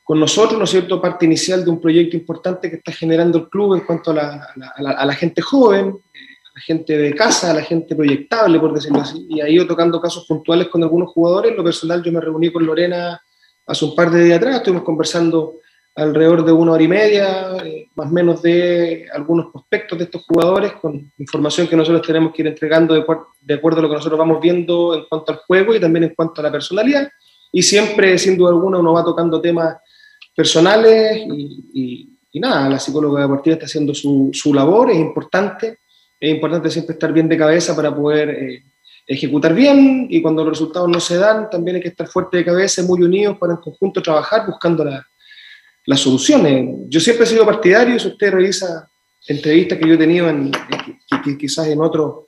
[0.03, 3.49] con nosotros, ¿no es cierto?, parte inicial de un proyecto importante que está generando el
[3.49, 6.19] club en cuanto a la, a la- a la- gente joven, eh,
[6.49, 9.65] a la gente de casa, a la gente proyectable, por decirlo así, y ha ido
[9.65, 11.51] tocando casos puntuales con algunos jugadores.
[11.51, 13.21] En lo personal, yo me reuní con Lorena
[13.65, 15.55] hace un par de días atrás, estuvimos conversando
[15.95, 20.25] alrededor de una hora y media, eh, más o menos de algunos prospectos de estos
[20.25, 23.05] jugadores, con información que nosotros tenemos que ir entregando de,
[23.41, 26.13] de acuerdo a lo que nosotros vamos viendo en cuanto al juego y también en
[26.15, 27.07] cuanto a la personalidad.
[27.51, 29.75] Y siempre, sin duda alguna, uno va tocando temas
[30.35, 35.77] personales y, y- nada, la psicóloga deportiva está haciendo su, su labor, es importante,
[36.19, 38.63] es importante siempre estar bien de cabeza para poder eh,
[39.05, 42.45] ejecutar bien y cuando los resultados no se dan, también hay que estar fuerte de
[42.45, 45.05] cabeza, muy unidos para en conjunto trabajar buscando la-
[45.85, 46.75] las soluciones.
[46.87, 48.89] Yo siempre he sido partidario, si usted revisa
[49.27, 50.51] entrevistas que yo he tenido en,
[51.23, 52.25] que quizás en otros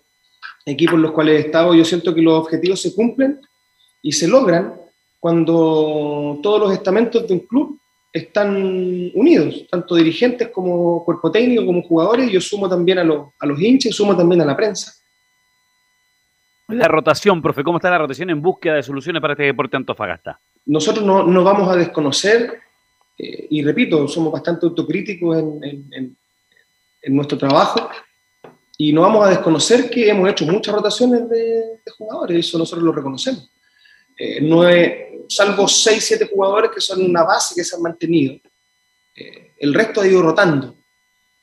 [0.65, 3.40] equipos en los cuales he estado, yo siento que los objetivos se cumplen
[4.03, 4.76] y se logran
[5.19, 7.80] cuando todos los estamentos de un club
[8.16, 12.32] están unidos, tanto dirigentes como cuerpo técnico, como jugadores.
[12.32, 14.94] Yo sumo también a, los, a los hinchas y sumo también a la prensa.
[16.70, 20.40] La rotación, profe, ¿cómo está la rotación en búsqueda de soluciones para este deporte Antofagasta?
[20.66, 22.60] Nosotros no, no vamos a desconocer,
[23.18, 26.18] eh, y repito, somos bastante autocríticos en, en, en,
[27.02, 27.88] en, nuestro trabajo,
[28.78, 31.38] y no vamos a desconocer que hemos hecho muchas rotaciones de,
[31.86, 33.52] de jugadores, eso nosotros lo reconocemos.
[34.18, 38.36] Eh, no es, salvo 6, 7 jugadores que son una base que se han mantenido,
[39.16, 40.76] eh, el resto ha ido rotando.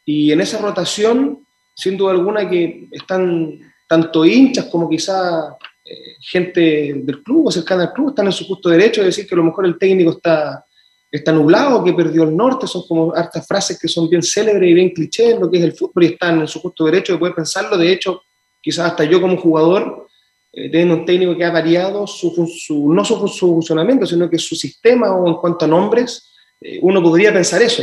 [0.04, 6.94] Y en esa rotación, sin duda alguna, que están tanto hinchas como quizá eh, gente
[7.04, 9.38] del club o cercana al club están en su justo derecho de decir que a
[9.38, 10.64] lo mejor el técnico está,
[11.10, 14.74] está nublado, que perdió el norte, son como hartas frases que son bien célebres y
[14.74, 17.18] bien clichés en lo que es el fútbol y están en su justo derecho de
[17.18, 17.76] poder pensarlo.
[17.76, 18.22] De hecho,
[18.60, 20.06] quizás hasta yo como jugador,
[20.52, 24.38] eh, teniendo un técnico que ha variado su, su, no su, su, funcionamiento, sino que
[24.38, 26.30] su sistema o en cuanto a nombres,
[26.60, 27.82] eh, uno podría pensar eso.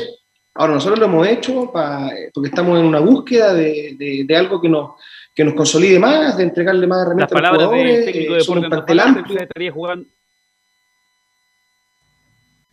[0.53, 4.61] Ahora, nosotros lo hemos hecho para, porque estamos en una búsqueda de, de, de algo
[4.61, 4.91] que nos
[5.39, 8.33] que nos consolide más, de entregarle más herramientas Las palabras a los jugadores, del técnico
[8.33, 9.39] eh, de son un plantel amplio.
[9.39, 10.09] estaría jugando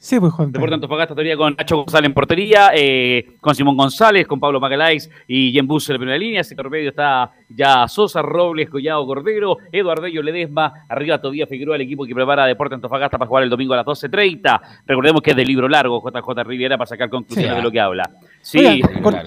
[0.07, 0.53] Sí, pues Juan.
[0.53, 5.11] Deportes Antofagasta estaría con Nacho González en portería, eh, con Simón González, con Pablo Magalhães
[5.27, 6.45] y Jen Bus en la primera línea.
[6.45, 12.07] Sector medio está ya Sosa, Robles, Collado, Cordero, Eduardo Ledesma, arriba todavía Figueroa, el equipo
[12.07, 14.61] que prepara Deportes Antofagasta para jugar el domingo a las 12.30.
[14.87, 17.57] Recordemos que es de libro largo, JJ Riviera, para sacar conclusiones Sí.
[17.57, 18.09] de lo que habla.
[18.43, 18.81] Sí,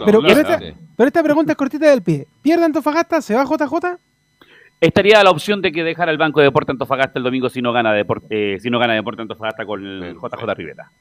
[0.05, 0.59] pero, pero esta,
[0.95, 2.25] pero esta pregunta es cortita del pie.
[2.41, 3.21] ¿Pierde Antofagasta?
[3.21, 3.97] ¿Se va JJ?
[4.81, 7.73] Estaría la opción de que dejara el banco de Deportes Antofagasta el domingo si no
[7.73, 10.91] gana Deporte, eh, si no gana Deportes Antofagasta con el JJ Rivera.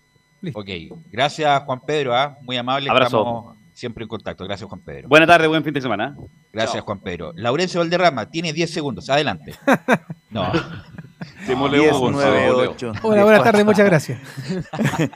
[0.53, 0.69] Ok,
[1.11, 2.37] gracias Juan Pedro, ¿ah?
[2.43, 3.19] muy amable, Abrazo.
[3.19, 4.45] estamos siempre en contacto.
[4.45, 5.09] Gracias Juan Pedro.
[5.09, 6.17] Buena tarde, buen fin de semana.
[6.53, 7.33] Gracias Juan Pedro.
[7.37, 9.55] Laurencio Valderrama, tiene 10 segundos, adelante.
[10.31, 10.53] No.
[11.49, 12.71] Gonzalo.
[12.71, 12.93] ocho.
[13.03, 14.21] Hola, buenas tardes, muchas gracias.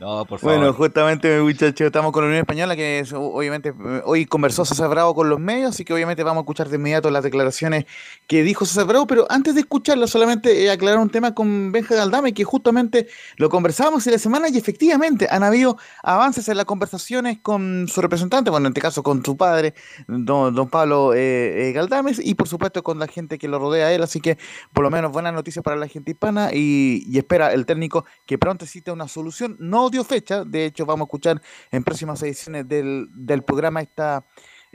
[0.00, 0.56] No, por favor.
[0.56, 3.72] Bueno, justamente, muchachos, estamos con la Unión Española, que obviamente
[4.04, 7.10] hoy conversó César Bravo con los medios, así que obviamente vamos a escuchar de inmediato
[7.10, 7.86] las declaraciones
[8.26, 11.94] que dijo César Bravo, pero antes de escucharlas, solamente eh, aclarar un tema con Benja
[11.94, 16.66] Galdame, que justamente lo conversábamos en la semana y efectivamente han habido avances en las
[16.66, 19.74] conversaciones con su representante, bueno, en este caso con su padre,
[20.06, 23.86] don, don Pablo eh, eh, Galdames, y por supuesto con la gente que lo rodea
[23.86, 24.38] a él, así que
[24.72, 28.38] por lo menos buenas noticias para la gente hispana y, y espera el técnico que
[28.38, 29.56] pronto exista una solución.
[29.70, 34.24] No dio fecha, de hecho vamos a escuchar en próximas ediciones del, del programa esta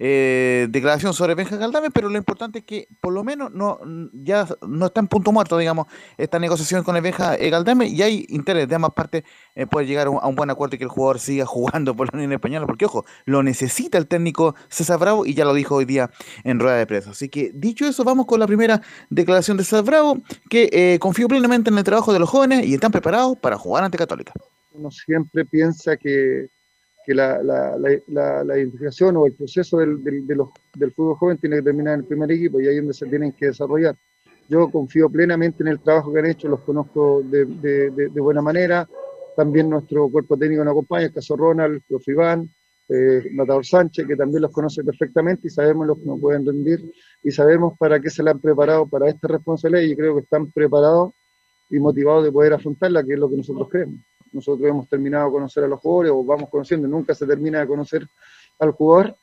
[0.02, 3.80] eh, declaración sobre Benja Galdame, pero lo importante es que por lo menos no
[4.14, 5.88] ya no está en punto muerto, digamos,
[6.18, 9.24] esta negociación con el Benja eh, Galdame y hay interés de ambas partes
[9.56, 11.94] eh, poder llegar a un, a un buen acuerdo y que el jugador siga jugando
[11.98, 15.54] por la Unión Española, porque ojo, lo necesita el técnico César Bravo y ya lo
[15.54, 16.10] dijo hoy día
[16.46, 17.12] en rueda de prensa.
[17.12, 21.28] Así que dicho eso, vamos con la primera declaración de César Bravo, que eh, confío
[21.28, 24.32] plenamente en el trabajo de los jóvenes y están preparados para jugar ante Católica.
[24.74, 26.50] Uno siempre piensa que,
[27.06, 27.78] que la, la,
[28.08, 31.64] la, la, identificación o el proceso del, del, de los, del fútbol joven tiene que
[31.64, 33.96] terminar en el primer equipo y ahí es donde se tienen que desarrollar.
[34.48, 38.22] Yo confío plenamente en el trabajo que han hecho, los conozco de, de, de, de
[38.22, 38.88] buena manera.
[39.36, 42.50] También nuestro cuerpo técnico nos acompaña, el caso Ronald, el profe Iván,
[42.90, 46.92] eh, Matador Sánchez, que también los conoce perfectamente y sabemos lo que nos pueden rendir
[47.24, 50.52] y sabemos para qué se la han preparado para esta responsabilidad y creo que están
[50.52, 51.14] preparados
[51.70, 54.00] y motivados de poder afrontarla, que es lo que nosotros creemos.
[54.32, 57.68] Nosotros hemos terminado de conocer a los jugadores o vamos conociendo, nunca se termina de
[57.68, 58.08] conocer
[58.60, 59.16] al jugador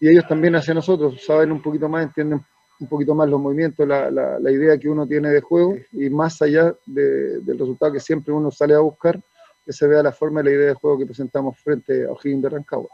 [0.00, 2.44] y ellos también hacia nosotros saben un poquito más, entienden
[2.80, 6.10] un poquito más los movimientos, la, la, la idea que uno tiene de juego y
[6.10, 9.20] más allá de, del resultado que siempre uno sale a buscar,
[9.64, 12.42] que se vea la forma y la idea de juego que presentamos frente a O'Higgins
[12.42, 12.90] de Rancagua.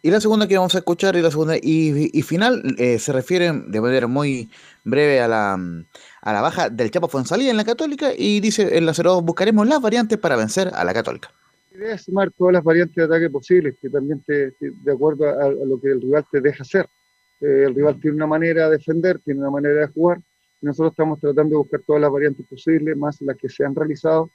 [0.00, 3.12] Y la segunda que vamos a escuchar y la segunda y, y final eh, se
[3.12, 4.48] refiere de manera muy
[4.84, 5.58] breve a la,
[6.26, 9.64] a la baja del Chapo Fonsalía en la Católica y dice en la 02 buscaremos
[9.68, 11.30] las variantes para vencer a la Católica.
[11.70, 15.48] La idea es sumar todas las variantes de ataque posibles, que también de acuerdo a,
[15.50, 16.88] lo que el rival te deja hacer.
[17.40, 20.18] Eh, el rival tiene una manera de defender, tiene una manera de jugar,
[20.62, 24.28] nosotros estamos tratando de buscar todas las variantes posibles, más las que se han realizado,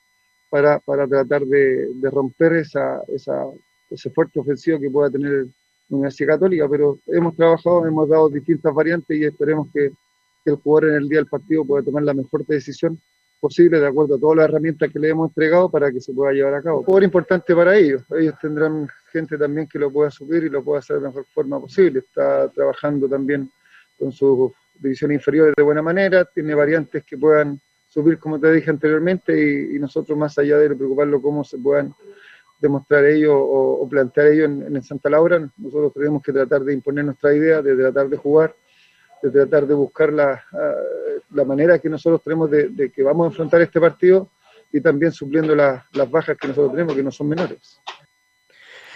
[0.49, 3.43] para, para tratar de, de romper esa, esa,
[3.89, 5.45] ese fuerte ofensivo que pueda tener
[5.89, 9.91] la Universidad Católica, pero hemos trabajado, hemos dado distintas variantes y esperemos que,
[10.43, 12.99] que el jugador en el día del partido pueda tomar la mejor decisión
[13.41, 16.31] posible de acuerdo a todas las herramientas que le hemos entregado para que se pueda
[16.31, 16.84] llevar a cabo.
[16.84, 20.80] Jugador importante para ellos, ellos tendrán gente también que lo pueda subir y lo pueda
[20.80, 23.49] hacer de la mejor forma posible, está trabajando también
[23.97, 28.69] con sus divisiones inferiores de buena manera, tiene variantes que puedan subir como te dije
[28.69, 31.93] anteriormente y, nosotros más allá de preocuparlo cómo se puedan
[32.59, 37.05] demostrar ello o, plantear ello en, en, Santa Laura, nosotros tenemos que tratar de imponer
[37.05, 38.55] nuestra idea, de tratar de jugar,
[39.22, 43.26] de tratar de buscar la, uh, la manera que nosotros tenemos de, de, que vamos
[43.26, 44.30] a enfrentar este partido
[44.72, 47.81] y también supliendo las bajas que nosotros tenemos, que no son menores.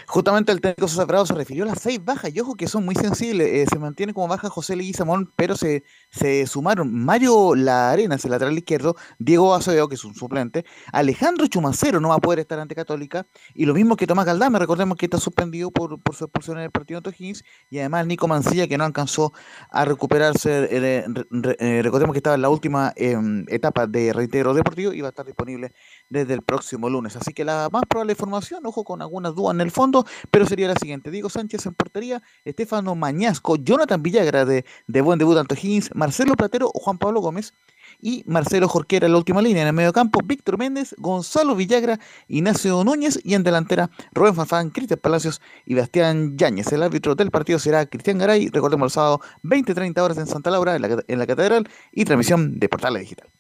[0.07, 2.86] Justamente el técnico Sosa Prado se refirió a las seis bajas, y ojo que son
[2.86, 3.48] muy sensibles.
[3.48, 8.32] eh, se mantiene como baja José Leguizamón, pero se, se sumaron Mario La Arenas, el
[8.32, 12.60] lateral izquierdo, Diego Acevedo, que es un suplente, Alejandro Chumacero no va a poder estar
[12.60, 16.26] ante Católica, y lo mismo que Tomás Galdame, recordemos que está suspendido por, por su
[16.26, 19.34] expulsión en el partido de O'Higgins, y además Nico Mancilla, que no alcanzó
[19.69, 20.68] a recuperarse.
[20.72, 25.02] eh, re- eh, recordemos que estaba en la última em, etapa de reintegro deportivo y
[25.02, 25.73] va a estar disponible
[26.10, 27.15] desde el próximo lunes.
[27.15, 30.68] Así que la más probable formación, ojo con algunas dudas en el fondo, pero sería
[30.68, 31.11] la siguiente.
[31.11, 36.36] Diego Sánchez en portería, Estefano Mañasco, Jonathan Villagra de, de buen debut ante Higgins, Marcelo
[36.36, 37.53] Platero o Juan Pablo Gómez
[38.02, 39.61] y Marcelo Jorquera en la última línea.
[39.64, 44.69] En el medio campo, Víctor Méndez, Gonzalo Villagra, Ignacio Núñez y en delantera, Rubén Fanfán,
[44.69, 46.72] Cristian Palacios y Bastián Yáñez.
[46.72, 50.76] El árbitro del partido será Cristian Garay, recordemos el sábado 20-30 horas en Santa Laura,
[50.76, 53.34] en la, en la Catedral y transmisión de Portales Digital.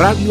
[0.00, 0.28] Radio